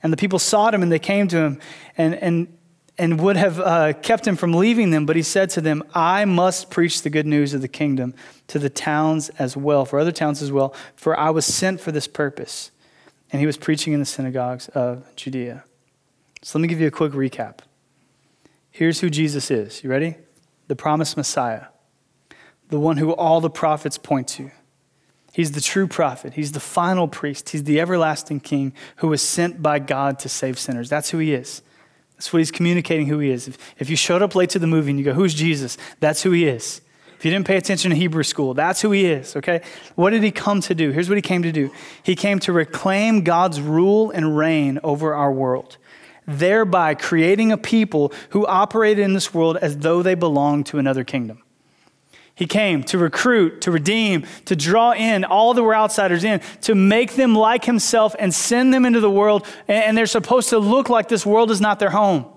And 0.01 0.13
the 0.13 0.17
people 0.17 0.39
sought 0.39 0.75
him 0.75 0.83
and 0.83 0.93
they 0.93 1.01
came 1.01 1.27
to 1.29 1.37
him 1.39 1.61
and, 1.99 2.15
and, 2.15 2.59
and 3.03 3.21
would 3.21 3.37
have 3.37 3.59
uh, 3.59 3.93
kept 3.95 4.29
him 4.29 4.37
from 4.37 4.53
leaving 4.53 4.91
them. 4.91 5.07
But 5.07 5.17
he 5.17 5.23
said 5.23 5.51
to 5.51 5.61
them, 5.61 5.83
I 5.93 6.25
must 6.25 6.71
preach 6.71 7.03
the 7.03 7.11
good 7.11 7.27
news 7.27 7.53
of 7.53 7.61
the 7.61 7.67
kingdom 7.67 8.15
to 8.47 8.61
the 8.61 8.71
towns 8.71 9.29
as 9.41 9.57
well, 9.57 9.85
for 9.85 9.99
other 9.99 10.13
towns 10.13 10.41
as 10.41 10.53
well, 10.53 10.73
for 10.95 11.19
I 11.19 11.31
was 11.31 11.45
sent 11.45 11.81
for 11.81 11.91
this 11.91 12.07
purpose. 12.07 12.71
And 13.33 13.41
he 13.41 13.47
was 13.47 13.57
preaching 13.57 13.93
in 13.93 13.99
the 13.99 14.07
synagogues 14.07 14.69
of 14.69 15.05
Judea. 15.17 15.65
So 16.43 16.57
let 16.57 16.63
me 16.63 16.69
give 16.69 16.81
you 16.81 16.87
a 16.87 16.93
quick 16.93 17.11
recap. 17.13 17.59
Here's 18.71 19.01
who 19.01 19.11
Jesus 19.11 19.51
is. 19.51 19.83
You 19.83 19.91
ready? 19.91 20.15
The 20.69 20.77
promised 20.77 21.17
Messiah, 21.17 21.65
the 22.69 22.79
one 22.79 22.99
who 22.99 23.11
all 23.11 23.41
the 23.41 23.51
prophets 23.51 23.99
point 23.99 24.29
to. 24.29 24.53
He's 25.33 25.53
the 25.53 25.61
true 25.61 25.89
prophet. 25.89 26.35
He's 26.35 26.53
the 26.53 26.61
final 26.61 27.09
priest. 27.09 27.49
He's 27.49 27.65
the 27.65 27.81
everlasting 27.81 28.39
king 28.39 28.73
who 28.97 29.09
was 29.09 29.23
sent 29.23 29.61
by 29.61 29.81
God 29.81 30.21
to 30.21 30.29
save 30.29 30.57
sinners. 30.57 30.89
That's 30.89 31.11
who 31.11 31.19
he 31.19 31.35
is. 31.35 31.63
That's 32.23 32.33
what 32.33 32.39
he's 32.39 32.53
communicating 32.53 33.09
who 33.09 33.19
he 33.19 33.33
is. 33.33 33.49
If, 33.49 33.59
if 33.81 33.91
you 33.91 33.97
showed 33.97 34.23
up 34.23 34.37
late 34.37 34.49
to 34.51 34.61
the 34.61 34.69
movie 34.69 34.91
and 34.91 34.99
you 34.99 35.05
go, 35.05 35.13
Who's 35.13 35.35
Jesus? 35.35 35.77
That's 35.99 36.23
who 36.23 36.31
he 36.31 36.47
is. 36.47 36.81
If 37.19 37.25
you 37.25 37.33
didn't 37.33 37.49
pay 37.49 37.57
attention 37.57 37.91
to 37.91 37.97
Hebrew 37.97 38.23
school, 38.23 38.55
that's 38.55 38.81
who 38.81 38.93
he 38.93 39.07
is, 39.07 39.35
okay? 39.35 39.63
What 39.97 40.11
did 40.11 40.23
he 40.23 40.31
come 40.31 40.61
to 40.61 40.75
do? 40.75 40.93
Here's 40.93 41.09
what 41.09 41.19
he 41.19 41.23
came 41.23 41.43
to 41.43 41.51
do 41.51 41.73
He 42.05 42.15
came 42.15 42.39
to 42.41 42.53
reclaim 42.53 43.25
God's 43.25 43.61
rule 43.61 44.13
and 44.13 44.37
reign 44.37 44.79
over 44.85 45.17
our 45.17 45.33
world, 45.33 45.79
thereby 46.25 46.95
creating 46.95 47.51
a 47.51 47.59
people 47.59 48.13
who 48.31 48.47
operated 48.47 49.05
in 49.05 49.15
this 49.15 49.35
world 49.35 49.57
as 49.57 49.79
though 49.79 50.01
they 50.01 50.15
belonged 50.15 50.67
to 50.67 50.79
another 50.79 51.03
kingdom. 51.03 51.43
He 52.35 52.47
came 52.47 52.83
to 52.85 52.99
recruit, 52.99 53.61
to 53.63 53.71
redeem, 53.71 54.25
to 54.47 54.57
draw 54.57 54.93
in 54.93 55.25
all 55.25 55.53
that 55.53 55.63
were 55.63 55.75
outsiders 55.75 56.25
in, 56.25 56.41
to 56.63 56.75
make 56.75 57.15
them 57.15 57.35
like 57.35 57.65
himself 57.65 58.17
and 58.19 58.33
send 58.33 58.73
them 58.73 58.87
into 58.87 59.01
the 59.01 59.11
world. 59.11 59.47
And 59.69 59.97
they're 59.97 60.07
supposed 60.07 60.49
to 60.51 60.59
look 60.59 60.89
like 60.89 61.09
this 61.09 61.27
world 61.27 61.51
is 61.51 61.61
not 61.61 61.79
their 61.79 61.91
home. 61.91 62.32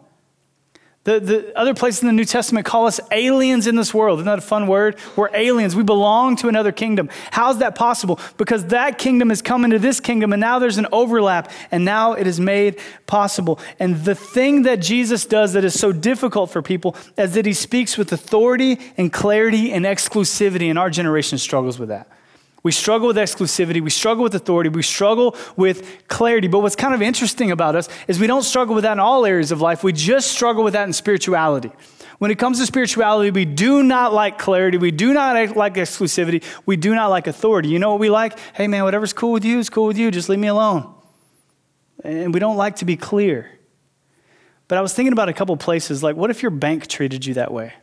The, 1.05 1.19
the 1.19 1.57
other 1.57 1.75
places 1.75 2.01
in 2.01 2.07
the 2.07 2.13
New 2.13 2.25
Testament 2.25 2.65
call 2.65 2.87
us 2.87 2.99
aliens 3.11 3.67
in 3.67 3.75
this 3.75 3.93
world. 3.93 4.19
Isn't 4.19 4.25
that 4.25 4.39
a 4.39 4.41
fun 4.41 4.65
word? 4.65 4.97
We're 5.15 5.29
aliens. 5.35 5.75
We 5.75 5.83
belong 5.83 6.35
to 6.37 6.47
another 6.47 6.71
kingdom. 6.71 7.09
How's 7.29 7.59
that 7.59 7.75
possible? 7.75 8.19
Because 8.37 8.65
that 8.65 8.97
kingdom 8.97 9.29
has 9.29 9.39
come 9.43 9.63
into 9.63 9.77
this 9.77 9.99
kingdom, 9.99 10.33
and 10.33 10.39
now 10.39 10.57
there's 10.57 10.79
an 10.79 10.87
overlap, 10.91 11.51
and 11.69 11.85
now 11.85 12.13
it 12.13 12.25
is 12.25 12.39
made 12.39 12.79
possible. 13.05 13.59
And 13.79 14.03
the 14.03 14.15
thing 14.15 14.63
that 14.63 14.77
Jesus 14.77 15.27
does 15.27 15.53
that 15.53 15.63
is 15.63 15.79
so 15.79 15.91
difficult 15.91 16.49
for 16.49 16.63
people 16.63 16.95
is 17.17 17.35
that 17.35 17.45
he 17.45 17.53
speaks 17.53 17.99
with 17.99 18.11
authority 18.11 18.79
and 18.97 19.13
clarity 19.13 19.71
and 19.73 19.85
exclusivity, 19.85 20.71
and 20.71 20.79
our 20.79 20.89
generation 20.89 21.37
struggles 21.37 21.77
with 21.77 21.89
that. 21.89 22.09
We 22.65 22.71
struggle 22.71 23.05
with 23.09 23.17
exclusivity. 23.17 23.79
We 23.79 23.91
struggle 23.91 24.23
with 24.23 24.33
authority. 24.33 24.71
We 24.71 24.81
struggle 24.81 25.35
with 25.55 26.07
clarity. 26.07 26.47
But 26.47 26.61
what's 26.61 26.75
kind 26.75 26.95
of 26.95 27.01
interesting 27.03 27.51
about 27.51 27.75
us 27.75 27.87
is 28.07 28.19
we 28.19 28.25
don't 28.25 28.41
struggle 28.41 28.73
with 28.73 28.85
that 28.85 28.93
in 28.93 28.99
all 28.99 29.23
areas 29.23 29.51
of 29.51 29.61
life. 29.61 29.83
We 29.83 29.93
just 29.93 30.31
struggle 30.31 30.63
with 30.63 30.73
that 30.73 30.87
in 30.87 30.91
spirituality. 30.91 31.71
When 32.17 32.31
it 32.31 32.39
comes 32.39 32.57
to 32.57 32.65
spirituality, 32.65 33.29
we 33.29 33.45
do 33.45 33.83
not 33.83 34.13
like 34.13 34.39
clarity. 34.39 34.79
We 34.79 34.89
do 34.89 35.13
not 35.13 35.55
like 35.55 35.75
exclusivity. 35.75 36.43
We 36.65 36.75
do 36.75 36.95
not 36.95 37.09
like 37.09 37.27
authority. 37.27 37.69
You 37.69 37.77
know 37.77 37.91
what 37.91 37.99
we 37.99 38.09
like? 38.09 38.39
Hey, 38.55 38.67
man, 38.67 38.83
whatever's 38.83 39.13
cool 39.13 39.33
with 39.33 39.45
you 39.45 39.59
is 39.59 39.69
cool 39.69 39.85
with 39.85 39.99
you. 39.99 40.09
Just 40.09 40.27
leave 40.27 40.39
me 40.39 40.47
alone. 40.47 40.91
And 42.03 42.33
we 42.33 42.39
don't 42.39 42.57
like 42.57 42.77
to 42.77 42.85
be 42.85 42.97
clear. 42.97 43.59
But 44.67 44.79
I 44.79 44.81
was 44.81 44.91
thinking 44.91 45.13
about 45.13 45.29
a 45.29 45.33
couple 45.33 45.55
places. 45.55 46.01
Like, 46.01 46.15
what 46.15 46.31
if 46.31 46.41
your 46.41 46.49
bank 46.49 46.87
treated 46.87 47.27
you 47.27 47.35
that 47.35 47.53
way? 47.53 47.73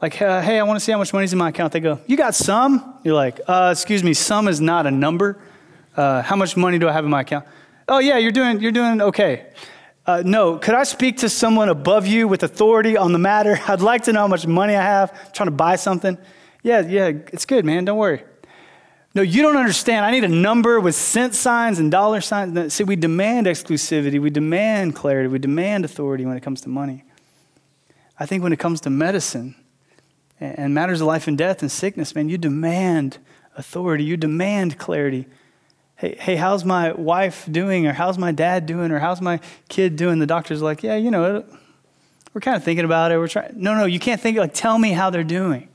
Like, 0.00 0.20
uh, 0.22 0.40
hey, 0.40 0.58
I 0.58 0.62
want 0.62 0.78
to 0.78 0.84
see 0.84 0.92
how 0.92 0.98
much 0.98 1.12
money's 1.12 1.32
in 1.32 1.38
my 1.38 1.50
account. 1.50 1.72
They 1.72 1.80
go, 1.80 2.00
You 2.06 2.16
got 2.16 2.34
some? 2.34 2.94
You're 3.04 3.14
like, 3.14 3.40
uh, 3.46 3.70
Excuse 3.72 4.02
me, 4.02 4.14
some 4.14 4.48
is 4.48 4.60
not 4.60 4.86
a 4.86 4.90
number. 4.90 5.38
Uh, 5.96 6.22
how 6.22 6.36
much 6.36 6.56
money 6.56 6.78
do 6.78 6.88
I 6.88 6.92
have 6.92 7.04
in 7.04 7.10
my 7.10 7.20
account? 7.20 7.44
Oh, 7.88 7.98
yeah, 7.98 8.16
you're 8.16 8.32
doing, 8.32 8.60
you're 8.60 8.72
doing 8.72 9.02
okay. 9.02 9.46
Uh, 10.06 10.22
no, 10.24 10.56
could 10.56 10.74
I 10.74 10.84
speak 10.84 11.18
to 11.18 11.28
someone 11.28 11.68
above 11.68 12.06
you 12.06 12.26
with 12.26 12.42
authority 12.42 12.96
on 12.96 13.12
the 13.12 13.18
matter? 13.18 13.60
I'd 13.66 13.82
like 13.82 14.04
to 14.04 14.12
know 14.12 14.20
how 14.20 14.28
much 14.28 14.46
money 14.46 14.74
I 14.74 14.82
have. 14.82 15.10
I'm 15.12 15.32
trying 15.32 15.48
to 15.48 15.54
buy 15.56 15.76
something. 15.76 16.16
Yeah, 16.62 16.80
yeah, 16.80 17.08
it's 17.08 17.44
good, 17.44 17.64
man. 17.64 17.84
Don't 17.84 17.98
worry. 17.98 18.22
No, 19.14 19.22
you 19.22 19.42
don't 19.42 19.56
understand. 19.56 20.06
I 20.06 20.12
need 20.12 20.24
a 20.24 20.28
number 20.28 20.78
with 20.78 20.94
cent 20.94 21.34
signs 21.34 21.78
and 21.78 21.90
dollar 21.90 22.20
signs. 22.20 22.72
See, 22.72 22.84
we 22.84 22.96
demand 22.96 23.46
exclusivity, 23.46 24.20
we 24.20 24.30
demand 24.30 24.94
clarity, 24.94 25.28
we 25.28 25.40
demand 25.40 25.84
authority 25.84 26.24
when 26.24 26.36
it 26.36 26.42
comes 26.42 26.60
to 26.62 26.68
money. 26.68 27.04
I 28.18 28.26
think 28.26 28.42
when 28.42 28.52
it 28.52 28.58
comes 28.58 28.80
to 28.82 28.90
medicine, 28.90 29.56
and 30.40 30.74
matters 30.74 31.00
of 31.00 31.06
life 31.06 31.28
and 31.28 31.36
death 31.36 31.60
and 31.60 31.70
sickness, 31.70 32.14
man, 32.14 32.28
you 32.28 32.38
demand 32.38 33.18
authority. 33.56 34.04
You 34.04 34.16
demand 34.16 34.78
clarity. 34.78 35.26
Hey, 35.96 36.16
hey, 36.18 36.36
how's 36.36 36.64
my 36.64 36.92
wife 36.92 37.46
doing? 37.50 37.86
Or 37.86 37.92
how's 37.92 38.16
my 38.16 38.32
dad 38.32 38.64
doing? 38.64 38.90
Or 38.90 38.98
how's 38.98 39.20
my 39.20 39.40
kid 39.68 39.96
doing? 39.96 40.18
The 40.18 40.26
doctor's 40.26 40.62
like, 40.62 40.82
yeah, 40.82 40.96
you 40.96 41.10
know, 41.10 41.44
we're 42.32 42.40
kind 42.40 42.56
of 42.56 42.64
thinking 42.64 42.86
about 42.86 43.12
it. 43.12 43.18
We're 43.18 43.28
trying. 43.28 43.52
No, 43.56 43.74
no, 43.74 43.84
you 43.84 43.98
can't 43.98 44.20
think 44.20 44.38
like, 44.38 44.54
tell 44.54 44.78
me 44.78 44.92
how 44.92 45.10
they're 45.10 45.22
doing. 45.22 45.68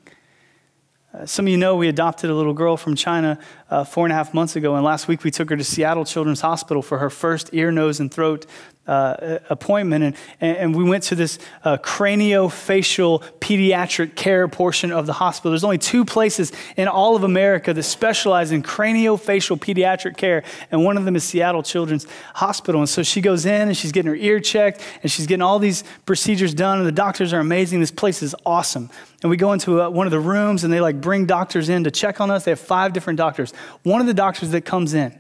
Uh, 1.13 1.25
some 1.25 1.45
of 1.45 1.51
you 1.51 1.58
know 1.58 1.75
we 1.75 1.88
adopted 1.88 2.30
a 2.30 2.34
little 2.34 2.54
girl 2.54 2.75
from 2.75 2.95
China 2.95 3.39
uh, 3.69 3.84
four 3.84 4.06
and 4.06 4.12
a 4.12 4.15
half 4.15 4.34
months 4.34 4.56
ago, 4.56 4.75
and 4.75 4.84
last 4.84 5.08
week 5.08 5.23
we 5.23 5.32
took 5.32 5.49
her 5.49 5.56
to 5.56 5.63
Seattle 5.63 6.04
Children's 6.04 6.41
Hospital 6.41 6.82
for 6.82 6.97
her 6.97 7.10
first 7.10 7.51
ear, 7.54 7.71
nose, 7.71 7.99
and 7.99 8.12
throat 8.12 8.45
uh, 8.88 9.39
appointment, 9.50 10.04
and, 10.04 10.15
and 10.58 10.76
we 10.76 10.84
went 10.84 11.04
to 11.04 11.15
this 11.15 11.39
uh, 11.63 11.78
craniofacial 11.78 13.24
pediatric 13.39 14.15
care 14.15 14.48
portion 14.48 14.91
of 14.91 15.06
the 15.06 15.13
hospital. 15.13 15.52
There's 15.52 15.63
only 15.63 15.78
two 15.78 16.06
places 16.06 16.52
in 16.78 16.88
all 16.88 17.15
of 17.15 17.24
America 17.24 17.74
that 17.74 17.84
specialize 17.84 18.52
in 18.52 18.62
craniofacial 18.62 19.58
pediatric 19.58 20.17
care, 20.17 20.43
and 20.71 20.84
one 20.84 20.98
of 20.98 21.06
them 21.06 21.15
is 21.15 21.24
Seattle 21.24 21.63
Children's 21.63 22.06
Hospital. 22.36 22.82
And 22.82 22.89
so 22.89 23.02
she 23.04 23.21
goes 23.21 23.45
in 23.45 23.67
and 23.69 23.76
she's 23.76 23.91
getting 23.91 24.10
her 24.10 24.15
ear 24.15 24.39
checked, 24.39 24.82
and 25.02 25.12
she's 25.12 25.26
getting 25.26 25.41
all 25.41 25.58
these 25.58 25.84
procedures 26.06 26.54
done, 26.54 26.78
and 26.78 26.88
the 26.88 26.91
doctors 26.91 27.34
are 27.34 27.39
amazing. 27.39 27.80
This 27.80 27.91
place 27.91 28.21
is 28.21 28.36
awesome. 28.45 28.89
And 29.24 29.30
we 29.32 29.38
go 29.38 29.54
into 29.54 29.80
a, 29.82 29.88
uh, 29.88 29.89
one 29.89 30.06
of 30.06 30.12
the 30.12 30.19
rooms, 30.19 30.63
and 30.63 30.71
they 30.71 30.80
like 30.80 31.02
bring 31.02 31.26
doctors 31.26 31.69
in 31.69 31.84
to 31.86 31.91
check 31.91 32.21
on 32.21 32.30
us. 32.30 32.45
They 32.45 32.52
have 32.52 32.60
five 32.60 32.93
different 32.93 33.17
doctors. 33.17 33.52
One 33.82 34.02
of 34.02 34.08
the 34.08 34.13
doctors 34.13 34.52
that 34.52 34.62
comes 34.62 34.93
in, 34.93 35.17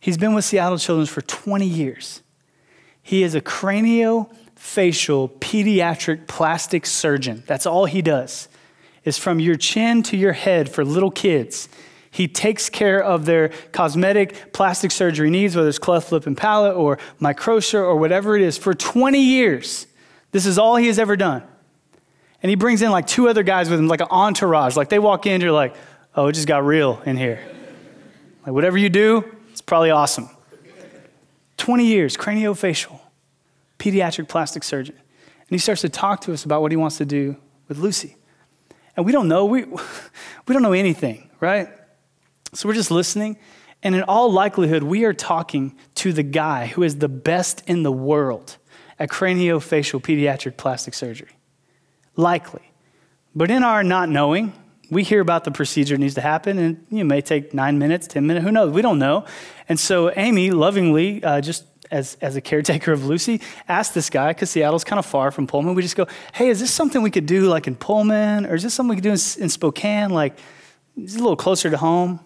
he's 0.00 0.18
been 0.18 0.34
with 0.34 0.44
Seattle 0.44 0.78
Children's 0.78 1.10
for 1.10 1.22
20 1.22 1.64
years. 1.64 2.22
He 3.02 3.22
is 3.22 3.34
a 3.34 3.40
craniofacial 3.40 5.30
pediatric 5.38 6.26
plastic 6.26 6.86
surgeon. 6.86 7.42
That's 7.46 7.66
all 7.66 7.86
he 7.86 8.00
does. 8.02 8.48
Is 9.04 9.18
from 9.18 9.40
your 9.40 9.56
chin 9.56 10.02
to 10.04 10.16
your 10.16 10.32
head 10.32 10.68
for 10.70 10.84
little 10.84 11.10
kids. 11.10 11.68
He 12.10 12.28
takes 12.28 12.68
care 12.68 13.02
of 13.02 13.24
their 13.24 13.48
cosmetic 13.72 14.52
plastic 14.52 14.90
surgery 14.90 15.30
needs, 15.30 15.56
whether 15.56 15.68
it's 15.68 15.78
cleft 15.78 16.12
lip 16.12 16.26
and 16.26 16.36
palate 16.36 16.76
or 16.76 16.98
microtia 17.20 17.80
or 17.80 17.96
whatever 17.96 18.36
it 18.36 18.42
is, 18.42 18.58
for 18.58 18.74
20 18.74 19.18
years. 19.18 19.86
This 20.30 20.46
is 20.46 20.58
all 20.58 20.76
he 20.76 20.86
has 20.88 20.98
ever 20.98 21.16
done. 21.16 21.42
And 22.42 22.50
he 22.50 22.56
brings 22.56 22.82
in 22.82 22.90
like 22.90 23.06
two 23.06 23.28
other 23.28 23.42
guys 23.42 23.70
with 23.70 23.78
him, 23.78 23.88
like 23.88 24.00
an 24.00 24.08
entourage. 24.10 24.76
Like 24.76 24.88
they 24.90 24.98
walk 24.98 25.26
in, 25.26 25.40
you're 25.40 25.52
like, 25.52 25.74
oh, 26.14 26.26
it 26.26 26.32
just 26.32 26.46
got 26.46 26.64
real 26.64 27.00
in 27.06 27.16
here. 27.16 27.40
Like 28.44 28.52
whatever 28.52 28.76
you 28.76 28.90
do, 28.90 29.24
it's 29.50 29.62
probably 29.62 29.90
awesome. 29.90 30.28
20 31.62 31.86
years, 31.86 32.16
craniofacial, 32.16 32.98
pediatric 33.78 34.28
plastic 34.28 34.64
surgeon. 34.64 34.96
And 34.96 35.48
he 35.48 35.58
starts 35.58 35.82
to 35.82 35.88
talk 35.88 36.20
to 36.22 36.32
us 36.32 36.44
about 36.44 36.60
what 36.60 36.72
he 36.72 36.76
wants 36.76 36.96
to 36.96 37.04
do 37.04 37.36
with 37.68 37.78
Lucy. 37.78 38.16
And 38.96 39.06
we 39.06 39.12
don't 39.12 39.28
know, 39.28 39.44
we, 39.44 39.62
we 40.48 40.52
don't 40.54 40.62
know 40.62 40.72
anything, 40.72 41.30
right? 41.38 41.68
So 42.52 42.68
we're 42.68 42.74
just 42.74 42.90
listening. 42.90 43.38
And 43.80 43.94
in 43.94 44.02
all 44.02 44.32
likelihood, 44.32 44.82
we 44.82 45.04
are 45.04 45.12
talking 45.12 45.76
to 45.94 46.12
the 46.12 46.24
guy 46.24 46.66
who 46.66 46.82
is 46.82 46.96
the 46.96 47.08
best 47.08 47.62
in 47.68 47.84
the 47.84 47.92
world 47.92 48.56
at 48.98 49.08
craniofacial 49.08 50.02
pediatric 50.02 50.56
plastic 50.56 50.94
surgery. 50.94 51.30
Likely. 52.16 52.72
But 53.36 53.52
in 53.52 53.62
our 53.62 53.84
not 53.84 54.08
knowing, 54.08 54.52
we 54.92 55.02
hear 55.02 55.22
about 55.22 55.44
the 55.44 55.50
procedure 55.50 55.96
needs 55.96 56.12
to 56.16 56.20
happen, 56.20 56.58
and 56.58 56.86
it 56.90 57.04
may 57.04 57.22
take 57.22 57.54
nine 57.54 57.78
minutes, 57.78 58.06
10 58.08 58.26
minutes, 58.26 58.44
who 58.44 58.52
knows? 58.52 58.74
We 58.74 58.82
don't 58.82 58.98
know. 58.98 59.24
And 59.66 59.80
so 59.80 60.12
Amy 60.14 60.50
lovingly, 60.50 61.24
uh, 61.24 61.40
just 61.40 61.64
as, 61.90 62.18
as 62.20 62.36
a 62.36 62.42
caretaker 62.42 62.92
of 62.92 63.06
Lucy, 63.06 63.40
asked 63.68 63.94
this 63.94 64.10
guy, 64.10 64.34
because 64.34 64.50
Seattle's 64.50 64.84
kind 64.84 64.98
of 64.98 65.06
far 65.06 65.30
from 65.30 65.46
Pullman, 65.46 65.74
we 65.74 65.80
just 65.80 65.96
go, 65.96 66.06
hey, 66.34 66.50
is 66.50 66.60
this 66.60 66.70
something 66.70 67.00
we 67.00 67.10
could 67.10 67.24
do 67.24 67.48
like 67.48 67.66
in 67.66 67.74
Pullman? 67.74 68.44
Or 68.44 68.54
is 68.54 68.62
this 68.62 68.74
something 68.74 68.90
we 68.90 68.96
could 68.96 69.02
do 69.02 69.12
in, 69.12 69.42
in 69.42 69.48
Spokane? 69.48 70.10
Like, 70.10 70.38
it's 70.94 71.14
a 71.14 71.20
little 71.20 71.36
closer 71.36 71.70
to 71.70 71.78
home. 71.78 72.20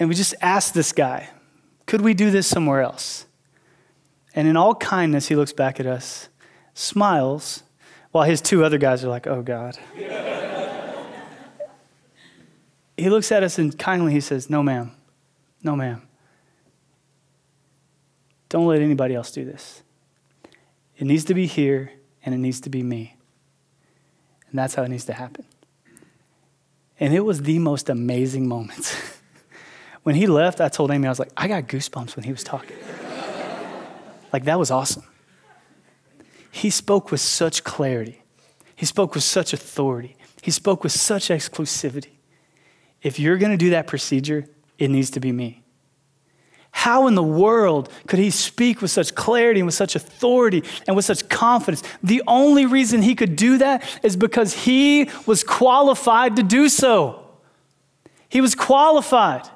And 0.00 0.08
we 0.08 0.16
just 0.16 0.34
asked 0.40 0.74
this 0.74 0.90
guy, 0.90 1.28
could 1.86 2.00
we 2.00 2.12
do 2.12 2.32
this 2.32 2.48
somewhere 2.48 2.80
else? 2.80 3.26
And 4.34 4.48
in 4.48 4.56
all 4.56 4.74
kindness, 4.74 5.28
he 5.28 5.36
looks 5.36 5.52
back 5.52 5.78
at 5.78 5.86
us, 5.86 6.28
smiles, 6.74 7.62
while 8.10 8.24
his 8.24 8.40
two 8.40 8.64
other 8.64 8.78
guys 8.78 9.04
are 9.04 9.08
like, 9.08 9.28
oh 9.28 9.42
God. 9.42 9.78
he 12.96 13.08
looks 13.08 13.32
at 13.32 13.42
us 13.42 13.58
and 13.58 13.76
kindly 13.78 14.12
he 14.12 14.20
says, 14.20 14.50
no, 14.50 14.62
ma'am. 14.62 14.92
No, 15.62 15.76
ma'am. 15.76 16.02
Don't 18.48 18.66
let 18.66 18.82
anybody 18.82 19.14
else 19.14 19.30
do 19.30 19.44
this. 19.44 19.82
It 20.96 21.06
needs 21.06 21.24
to 21.24 21.34
be 21.34 21.46
here 21.46 21.92
and 22.24 22.34
it 22.34 22.38
needs 22.38 22.60
to 22.60 22.70
be 22.70 22.82
me. 22.82 23.16
And 24.50 24.58
that's 24.58 24.74
how 24.74 24.82
it 24.82 24.88
needs 24.88 25.06
to 25.06 25.14
happen. 25.14 25.44
And 27.00 27.14
it 27.14 27.20
was 27.20 27.42
the 27.42 27.58
most 27.58 27.88
amazing 27.88 28.46
moment. 28.46 28.94
when 30.02 30.14
he 30.14 30.26
left, 30.26 30.60
I 30.60 30.68
told 30.68 30.90
Amy, 30.90 31.06
I 31.06 31.10
was 31.10 31.18
like, 31.18 31.32
I 31.36 31.48
got 31.48 31.64
goosebumps 31.64 32.14
when 32.14 32.24
he 32.24 32.30
was 32.30 32.44
talking. 32.44 32.76
like, 34.32 34.44
that 34.44 34.58
was 34.58 34.70
awesome. 34.70 35.04
He 36.50 36.68
spoke 36.68 37.10
with 37.10 37.22
such 37.22 37.64
clarity, 37.64 38.22
he 38.76 38.84
spoke 38.84 39.14
with 39.14 39.24
such 39.24 39.54
authority, 39.54 40.16
he 40.42 40.50
spoke 40.50 40.82
with 40.82 40.92
such 40.92 41.28
exclusivity. 41.28 42.18
If 43.02 43.18
you're 43.18 43.36
going 43.36 43.52
to 43.52 43.58
do 43.58 43.70
that 43.70 43.86
procedure, 43.86 44.46
it 44.78 44.88
needs 44.88 45.10
to 45.10 45.20
be 45.20 45.32
me. 45.32 45.62
How 46.72 47.06
in 47.06 47.14
the 47.14 47.22
world 47.22 47.90
could 48.06 48.18
he 48.18 48.30
speak 48.30 48.80
with 48.80 48.90
such 48.90 49.14
clarity 49.14 49.60
and 49.60 49.66
with 49.66 49.74
such 49.74 49.94
authority 49.94 50.64
and 50.86 50.96
with 50.96 51.04
such 51.04 51.28
confidence? 51.28 51.82
The 52.02 52.22
only 52.26 52.64
reason 52.64 53.02
he 53.02 53.14
could 53.14 53.36
do 53.36 53.58
that 53.58 53.84
is 54.02 54.16
because 54.16 54.54
he 54.54 55.10
was 55.26 55.44
qualified 55.44 56.36
to 56.36 56.42
do 56.42 56.68
so. 56.68 57.24
He 58.28 58.40
was 58.40 58.54
qualified. 58.54 59.46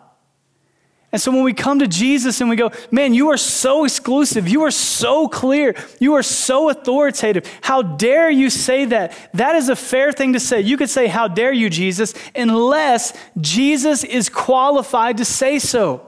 And 1.12 1.22
so 1.22 1.30
when 1.30 1.44
we 1.44 1.52
come 1.52 1.78
to 1.78 1.86
Jesus 1.86 2.40
and 2.40 2.50
we 2.50 2.56
go, 2.56 2.72
man, 2.90 3.14
you 3.14 3.30
are 3.30 3.36
so 3.36 3.84
exclusive, 3.84 4.48
you 4.48 4.62
are 4.62 4.70
so 4.72 5.28
clear, 5.28 5.74
you 6.00 6.14
are 6.14 6.22
so 6.22 6.68
authoritative. 6.68 7.50
How 7.62 7.80
dare 7.80 8.28
you 8.28 8.50
say 8.50 8.86
that? 8.86 9.16
That 9.32 9.54
is 9.54 9.68
a 9.68 9.76
fair 9.76 10.12
thing 10.12 10.32
to 10.32 10.40
say. 10.40 10.60
You 10.60 10.76
could 10.76 10.90
say, 10.90 11.06
How 11.06 11.28
dare 11.28 11.52
you, 11.52 11.70
Jesus, 11.70 12.12
unless 12.34 13.12
Jesus 13.40 14.02
is 14.02 14.28
qualified 14.28 15.18
to 15.18 15.24
say 15.24 15.58
so. 15.58 16.02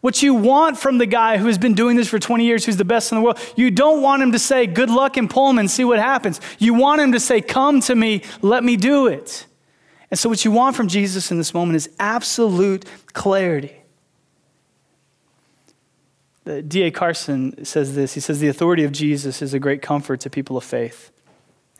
What 0.00 0.22
you 0.22 0.34
want 0.34 0.76
from 0.76 0.98
the 0.98 1.06
guy 1.06 1.38
who 1.38 1.46
has 1.46 1.56
been 1.56 1.74
doing 1.74 1.96
this 1.96 2.08
for 2.08 2.18
20 2.18 2.44
years, 2.44 2.64
who's 2.64 2.76
the 2.76 2.84
best 2.84 3.12
in 3.12 3.18
the 3.18 3.22
world, 3.22 3.38
you 3.56 3.70
don't 3.70 4.02
want 4.02 4.22
him 4.22 4.32
to 4.32 4.38
say, 4.38 4.66
Good 4.66 4.90
luck 4.90 5.16
in 5.16 5.28
Pullman, 5.28 5.68
see 5.68 5.84
what 5.84 6.00
happens. 6.00 6.40
You 6.58 6.74
want 6.74 7.00
him 7.00 7.12
to 7.12 7.20
say, 7.20 7.40
Come 7.40 7.80
to 7.82 7.94
me, 7.94 8.22
let 8.42 8.64
me 8.64 8.76
do 8.76 9.06
it. 9.06 9.46
And 10.10 10.18
so, 10.18 10.28
what 10.28 10.44
you 10.44 10.50
want 10.50 10.74
from 10.74 10.88
Jesus 10.88 11.30
in 11.30 11.38
this 11.38 11.54
moment 11.54 11.76
is 11.76 11.88
absolute 12.00 12.84
clarity. 13.12 13.77
D.A. 16.48 16.90
Carson 16.90 17.64
says 17.64 17.94
this 17.94 18.14
He 18.14 18.20
says, 18.20 18.40
The 18.40 18.48
authority 18.48 18.84
of 18.84 18.92
Jesus 18.92 19.42
is 19.42 19.54
a 19.54 19.58
great 19.58 19.82
comfort 19.82 20.20
to 20.20 20.30
people 20.30 20.56
of 20.56 20.64
faith 20.64 21.10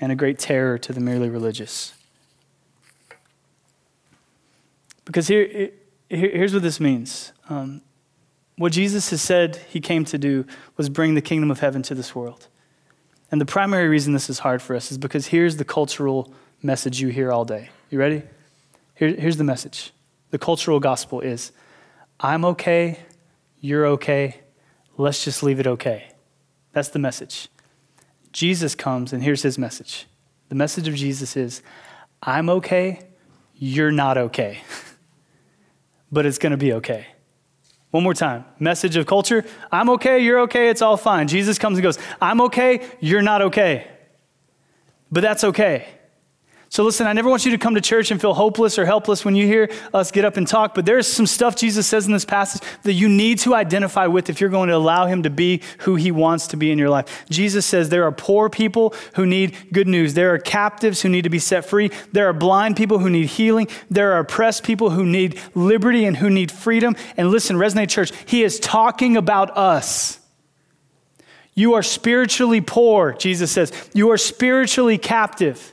and 0.01 0.12
a 0.12 0.14
great 0.14 0.39
terror 0.39 0.79
to 0.79 0.93
the 0.93 1.01
merely 1.01 1.29
religious. 1.29 1.95
Because 5.05 5.27
here, 5.27 5.71
here's 6.11 6.53
what 6.53 6.62
this 6.62 6.79
means. 6.79 7.33
Um, 7.49 7.81
what 8.57 8.73
Jesus 8.73 9.11
has 9.11 9.23
said 9.23 9.57
he 9.69 9.81
came 9.81 10.05
to 10.07 10.19
do 10.19 10.45
was 10.77 10.89
bring 10.89 11.14
the 11.14 11.23
kingdom 11.23 11.51
of 11.51 11.61
heaven 11.61 11.83
to 11.83 11.95
this 11.95 12.14
world. 12.14 12.49
And 13.31 13.41
the 13.41 13.47
primary 13.47 13.89
reason 13.89 14.12
this 14.12 14.29
is 14.29 14.41
hard 14.41 14.61
for 14.61 14.75
us 14.75 14.91
is 14.91 14.99
because 14.99 15.29
here's 15.29 15.57
the 15.57 15.64
cultural 15.64 16.33
message 16.62 17.01
you 17.01 17.09
hear 17.09 17.33
all 17.33 17.45
day. 17.45 17.71
You 17.89 17.99
ready? 17.99 18.23
Here, 18.95 19.14
here's 19.14 19.37
the 19.37 19.45
message. 19.45 19.93
The 20.31 20.39
cultural 20.39 20.81
gospel 20.81 21.21
is 21.21 21.53
I'm 22.21 22.45
okay, 22.45 22.99
you're 23.61 23.87
okay, 23.87 24.41
let's 24.99 25.25
just 25.25 25.43
leave 25.43 25.61
it 25.61 25.67
okay. 25.67 26.13
That's 26.73 26.89
the 26.89 26.99
message. 26.99 27.49
Jesus 28.33 28.75
comes, 28.75 29.13
and 29.13 29.23
here's 29.23 29.43
his 29.43 29.57
message. 29.57 30.07
The 30.51 30.55
message 30.55 30.87
of 30.87 30.95
Jesus 30.95 31.37
is 31.37 31.63
I'm 32.23 32.51
okay, 32.51 33.09
you're 33.55 33.93
not 33.93 34.19
okay, 34.19 34.61
but 36.13 36.27
it's 36.27 36.39
going 36.39 36.51
to 36.51 36.59
be 36.59 36.75
okay. 36.75 37.07
One 37.91 38.03
more 38.03 38.15
time. 38.15 38.45
Message 38.59 38.97
of 38.97 39.07
culture 39.07 39.47
I'm 39.73 39.89
okay, 39.91 40.19
you're 40.19 40.41
okay, 40.41 40.69
it's 40.69 40.83
all 40.83 40.99
fine. 40.99 41.27
Jesus 41.27 41.59
comes 41.59 41.79
and 41.79 41.83
goes, 41.83 41.99
I'm 42.21 42.41
okay, 42.43 42.87
you're 43.01 43.23
not 43.23 43.41
okay. 43.43 43.91
But 45.11 45.23
that's 45.23 45.45
okay. 45.45 45.89
So, 46.71 46.85
listen, 46.85 47.07
I 47.07 47.14
never 47.14 47.31
want 47.31 47.47
you 47.47 47.53
to 47.53 47.59
come 47.59 47.77
to 47.77 47.81
church 47.81 48.11
and 48.11 48.21
feel 48.21 48.35
hopeless 48.35 48.79
or 48.79 48.85
helpless 48.85 49.25
when 49.25 49.35
you 49.35 49.47
hear 49.47 49.71
us 49.95 50.11
get 50.11 50.27
up 50.27 50.37
and 50.37 50.47
talk, 50.47 50.75
but 50.75 50.85
there's 50.85 51.07
some 51.07 51.27
stuff 51.27 51.57
Jesus 51.57 51.87
says 51.87 52.07
in 52.07 52.12
this 52.12 52.27
passage 52.27 52.61
that 52.83 52.93
you 52.93 53.09
need 53.09 53.39
to 53.41 53.55
identify 53.55 54.07
with 54.07 54.29
if 54.29 54.39
you're 54.39 54.51
going 54.51 54.69
to 54.69 54.77
allow 54.77 55.07
him 55.07 55.23
to 55.23 55.31
be 55.31 55.62
who 55.81 55.95
he 55.95 56.11
wants 56.11 56.49
to 56.49 56.59
be 56.59 56.71
in 56.71 56.79
your 56.79 56.91
life. 56.91 57.25
Jesus 57.31 57.64
says 57.64 57.89
there 57.89 58.05
are 58.05 58.12
poor 58.12 58.51
people 58.51 58.95
who 59.14 59.25
need 59.25 59.57
good 59.73 59.89
news, 59.89 60.12
there 60.12 60.35
are 60.35 60.39
captives 60.39 61.01
who 61.01 61.09
need 61.09 61.23
to 61.23 61.31
be 61.31 61.39
set 61.39 61.64
free, 61.64 61.91
there 62.12 62.29
are 62.29 62.35
blind 62.35 62.77
people 62.77 62.99
who 62.99 63.09
need 63.09 63.29
healing, 63.29 63.66
there 63.89 64.12
are 64.12 64.19
oppressed 64.19 64.62
people 64.62 64.91
who 64.91 65.07
need 65.07 65.41
liberty 65.55 66.05
and 66.05 66.19
who 66.19 66.29
need 66.29 66.53
freedom. 66.53 66.97
And 67.16 67.31
listen, 67.31 67.57
Resonate 67.57 67.89
Church, 67.89 68.12
he 68.27 68.43
is 68.43 68.61
talking 68.61 69.16
about 69.16 69.57
us. 69.57 70.21
You 71.55 71.75
are 71.75 71.83
spiritually 71.83 72.61
poor, 72.61 73.14
Jesus 73.14 73.51
says. 73.51 73.73
You 73.95 74.11
are 74.11 74.19
spiritually 74.19 74.99
captive. 74.99 75.73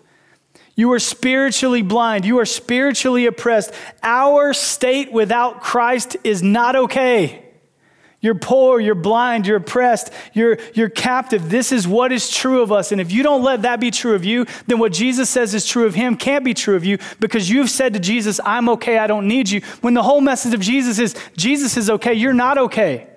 You 0.75 0.91
are 0.91 0.99
spiritually 0.99 1.81
blind. 1.81 2.25
You 2.25 2.39
are 2.39 2.45
spiritually 2.45 3.25
oppressed. 3.25 3.73
Our 4.03 4.53
state 4.53 5.11
without 5.11 5.61
Christ 5.61 6.17
is 6.23 6.43
not 6.43 6.75
okay. 6.75 7.41
You're 8.25 8.33
poor, 8.33 8.79
you're 8.79 8.95
blind, 8.95 9.45
you're 9.45 9.57
oppressed, 9.57 10.11
you're, 10.33 10.57
you're 10.73 10.89
captive. 10.89 11.47
This 11.47 11.71
is 11.71 11.87
what 11.87 12.11
is 12.11 12.27
true 12.27 12.63
of 12.63 12.71
us. 12.71 12.91
And 12.91 12.99
if 12.99 13.11
you 13.11 13.21
don't 13.21 13.43
let 13.43 13.61
that 13.61 13.79
be 13.79 13.91
true 13.91 14.15
of 14.15 14.25
you, 14.25 14.47
then 14.65 14.79
what 14.79 14.93
Jesus 14.93 15.29
says 15.29 15.53
is 15.53 15.67
true 15.67 15.85
of 15.85 15.93
him 15.93 16.17
can't 16.17 16.43
be 16.43 16.55
true 16.55 16.75
of 16.75 16.83
you 16.83 16.97
because 17.19 17.51
you've 17.51 17.69
said 17.69 17.93
to 17.93 17.99
Jesus, 17.99 18.39
I'm 18.43 18.67
okay, 18.69 18.97
I 18.97 19.05
don't 19.05 19.27
need 19.27 19.49
you. 19.49 19.61
When 19.81 19.93
the 19.93 20.01
whole 20.01 20.21
message 20.21 20.55
of 20.55 20.59
Jesus 20.59 20.97
is, 20.97 21.15
Jesus 21.37 21.77
is 21.77 21.87
okay, 21.87 22.15
you're 22.15 22.33
not 22.33 22.57
okay. 22.57 23.07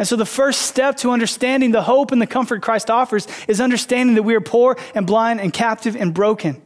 And 0.00 0.08
so, 0.08 0.16
the 0.16 0.26
first 0.26 0.62
step 0.62 0.96
to 0.98 1.12
understanding 1.12 1.70
the 1.70 1.82
hope 1.82 2.10
and 2.10 2.20
the 2.20 2.26
comfort 2.26 2.60
Christ 2.62 2.90
offers 2.90 3.28
is 3.46 3.60
understanding 3.60 4.16
that 4.16 4.24
we 4.24 4.34
are 4.34 4.40
poor 4.40 4.76
and 4.96 5.06
blind 5.06 5.40
and 5.40 5.52
captive 5.52 5.94
and 5.94 6.12
broken. 6.12 6.60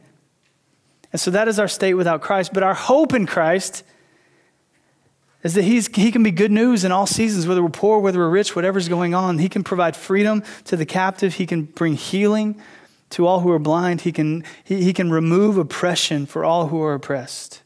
And 1.11 1.19
so 1.19 1.31
that 1.31 1.47
is 1.47 1.59
our 1.59 1.67
state 1.67 1.95
without 1.95 2.21
Christ. 2.21 2.53
But 2.53 2.63
our 2.63 2.73
hope 2.73 3.13
in 3.13 3.25
Christ 3.25 3.83
is 5.43 5.53
that 5.53 5.63
he's, 5.63 5.87
he 5.95 6.11
can 6.11 6.21
be 6.21 6.31
good 6.31 6.51
news 6.51 6.83
in 6.83 6.91
all 6.91 7.07
seasons, 7.07 7.47
whether 7.47 7.63
we're 7.63 7.69
poor, 7.69 7.99
whether 7.99 8.19
we're 8.19 8.29
rich, 8.29 8.55
whatever's 8.55 8.89
going 8.89 9.13
on. 9.13 9.37
He 9.37 9.49
can 9.49 9.63
provide 9.63 9.95
freedom 9.95 10.43
to 10.65 10.75
the 10.75 10.85
captive, 10.85 11.35
he 11.35 11.45
can 11.45 11.63
bring 11.63 11.93
healing 11.93 12.61
to 13.11 13.25
all 13.25 13.39
who 13.39 13.49
are 13.51 13.59
blind, 13.59 14.01
he 14.01 14.11
can, 14.11 14.43
he, 14.63 14.83
he 14.83 14.93
can 14.93 15.09
remove 15.09 15.57
oppression 15.57 16.25
for 16.25 16.43
all 16.45 16.67
who 16.67 16.81
are 16.81 16.93
oppressed. 16.93 17.63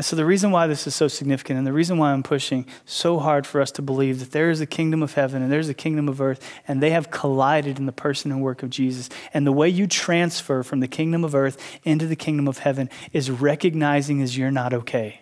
And 0.00 0.04
so, 0.06 0.16
the 0.16 0.24
reason 0.24 0.50
why 0.50 0.66
this 0.66 0.86
is 0.86 0.94
so 0.94 1.08
significant 1.08 1.58
and 1.58 1.66
the 1.66 1.74
reason 1.74 1.98
why 1.98 2.12
I'm 2.12 2.22
pushing 2.22 2.64
so 2.86 3.18
hard 3.18 3.46
for 3.46 3.60
us 3.60 3.70
to 3.72 3.82
believe 3.82 4.20
that 4.20 4.30
there 4.30 4.48
is 4.48 4.62
a 4.62 4.64
kingdom 4.64 5.02
of 5.02 5.12
heaven 5.12 5.42
and 5.42 5.52
there's 5.52 5.68
a 5.68 5.74
kingdom 5.74 6.08
of 6.08 6.22
earth, 6.22 6.42
and 6.66 6.82
they 6.82 6.88
have 6.88 7.10
collided 7.10 7.78
in 7.78 7.84
the 7.84 7.92
person 7.92 8.32
and 8.32 8.40
work 8.40 8.62
of 8.62 8.70
Jesus. 8.70 9.10
And 9.34 9.46
the 9.46 9.52
way 9.52 9.68
you 9.68 9.86
transfer 9.86 10.62
from 10.62 10.80
the 10.80 10.88
kingdom 10.88 11.22
of 11.22 11.34
earth 11.34 11.62
into 11.84 12.06
the 12.06 12.16
kingdom 12.16 12.48
of 12.48 12.60
heaven 12.60 12.88
is 13.12 13.30
recognizing 13.30 14.22
as 14.22 14.38
you're 14.38 14.50
not 14.50 14.72
okay. 14.72 15.20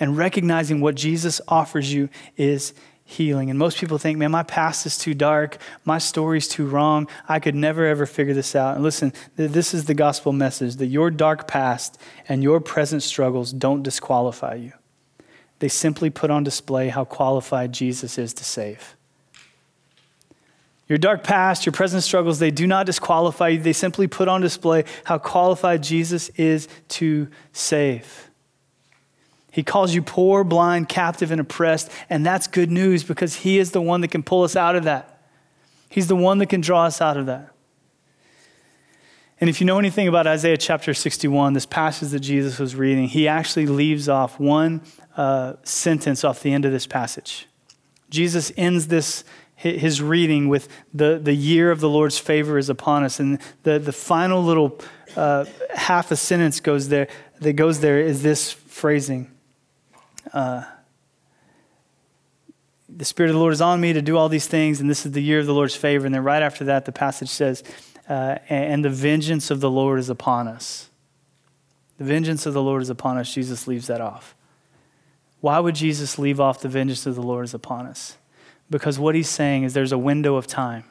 And 0.00 0.16
recognizing 0.16 0.80
what 0.80 0.96
Jesus 0.96 1.40
offers 1.46 1.94
you 1.94 2.08
is 2.36 2.74
healing. 3.06 3.48
And 3.50 3.58
most 3.58 3.78
people 3.78 3.98
think, 3.98 4.18
man, 4.18 4.32
my 4.32 4.42
past 4.42 4.84
is 4.84 4.98
too 4.98 5.14
dark. 5.14 5.58
My 5.84 5.96
story's 5.98 6.48
too 6.48 6.66
wrong. 6.66 7.08
I 7.28 7.38
could 7.38 7.54
never, 7.54 7.86
ever 7.86 8.04
figure 8.04 8.34
this 8.34 8.56
out. 8.56 8.74
And 8.74 8.82
listen, 8.84 9.12
this 9.36 9.72
is 9.72 9.84
the 9.84 9.94
gospel 9.94 10.32
message 10.32 10.76
that 10.76 10.86
your 10.86 11.10
dark 11.10 11.46
past 11.46 11.98
and 12.28 12.42
your 12.42 12.60
present 12.60 13.04
struggles 13.04 13.52
don't 13.52 13.82
disqualify 13.82 14.54
you. 14.54 14.72
They 15.60 15.68
simply 15.68 16.10
put 16.10 16.30
on 16.30 16.44
display 16.44 16.88
how 16.88 17.04
qualified 17.04 17.72
Jesus 17.72 18.18
is 18.18 18.34
to 18.34 18.44
save. 18.44 18.96
Your 20.88 20.98
dark 20.98 21.24
past, 21.24 21.64
your 21.64 21.72
present 21.72 22.02
struggles, 22.02 22.38
they 22.38 22.50
do 22.50 22.66
not 22.66 22.86
disqualify 22.86 23.48
you. 23.48 23.60
They 23.60 23.72
simply 23.72 24.08
put 24.08 24.28
on 24.28 24.40
display 24.40 24.84
how 25.04 25.18
qualified 25.18 25.82
Jesus 25.82 26.28
is 26.30 26.68
to 26.88 27.28
save. 27.52 28.25
He 29.56 29.62
calls 29.62 29.94
you 29.94 30.02
poor, 30.02 30.44
blind, 30.44 30.90
captive, 30.90 31.30
and 31.30 31.40
oppressed. 31.40 31.90
And 32.10 32.26
that's 32.26 32.46
good 32.46 32.70
news 32.70 33.04
because 33.04 33.36
He 33.36 33.58
is 33.58 33.70
the 33.70 33.80
one 33.80 34.02
that 34.02 34.08
can 34.08 34.22
pull 34.22 34.42
us 34.42 34.54
out 34.54 34.76
of 34.76 34.84
that. 34.84 35.18
He's 35.88 36.08
the 36.08 36.14
one 36.14 36.36
that 36.40 36.50
can 36.50 36.60
draw 36.60 36.84
us 36.84 37.00
out 37.00 37.16
of 37.16 37.24
that. 37.24 37.54
And 39.40 39.48
if 39.48 39.58
you 39.58 39.66
know 39.66 39.78
anything 39.78 40.08
about 40.08 40.26
Isaiah 40.26 40.58
chapter 40.58 40.92
61, 40.92 41.54
this 41.54 41.64
passage 41.64 42.10
that 42.10 42.20
Jesus 42.20 42.58
was 42.58 42.76
reading, 42.76 43.08
he 43.08 43.26
actually 43.26 43.64
leaves 43.64 44.10
off 44.10 44.38
one 44.38 44.82
uh, 45.16 45.54
sentence 45.62 46.22
off 46.22 46.42
the 46.42 46.52
end 46.52 46.66
of 46.66 46.72
this 46.72 46.86
passage. 46.86 47.48
Jesus 48.10 48.52
ends 48.58 48.88
this 48.88 49.24
his 49.54 50.02
reading 50.02 50.50
with 50.50 50.68
the, 50.92 51.18
the 51.18 51.32
year 51.32 51.70
of 51.70 51.80
the 51.80 51.88
Lord's 51.88 52.18
favor 52.18 52.58
is 52.58 52.68
upon 52.68 53.04
us. 53.04 53.18
And 53.18 53.40
the, 53.62 53.78
the 53.78 53.90
final 53.90 54.44
little 54.44 54.78
uh, 55.16 55.46
half 55.74 56.10
a 56.10 56.16
sentence 56.16 56.60
goes 56.60 56.90
there 56.90 57.08
that 57.40 57.54
goes 57.54 57.80
there 57.80 57.98
is 57.98 58.22
this 58.22 58.52
phrasing. 58.52 59.30
Uh, 60.32 60.64
the 62.88 63.04
Spirit 63.04 63.30
of 63.30 63.34
the 63.34 63.40
Lord 63.40 63.52
is 63.52 63.60
on 63.60 63.80
me 63.80 63.92
to 63.92 64.02
do 64.02 64.16
all 64.16 64.28
these 64.28 64.46
things, 64.46 64.80
and 64.80 64.88
this 64.88 65.04
is 65.04 65.12
the 65.12 65.22
year 65.22 65.40
of 65.40 65.46
the 65.46 65.54
Lord's 65.54 65.74
favor. 65.74 66.06
And 66.06 66.14
then 66.14 66.24
right 66.24 66.42
after 66.42 66.64
that, 66.64 66.84
the 66.84 66.92
passage 66.92 67.28
says, 67.28 67.62
uh, 68.08 68.38
and 68.48 68.84
the 68.84 68.90
vengeance 68.90 69.50
of 69.50 69.60
the 69.60 69.70
Lord 69.70 69.98
is 69.98 70.08
upon 70.08 70.46
us. 70.46 70.88
The 71.98 72.04
vengeance 72.04 72.46
of 72.46 72.54
the 72.54 72.62
Lord 72.62 72.82
is 72.82 72.90
upon 72.90 73.18
us. 73.18 73.32
Jesus 73.32 73.66
leaves 73.66 73.88
that 73.88 74.00
off. 74.00 74.34
Why 75.40 75.58
would 75.58 75.74
Jesus 75.74 76.18
leave 76.18 76.40
off 76.40 76.60
the 76.60 76.68
vengeance 76.68 77.06
of 77.06 77.14
the 77.14 77.22
Lord 77.22 77.44
is 77.44 77.54
upon 77.54 77.86
us? 77.86 78.16
Because 78.70 78.98
what 78.98 79.14
he's 79.14 79.28
saying 79.28 79.64
is 79.64 79.74
there's 79.74 79.92
a 79.92 79.98
window 79.98 80.36
of 80.36 80.46
time 80.46 80.84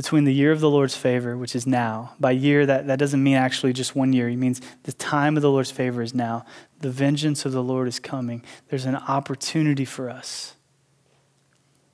between 0.00 0.24
the 0.24 0.32
year 0.32 0.50
of 0.50 0.60
the 0.60 0.70
Lord's 0.70 0.96
favor, 0.96 1.36
which 1.36 1.54
is 1.54 1.66
now. 1.66 2.14
By 2.18 2.30
year, 2.30 2.64
that, 2.64 2.86
that 2.86 2.98
doesn't 2.98 3.22
mean 3.22 3.36
actually 3.36 3.74
just 3.74 3.94
one 3.94 4.14
year. 4.14 4.30
It 4.30 4.36
means 4.36 4.62
the 4.84 4.94
time 4.94 5.36
of 5.36 5.42
the 5.42 5.50
Lord's 5.50 5.70
favor 5.70 6.00
is 6.00 6.14
now. 6.14 6.46
The 6.78 6.88
vengeance 6.88 7.44
of 7.44 7.52
the 7.52 7.62
Lord 7.62 7.86
is 7.86 7.98
coming. 7.98 8.42
There's 8.70 8.86
an 8.86 8.96
opportunity 8.96 9.84
for 9.84 10.08
us. 10.08 10.54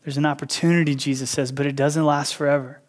There's 0.04 0.16
an 0.16 0.24
opportunity, 0.24 0.94
Jesus 0.94 1.30
says, 1.30 1.50
but 1.50 1.66
it 1.66 1.74
doesn't 1.74 2.06
last 2.06 2.36
forever. 2.36 2.80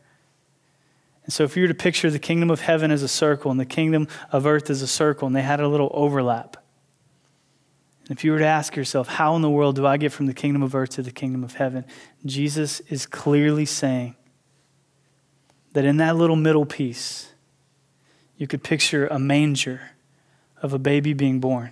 And 1.24 1.34
so, 1.34 1.44
if 1.44 1.58
you 1.58 1.64
were 1.64 1.68
to 1.68 1.74
picture 1.74 2.12
the 2.12 2.20
kingdom 2.20 2.52
of 2.52 2.62
heaven 2.62 2.92
as 2.92 3.02
a 3.02 3.08
circle 3.08 3.50
and 3.50 3.60
the 3.60 3.66
kingdom 3.66 4.08
of 4.32 4.46
earth 4.46 4.70
as 4.70 4.84
a 4.84 4.88
circle, 4.88 5.26
and 5.26 5.36
they 5.36 5.42
had 5.42 5.60
a 5.60 5.68
little 5.68 5.90
overlap, 5.96 6.64
and 8.08 8.16
if 8.16 8.24
you 8.24 8.34
were 8.34 8.38
to 8.38 8.46
ask 8.46 8.76
yourself, 8.76 9.08
how 9.08 9.36
in 9.36 9.42
the 9.42 9.50
world 9.50 9.78
do 9.78 9.88
I 9.88 9.98
get 9.98 10.12
from 10.12 10.28
the 10.28 10.34
kingdom 10.36 10.62
of 10.62 10.76
earth 10.76 10.92
to 10.92 11.02
the 11.02 11.10
kingdom 11.10 11.44
of 11.44 11.56
heaven? 11.56 11.86
Jesus 12.24 12.82
is 12.82 13.08
clearly 13.08 13.66
saying 13.66 14.16
that 15.78 15.86
in 15.86 15.98
that 15.98 16.16
little 16.16 16.36
middle 16.36 16.66
piece, 16.66 17.34
you 18.36 18.48
could 18.48 18.64
picture 18.64 19.06
a 19.06 19.20
manger 19.20 19.92
of 20.60 20.74
a 20.74 20.80
baby 20.80 21.14
being 21.14 21.40
born. 21.40 21.70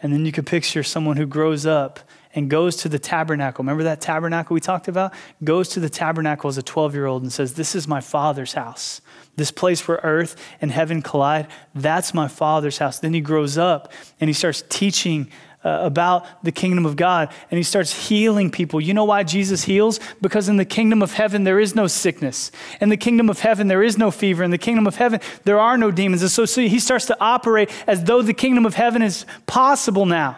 And 0.00 0.14
then 0.14 0.24
you 0.24 0.32
could 0.32 0.46
picture 0.46 0.82
someone 0.82 1.18
who 1.18 1.26
grows 1.26 1.66
up 1.66 2.00
and 2.34 2.48
goes 2.48 2.76
to 2.76 2.88
the 2.88 2.98
tabernacle. 2.98 3.62
Remember 3.62 3.82
that 3.82 4.00
tabernacle 4.00 4.54
we 4.54 4.62
talked 4.62 4.88
about? 4.88 5.12
Goes 5.44 5.68
to 5.70 5.80
the 5.80 5.90
tabernacle 5.90 6.48
as 6.48 6.56
a 6.56 6.62
12 6.62 6.94
year 6.94 7.04
old 7.04 7.20
and 7.20 7.30
says, 7.30 7.52
This 7.52 7.74
is 7.74 7.86
my 7.86 8.00
father's 8.00 8.54
house. 8.54 9.02
This 9.36 9.50
place 9.50 9.86
where 9.86 10.00
earth 10.02 10.34
and 10.62 10.70
heaven 10.70 11.02
collide, 11.02 11.48
that's 11.74 12.14
my 12.14 12.28
father's 12.28 12.78
house. 12.78 12.98
Then 12.98 13.12
he 13.12 13.20
grows 13.20 13.58
up 13.58 13.92
and 14.20 14.30
he 14.30 14.32
starts 14.32 14.64
teaching 14.70 15.30
uh, 15.64 15.80
about 15.82 16.44
the 16.44 16.52
kingdom 16.52 16.86
of 16.86 16.96
God 16.96 17.32
and 17.50 17.58
he 17.58 17.64
starts 17.64 18.08
healing 18.08 18.50
people. 18.50 18.80
You 18.80 18.94
know 18.94 19.04
why 19.04 19.22
Jesus 19.22 19.64
heals? 19.64 20.00
Because 20.20 20.48
in 20.48 20.56
the 20.56 20.64
kingdom 20.64 21.02
of 21.02 21.12
heaven, 21.12 21.44
there 21.44 21.58
is 21.58 21.74
no 21.74 21.86
sickness. 21.86 22.50
In 22.80 22.88
the 22.88 22.96
kingdom 22.96 23.28
of 23.28 23.40
heaven, 23.40 23.68
there 23.68 23.82
is 23.82 23.98
no 23.98 24.10
fever. 24.10 24.44
In 24.44 24.50
the 24.50 24.58
kingdom 24.58 24.86
of 24.86 24.96
heaven, 24.96 25.20
there 25.44 25.58
are 25.58 25.76
no 25.76 25.90
demons. 25.90 26.22
And 26.22 26.30
so, 26.30 26.44
so 26.44 26.60
he 26.60 26.78
starts 26.78 27.06
to 27.06 27.16
operate 27.20 27.70
as 27.86 28.04
though 28.04 28.22
the 28.22 28.34
kingdom 28.34 28.66
of 28.66 28.74
heaven 28.74 29.02
is 29.02 29.26
possible 29.46 30.06
now. 30.06 30.36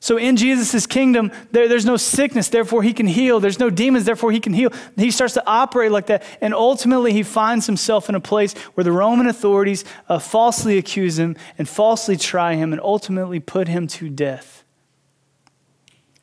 So 0.00 0.16
in 0.16 0.36
Jesus' 0.36 0.86
kingdom, 0.86 1.32
there, 1.50 1.68
there's 1.68 1.84
no 1.84 1.96
sickness, 1.96 2.48
therefore 2.48 2.82
he 2.82 2.92
can 2.92 3.06
heal. 3.06 3.40
There's 3.40 3.58
no 3.58 3.68
demons, 3.68 4.04
therefore 4.04 4.30
he 4.30 4.38
can 4.38 4.52
heal. 4.52 4.70
He 4.96 5.10
starts 5.10 5.34
to 5.34 5.42
operate 5.46 5.90
like 5.90 6.06
that. 6.06 6.22
And 6.40 6.54
ultimately, 6.54 7.12
he 7.12 7.24
finds 7.24 7.66
himself 7.66 8.08
in 8.08 8.14
a 8.14 8.20
place 8.20 8.52
where 8.74 8.84
the 8.84 8.92
Roman 8.92 9.26
authorities 9.26 9.84
uh, 10.08 10.20
falsely 10.20 10.78
accuse 10.78 11.18
him 11.18 11.36
and 11.58 11.68
falsely 11.68 12.16
try 12.16 12.54
him 12.54 12.72
and 12.72 12.80
ultimately 12.80 13.40
put 13.40 13.66
him 13.66 13.88
to 13.88 14.08
death. 14.08 14.62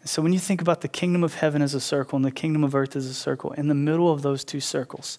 So 0.06 0.22
when 0.22 0.32
you 0.32 0.40
think 0.40 0.62
about 0.62 0.82
the 0.82 0.88
kingdom 0.88 1.24
of 1.24 1.34
heaven 1.34 1.62
as 1.62 1.74
a 1.74 1.82
circle 1.82 2.16
and 2.16 2.24
the 2.24 2.32
kingdom 2.32 2.64
of 2.64 2.76
earth 2.76 2.96
as 2.96 3.08
a 3.08 3.14
circle, 3.14 3.52
in 3.54 3.68
the 3.68 3.76
middle 3.76 4.12
of 4.12 4.22
those 4.22 4.46
two 4.46 4.60
circles, 4.62 5.18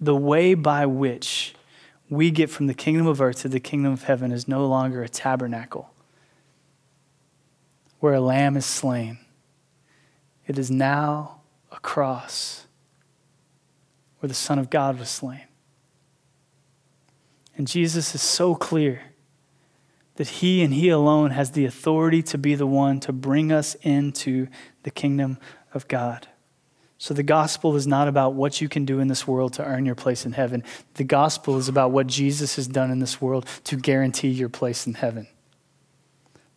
the 0.00 0.14
way 0.14 0.54
by 0.54 0.86
which 0.86 1.54
we 2.08 2.30
get 2.30 2.48
from 2.48 2.68
the 2.68 2.74
kingdom 2.74 3.06
of 3.06 3.20
earth 3.20 3.42
to 3.42 3.48
the 3.48 3.60
kingdom 3.60 3.92
of 3.92 4.04
heaven 4.04 4.32
is 4.32 4.48
no 4.48 4.64
longer 4.64 5.02
a 5.02 5.08
tabernacle 5.08 5.90
where 8.00 8.14
a 8.14 8.20
lamb 8.20 8.56
is 8.56 8.66
slain. 8.66 9.18
It 10.46 10.58
is 10.58 10.70
now 10.70 11.40
a 11.70 11.78
cross 11.80 12.66
where 14.20 14.28
the 14.28 14.34
Son 14.34 14.58
of 14.58 14.70
God 14.70 14.98
was 14.98 15.08
slain. 15.08 15.44
And 17.56 17.66
Jesus 17.66 18.14
is 18.14 18.22
so 18.22 18.54
clear 18.54 19.02
that 20.16 20.28
He 20.28 20.62
and 20.62 20.72
He 20.72 20.88
alone 20.88 21.30
has 21.30 21.52
the 21.52 21.64
authority 21.64 22.22
to 22.24 22.38
be 22.38 22.54
the 22.54 22.66
one 22.66 23.00
to 23.00 23.12
bring 23.12 23.52
us 23.52 23.74
into 23.82 24.48
the 24.82 24.90
kingdom 24.90 25.38
of 25.74 25.86
God. 25.88 26.28
So 26.98 27.14
the 27.14 27.22
gospel 27.22 27.76
is 27.76 27.86
not 27.86 28.08
about 28.08 28.34
what 28.34 28.60
you 28.60 28.68
can 28.68 28.84
do 28.84 28.98
in 28.98 29.06
this 29.06 29.26
world 29.26 29.52
to 29.54 29.64
earn 29.64 29.86
your 29.86 29.94
place 29.94 30.26
in 30.26 30.32
heaven. 30.32 30.64
The 30.94 31.04
gospel 31.04 31.56
is 31.56 31.68
about 31.68 31.92
what 31.92 32.08
Jesus 32.08 32.56
has 32.56 32.66
done 32.66 32.90
in 32.90 32.98
this 32.98 33.20
world 33.20 33.46
to 33.64 33.76
guarantee 33.76 34.28
your 34.28 34.48
place 34.48 34.86
in 34.86 34.94
heaven. 34.94 35.28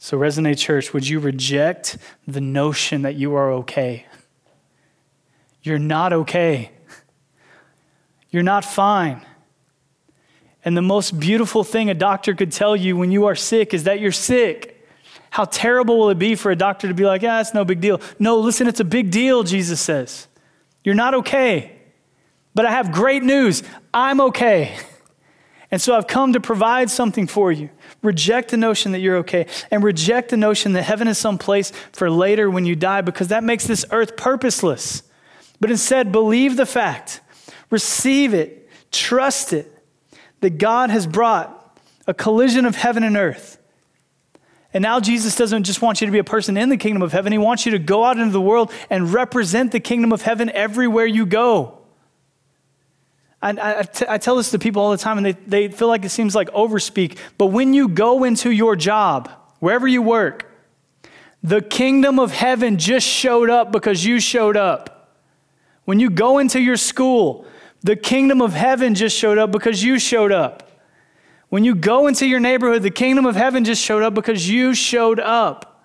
So, 0.04 0.18
Resonate 0.18 0.58
Church, 0.58 0.94
would 0.94 1.08
you 1.08 1.20
reject 1.20 1.96
the 2.28 2.42
notion 2.42 3.04
that 3.04 3.14
you 3.14 3.36
are 3.36 3.52
okay? 3.52 4.08
You're 5.62 5.78
not 5.78 6.12
okay. 6.12 6.72
You're 8.32 8.42
not 8.42 8.66
fine. 8.66 9.24
And 10.66 10.76
the 10.76 10.82
most 10.82 11.20
beautiful 11.20 11.64
thing 11.64 11.92
a 11.92 11.94
doctor 11.94 12.34
could 12.34 12.52
tell 12.52 12.76
you 12.76 12.98
when 12.98 13.12
you 13.12 13.28
are 13.28 13.36
sick 13.36 13.76
is 13.76 13.84
that 13.84 14.00
you're 14.00 14.12
sick. 14.12 14.88
How 15.30 15.46
terrible 15.46 16.00
will 16.00 16.10
it 16.10 16.18
be 16.18 16.34
for 16.34 16.50
a 16.50 16.56
doctor 16.56 16.88
to 16.88 16.96
be 16.96 17.06
like, 17.06 17.22
yeah, 17.22 17.40
it's 17.40 17.54
no 17.54 17.64
big 17.64 17.80
deal? 17.80 18.02
No, 18.18 18.40
listen, 18.40 18.66
it's 18.66 18.80
a 18.80 18.84
big 18.84 19.12
deal, 19.12 19.44
Jesus 19.44 19.80
says. 19.80 20.28
You're 20.84 20.96
not 20.96 21.14
okay. 21.14 21.78
But 22.56 22.66
I 22.66 22.72
have 22.72 22.92
great 22.92 23.22
news 23.22 23.62
I'm 23.94 24.20
okay. 24.20 24.76
And 25.72 25.82
so 25.82 25.96
I've 25.96 26.08
come 26.08 26.34
to 26.34 26.42
provide 26.42 26.90
something 26.90 27.28
for 27.28 27.52
you. 27.52 27.70
Reject 28.02 28.52
the 28.52 28.58
notion 28.58 28.92
that 28.92 29.00
you're 29.00 29.18
okay 29.18 29.48
and 29.72 29.84
reject 29.84 30.30
the 30.30 30.38
notion 30.38 30.74
that 30.74 30.84
heaven 30.84 31.08
is 31.08 31.18
some 31.18 31.38
place 31.38 31.72
for 31.94 32.10
later 32.10 32.50
when 32.50 32.66
you 32.66 32.76
die 32.76 33.02
because 33.02 33.30
that 33.30 33.44
makes 33.44 33.66
this 33.66 33.86
earth 33.92 34.18
purposeless. 34.18 35.04
But 35.62 35.72
instead, 35.72 36.12
believe 36.12 36.58
the 36.58 36.66
fact, 36.66 37.22
receive 37.70 38.34
it, 38.34 38.70
trust 38.92 39.54
it 39.54 39.72
that 40.42 40.58
God 40.58 40.90
has 40.90 41.08
brought 41.08 41.80
a 42.06 42.14
collision 42.14 42.66
of 42.66 42.76
heaven 42.76 43.04
and 43.04 43.16
earth. 43.16 43.58
And 44.74 44.82
now 44.82 45.00
Jesus 45.00 45.36
doesn't 45.36 45.64
just 45.64 45.82
want 45.82 46.02
you 46.02 46.08
to 46.08 46.12
be 46.12 46.20
a 46.20 46.24
person 46.24 46.58
in 46.58 46.70
the 46.70 46.78
kingdom 46.78 47.02
of 47.02 47.12
heaven, 47.12 47.32
He 47.32 47.38
wants 47.38 47.66
you 47.66 47.74
to 47.74 47.80
go 47.80 48.04
out 48.04 48.18
into 48.18 48.32
the 48.32 48.42
world 48.42 48.72
and 48.90 49.14
represent 49.14 49.72
the 49.72 49.80
kingdom 49.80 50.12
of 50.12 50.24
heaven 50.24 50.50
everywhere 50.50 51.06
you 51.06 51.26
go. 51.26 51.81
I, 53.42 53.80
I, 53.80 53.84
t- 53.84 54.06
I 54.08 54.18
tell 54.18 54.36
this 54.36 54.52
to 54.52 54.60
people 54.60 54.82
all 54.82 54.92
the 54.92 54.98
time, 54.98 55.18
and 55.18 55.26
they, 55.26 55.32
they 55.32 55.68
feel 55.68 55.88
like 55.88 56.06
it 56.06 56.10
seems 56.10 56.36
like 56.36 56.50
overspeak. 56.52 57.18
But 57.38 57.48
when 57.48 57.74
you 57.74 57.88
go 57.88 58.24
into 58.24 58.52
your 58.52 58.76
job, 58.76 59.32
wherever 59.60 59.88
you 59.88 60.02
work, 60.02 60.48
the 61.44 61.62
kingdom 61.62 62.20
of 62.20 62.32
heaven 62.32 62.78
just 62.78 63.08
showed 63.08 63.50
up 63.50 63.72
because 63.72 64.06
you 64.06 64.20
showed 64.20 64.56
up. 64.56 65.18
When 65.86 66.00
you 66.00 66.12
go 66.12 66.38
into 66.38 66.62
your 66.62 66.78
school, 66.78 67.46
the 67.82 67.96
kingdom 67.96 68.42
of 68.42 68.54
heaven 68.54 68.94
just 68.94 69.18
showed 69.18 69.40
up 69.40 69.52
because 69.52 69.84
you 69.84 69.98
showed 69.98 70.32
up. 70.32 70.70
When 71.50 71.66
you 71.66 71.74
go 71.74 72.08
into 72.08 72.28
your 72.28 72.40
neighborhood, 72.40 72.84
the 72.84 72.92
kingdom 72.92 73.26
of 73.26 73.36
heaven 73.36 73.66
just 73.66 73.82
showed 73.82 74.04
up 74.04 74.14
because 74.14 74.48
you 74.48 74.76
showed 74.76 75.20
up. 75.20 75.84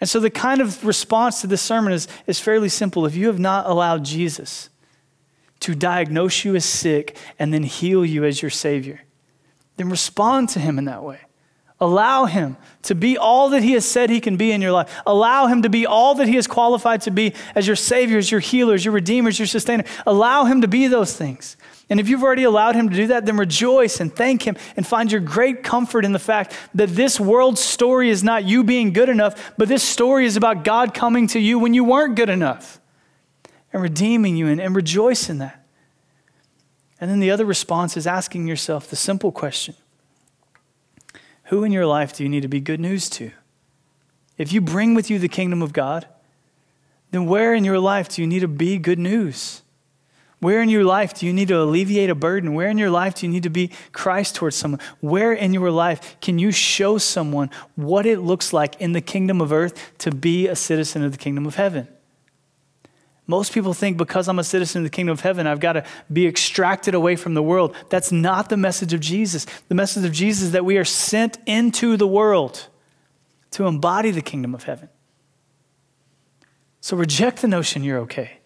And 0.00 0.08
so 0.08 0.20
the 0.20 0.30
kind 0.30 0.60
of 0.60 0.84
response 0.84 1.40
to 1.40 1.46
this 1.46 1.62
sermon 1.62 1.92
is, 1.92 2.06
is 2.26 2.38
fairly 2.38 2.68
simple. 2.68 3.04
If 3.06 3.16
you 3.16 3.26
have 3.26 3.38
not 3.38 3.66
allowed 3.66 4.04
Jesus, 4.04 4.68
to 5.60 5.74
diagnose 5.74 6.44
you 6.44 6.54
as 6.56 6.64
sick 6.64 7.16
and 7.38 7.52
then 7.52 7.62
heal 7.62 8.04
you 8.04 8.24
as 8.24 8.42
your 8.42 8.50
Savior. 8.50 9.00
Then 9.76 9.90
respond 9.90 10.48
to 10.50 10.60
Him 10.60 10.78
in 10.78 10.84
that 10.86 11.02
way. 11.02 11.20
Allow 11.80 12.24
Him 12.24 12.56
to 12.82 12.94
be 12.96 13.16
all 13.16 13.50
that 13.50 13.62
He 13.62 13.72
has 13.72 13.84
said 13.84 14.10
He 14.10 14.20
can 14.20 14.36
be 14.36 14.50
in 14.50 14.60
your 14.60 14.72
life. 14.72 14.92
Allow 15.06 15.46
Him 15.46 15.62
to 15.62 15.68
be 15.68 15.86
all 15.86 16.16
that 16.16 16.26
He 16.26 16.36
is 16.36 16.46
qualified 16.46 17.02
to 17.02 17.12
be 17.12 17.34
as 17.54 17.66
your 17.66 17.76
Saviors, 17.76 18.30
your 18.30 18.40
healers, 18.40 18.84
your 18.84 18.92
Redeemers, 18.92 19.38
your 19.38 19.46
Sustainer. 19.46 19.84
Allow 20.06 20.44
Him 20.44 20.60
to 20.62 20.68
be 20.68 20.88
those 20.88 21.16
things. 21.16 21.56
And 21.90 22.00
if 22.00 22.08
you've 22.08 22.22
already 22.22 22.42
allowed 22.42 22.74
Him 22.74 22.90
to 22.90 22.96
do 22.96 23.06
that, 23.08 23.26
then 23.26 23.36
rejoice 23.36 24.00
and 24.00 24.14
thank 24.14 24.42
Him 24.42 24.56
and 24.76 24.84
find 24.84 25.10
your 25.10 25.20
great 25.20 25.62
comfort 25.62 26.04
in 26.04 26.12
the 26.12 26.18
fact 26.18 26.52
that 26.74 26.90
this 26.90 27.20
world's 27.20 27.60
story 27.60 28.10
is 28.10 28.24
not 28.24 28.44
you 28.44 28.64
being 28.64 28.92
good 28.92 29.08
enough, 29.08 29.52
but 29.56 29.68
this 29.68 29.84
story 29.84 30.26
is 30.26 30.36
about 30.36 30.64
God 30.64 30.94
coming 30.94 31.28
to 31.28 31.38
you 31.38 31.60
when 31.60 31.74
you 31.74 31.84
weren't 31.84 32.16
good 32.16 32.30
enough 32.30 32.77
and 33.72 33.82
redeeming 33.82 34.36
you 34.36 34.48
and, 34.48 34.60
and 34.60 34.74
rejoice 34.74 35.28
in 35.28 35.38
that. 35.38 35.64
And 37.00 37.10
then 37.10 37.20
the 37.20 37.30
other 37.30 37.44
response 37.44 37.96
is 37.96 38.06
asking 38.06 38.46
yourself 38.46 38.88
the 38.88 38.96
simple 38.96 39.32
question 39.32 39.74
Who 41.44 41.64
in 41.64 41.72
your 41.72 41.86
life 41.86 42.12
do 42.12 42.22
you 42.22 42.28
need 42.28 42.42
to 42.42 42.48
be 42.48 42.60
good 42.60 42.80
news 42.80 43.08
to? 43.10 43.30
If 44.36 44.52
you 44.52 44.60
bring 44.60 44.94
with 44.94 45.10
you 45.10 45.18
the 45.18 45.28
kingdom 45.28 45.62
of 45.62 45.72
God, 45.72 46.06
then 47.10 47.26
where 47.26 47.54
in 47.54 47.64
your 47.64 47.78
life 47.78 48.08
do 48.08 48.22
you 48.22 48.28
need 48.28 48.40
to 48.40 48.48
be 48.48 48.78
good 48.78 48.98
news? 48.98 49.62
Where 50.40 50.62
in 50.62 50.68
your 50.68 50.84
life 50.84 51.14
do 51.14 51.26
you 51.26 51.32
need 51.32 51.48
to 51.48 51.60
alleviate 51.60 52.10
a 52.10 52.14
burden? 52.14 52.54
Where 52.54 52.68
in 52.68 52.78
your 52.78 52.90
life 52.90 53.16
do 53.16 53.26
you 53.26 53.32
need 53.32 53.42
to 53.42 53.50
be 53.50 53.72
Christ 53.90 54.36
towards 54.36 54.54
someone? 54.54 54.80
Where 55.00 55.32
in 55.32 55.52
your 55.52 55.72
life 55.72 56.20
can 56.20 56.38
you 56.38 56.52
show 56.52 56.96
someone 56.98 57.50
what 57.74 58.06
it 58.06 58.20
looks 58.20 58.52
like 58.52 58.80
in 58.80 58.92
the 58.92 59.00
kingdom 59.00 59.40
of 59.40 59.52
earth 59.52 59.98
to 59.98 60.12
be 60.12 60.46
a 60.46 60.54
citizen 60.54 61.02
of 61.02 61.10
the 61.10 61.18
kingdom 61.18 61.44
of 61.44 61.56
heaven? 61.56 61.88
Most 63.30 63.52
people 63.52 63.74
think 63.74 63.98
because 63.98 64.26
I'm 64.26 64.38
a 64.38 64.44
citizen 64.44 64.80
of 64.80 64.84
the 64.84 64.90
kingdom 64.90 65.12
of 65.12 65.20
heaven, 65.20 65.46
I've 65.46 65.60
got 65.60 65.74
to 65.74 65.84
be 66.10 66.26
extracted 66.26 66.94
away 66.94 67.14
from 67.14 67.34
the 67.34 67.42
world. 67.42 67.76
That's 67.90 68.10
not 68.10 68.48
the 68.48 68.56
message 68.56 68.94
of 68.94 69.00
Jesus. 69.00 69.46
The 69.68 69.74
message 69.74 70.04
of 70.06 70.12
Jesus 70.12 70.44
is 70.44 70.52
that 70.52 70.64
we 70.64 70.78
are 70.78 70.84
sent 70.84 71.36
into 71.44 71.98
the 71.98 72.06
world 72.06 72.68
to 73.50 73.66
embody 73.66 74.10
the 74.10 74.22
kingdom 74.22 74.54
of 74.54 74.64
heaven. 74.64 74.88
So 76.80 76.96
reject 76.96 77.42
the 77.42 77.48
notion 77.48 77.84
you're 77.84 77.98
okay. 78.00 78.38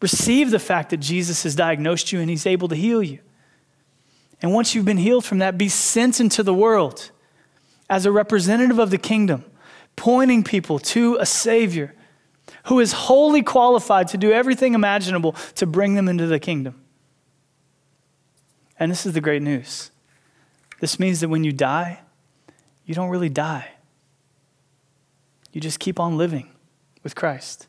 Receive 0.00 0.52
the 0.52 0.60
fact 0.60 0.90
that 0.90 0.98
Jesus 0.98 1.42
has 1.42 1.56
diagnosed 1.56 2.12
you 2.12 2.20
and 2.20 2.30
he's 2.30 2.46
able 2.46 2.68
to 2.68 2.76
heal 2.76 3.02
you. 3.02 3.18
And 4.40 4.54
once 4.54 4.72
you've 4.72 4.84
been 4.84 4.98
healed 4.98 5.24
from 5.24 5.38
that, 5.38 5.58
be 5.58 5.68
sent 5.68 6.20
into 6.20 6.44
the 6.44 6.54
world 6.54 7.10
as 7.90 8.06
a 8.06 8.12
representative 8.12 8.78
of 8.78 8.90
the 8.90 8.98
kingdom, 8.98 9.44
pointing 9.96 10.44
people 10.44 10.78
to 10.78 11.16
a 11.16 11.26
Savior 11.26 11.92
who 12.68 12.80
is 12.80 12.92
wholly 12.92 13.42
qualified 13.42 14.08
to 14.08 14.16
do 14.18 14.32
everything 14.32 14.74
imaginable 14.74 15.32
to 15.56 15.66
bring 15.66 15.94
them 15.94 16.08
into 16.08 16.26
the 16.26 16.38
kingdom. 16.38 16.80
And 18.78 18.90
this 18.90 19.04
is 19.04 19.12
the 19.12 19.20
great 19.20 19.42
news. 19.42 19.90
This 20.80 20.98
means 20.98 21.20
that 21.20 21.28
when 21.28 21.44
you 21.44 21.52
die, 21.52 22.00
you 22.84 22.94
don't 22.94 23.10
really 23.10 23.28
die. 23.28 23.72
You 25.52 25.60
just 25.60 25.80
keep 25.80 25.98
on 25.98 26.16
living 26.16 26.50
with 27.02 27.14
Christ 27.14 27.66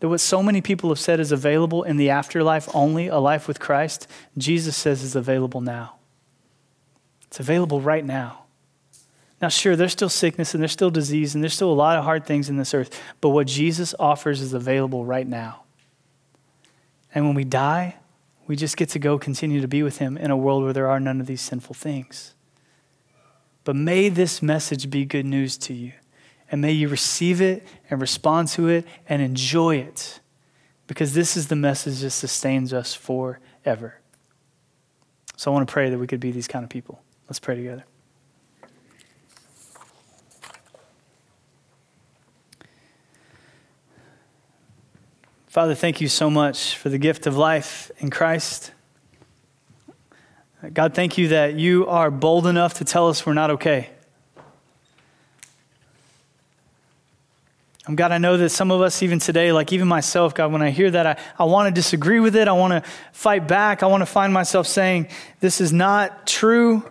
that 0.00 0.08
what 0.08 0.20
so 0.20 0.42
many 0.42 0.60
people 0.60 0.88
have 0.90 0.98
said 0.98 1.20
is 1.20 1.30
available 1.30 1.82
in 1.82 1.98
the 1.98 2.10
afterlife 2.10 2.68
only, 2.74 3.08
a 3.08 3.18
life 3.18 3.46
with 3.46 3.60
Christ, 3.60 4.06
Jesus 4.36 4.76
says 4.76 5.02
is 5.02 5.14
available 5.14 5.60
now. 5.60 5.96
It's 7.26 7.38
available 7.38 7.80
right 7.80 8.04
now. 8.04 8.44
Now, 9.40 9.48
sure, 9.48 9.74
there's 9.74 9.92
still 9.92 10.10
sickness 10.10 10.52
and 10.52 10.62
there's 10.62 10.72
still 10.72 10.90
disease 10.90 11.34
and 11.34 11.42
there's 11.42 11.54
still 11.54 11.72
a 11.72 11.74
lot 11.74 11.96
of 11.96 12.04
hard 12.04 12.26
things 12.26 12.48
in 12.48 12.56
this 12.56 12.74
earth, 12.74 13.00
but 13.20 13.30
what 13.30 13.46
Jesus 13.46 13.94
offers 13.98 14.40
is 14.40 14.52
available 14.52 15.04
right 15.04 15.26
now. 15.26 15.62
And 17.14 17.26
when 17.26 17.34
we 17.34 17.44
die, 17.44 17.96
we 18.46 18.56
just 18.56 18.76
get 18.76 18.90
to 18.90 18.98
go 18.98 19.18
continue 19.18 19.60
to 19.60 19.68
be 19.68 19.82
with 19.82 19.98
Him 19.98 20.16
in 20.16 20.30
a 20.30 20.36
world 20.36 20.64
where 20.64 20.72
there 20.72 20.88
are 20.88 21.00
none 21.00 21.20
of 21.20 21.26
these 21.26 21.40
sinful 21.40 21.74
things. 21.74 22.34
But 23.64 23.76
may 23.76 24.08
this 24.08 24.42
message 24.42 24.90
be 24.90 25.04
good 25.04 25.26
news 25.26 25.56
to 25.58 25.74
you. 25.74 25.92
And 26.50 26.60
may 26.60 26.72
you 26.72 26.88
receive 26.88 27.40
it 27.40 27.66
and 27.88 28.00
respond 28.00 28.48
to 28.48 28.68
it 28.68 28.84
and 29.08 29.22
enjoy 29.22 29.76
it 29.76 30.20
because 30.88 31.14
this 31.14 31.36
is 31.36 31.46
the 31.46 31.56
message 31.56 32.00
that 32.00 32.10
sustains 32.10 32.72
us 32.72 32.92
forever. 32.92 34.00
So 35.36 35.50
I 35.50 35.54
want 35.54 35.68
to 35.68 35.72
pray 35.72 35.90
that 35.90 35.98
we 35.98 36.08
could 36.08 36.18
be 36.18 36.32
these 36.32 36.48
kind 36.48 36.64
of 36.64 36.68
people. 36.68 37.00
Let's 37.28 37.38
pray 37.38 37.54
together. 37.54 37.84
Father, 45.50 45.74
thank 45.74 46.00
you 46.00 46.06
so 46.06 46.30
much 46.30 46.76
for 46.76 46.90
the 46.90 46.98
gift 46.98 47.26
of 47.26 47.36
life 47.36 47.90
in 47.98 48.08
Christ. 48.08 48.70
God, 50.72 50.94
thank 50.94 51.18
you 51.18 51.26
that 51.28 51.54
you 51.54 51.88
are 51.88 52.08
bold 52.08 52.46
enough 52.46 52.74
to 52.74 52.84
tell 52.84 53.08
us 53.08 53.26
we're 53.26 53.32
not 53.32 53.50
okay. 53.50 53.90
Um, 57.88 57.96
God, 57.96 58.12
I 58.12 58.18
know 58.18 58.36
that 58.36 58.50
some 58.50 58.70
of 58.70 58.80
us, 58.80 59.02
even 59.02 59.18
today, 59.18 59.50
like 59.50 59.72
even 59.72 59.88
myself, 59.88 60.36
God, 60.36 60.52
when 60.52 60.62
I 60.62 60.70
hear 60.70 60.88
that, 60.88 61.04
I, 61.04 61.16
I 61.36 61.46
want 61.46 61.66
to 61.66 61.74
disagree 61.74 62.20
with 62.20 62.36
it. 62.36 62.46
I 62.46 62.52
want 62.52 62.84
to 62.84 62.88
fight 63.10 63.48
back. 63.48 63.82
I 63.82 63.86
want 63.86 64.02
to 64.02 64.06
find 64.06 64.32
myself 64.32 64.68
saying, 64.68 65.08
This 65.40 65.60
is 65.60 65.72
not 65.72 66.28
true. 66.28 66.88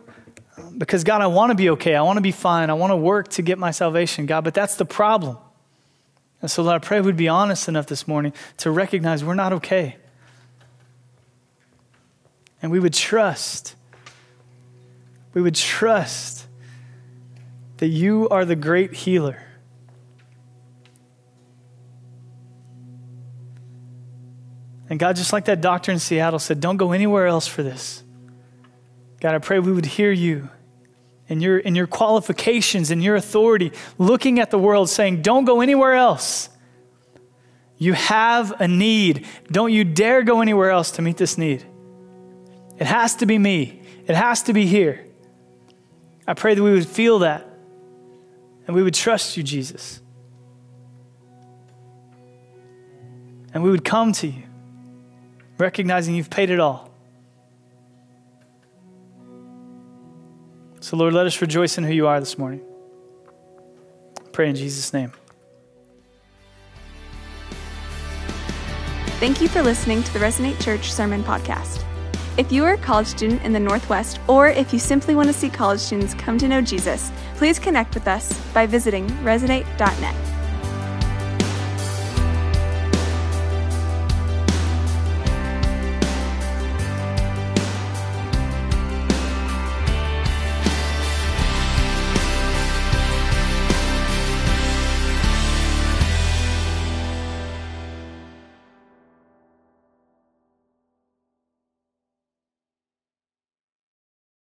Because, 0.77 1.05
God, 1.05 1.21
I 1.21 1.27
want 1.27 1.51
to 1.51 1.55
be 1.55 1.69
okay. 1.69 1.95
I 1.95 2.01
want 2.01 2.17
to 2.17 2.21
be 2.21 2.33
fine. 2.33 2.69
I 2.69 2.73
want 2.73 2.91
to 2.91 2.97
work 2.97 3.29
to 3.29 3.41
get 3.41 3.57
my 3.57 3.71
salvation, 3.71 4.25
God, 4.25 4.43
but 4.43 4.53
that's 4.53 4.75
the 4.75 4.83
problem. 4.83 5.37
And 6.41 6.49
so, 6.49 6.63
Lord, 6.63 6.81
I 6.81 6.85
pray 6.85 7.01
we'd 7.01 7.17
be 7.17 7.27
honest 7.27 7.67
enough 7.67 7.87
this 7.87 8.07
morning 8.07 8.33
to 8.57 8.71
recognize 8.71 9.23
we're 9.23 9.33
not 9.33 9.53
okay. 9.53 9.97
And 12.61 12.71
we 12.71 12.79
would 12.79 12.93
trust, 12.93 13.75
we 15.33 15.41
would 15.41 15.55
trust 15.55 16.47
that 17.77 17.87
you 17.87 18.27
are 18.29 18.45
the 18.45 18.55
great 18.55 18.93
healer 18.93 19.43
And 24.89 24.99
God, 24.99 25.15
just 25.15 25.31
like 25.31 25.45
that 25.45 25.61
doctor 25.61 25.91
in 25.91 25.99
Seattle 25.99 26.39
said, 26.39 26.59
don't 26.59 26.77
go 26.77 26.91
anywhere 26.91 27.27
else 27.27 27.45
for 27.45 27.61
this. 27.61 28.03
God, 29.21 29.35
I 29.35 29.37
pray 29.37 29.59
we 29.59 29.71
would 29.71 29.85
hear 29.85 30.11
you 30.11 30.49
and 31.29 31.41
your, 31.41 31.59
and 31.59 31.77
your 31.77 31.87
qualifications 31.87 32.91
and 32.91 33.03
your 33.03 33.15
authority 33.15 33.71
looking 33.97 34.39
at 34.39 34.51
the 34.51 34.57
world 34.57 34.89
saying, 34.89 35.21
don't 35.21 35.45
go 35.45 35.61
anywhere 35.61 35.93
else. 35.93 36.49
You 37.77 37.93
have 37.93 38.59
a 38.59 38.67
need. 38.67 39.25
Don't 39.49 39.71
you 39.71 39.83
dare 39.83 40.23
go 40.23 40.41
anywhere 40.41 40.71
else 40.71 40.91
to 40.91 41.01
meet 41.01 41.17
this 41.17 41.37
need. 41.37 41.63
It 42.77 42.87
has 42.87 43.15
to 43.17 43.25
be 43.25 43.37
me, 43.37 43.81
it 44.07 44.15
has 44.15 44.43
to 44.43 44.53
be 44.53 44.65
here. 44.65 45.05
I 46.27 46.33
pray 46.33 46.53
that 46.53 46.61
we 46.61 46.71
would 46.71 46.87
feel 46.87 47.19
that 47.19 47.47
and 48.67 48.75
we 48.75 48.83
would 48.83 48.93
trust 48.93 49.35
you, 49.35 49.43
Jesus. 49.43 50.01
And 53.51 53.63
we 53.63 53.71
would 53.71 53.83
come 53.83 54.11
to 54.13 54.27
you 54.27 54.43
recognizing 55.57 56.15
you've 56.15 56.29
paid 56.29 56.49
it 56.49 56.59
all. 56.59 56.88
So, 60.89 60.97
Lord, 60.97 61.13
let 61.13 61.27
us 61.27 61.39
rejoice 61.39 61.77
in 61.77 61.83
who 61.83 61.93
you 61.93 62.07
are 62.07 62.19
this 62.19 62.35
morning. 62.35 62.61
Pray 64.31 64.49
in 64.49 64.55
Jesus' 64.55 64.91
name. 64.91 65.11
Thank 69.19 69.39
you 69.39 69.47
for 69.47 69.61
listening 69.61 70.01
to 70.01 70.11
the 70.11 70.17
Resonate 70.17 70.59
Church 70.59 70.91
Sermon 70.91 71.21
Podcast. 71.21 71.83
If 72.39 72.51
you 72.51 72.65
are 72.65 72.73
a 72.73 72.77
college 72.79 73.05
student 73.05 73.43
in 73.43 73.53
the 73.53 73.59
Northwest, 73.59 74.19
or 74.27 74.47
if 74.47 74.73
you 74.73 74.79
simply 74.79 75.13
want 75.13 75.27
to 75.27 75.33
see 75.33 75.47
college 75.47 75.79
students 75.79 76.15
come 76.15 76.39
to 76.39 76.47
know 76.47 76.59
Jesus, 76.59 77.11
please 77.35 77.59
connect 77.59 77.93
with 77.93 78.07
us 78.07 78.33
by 78.51 78.65
visiting 78.65 79.05
resonate.net. 79.21 80.28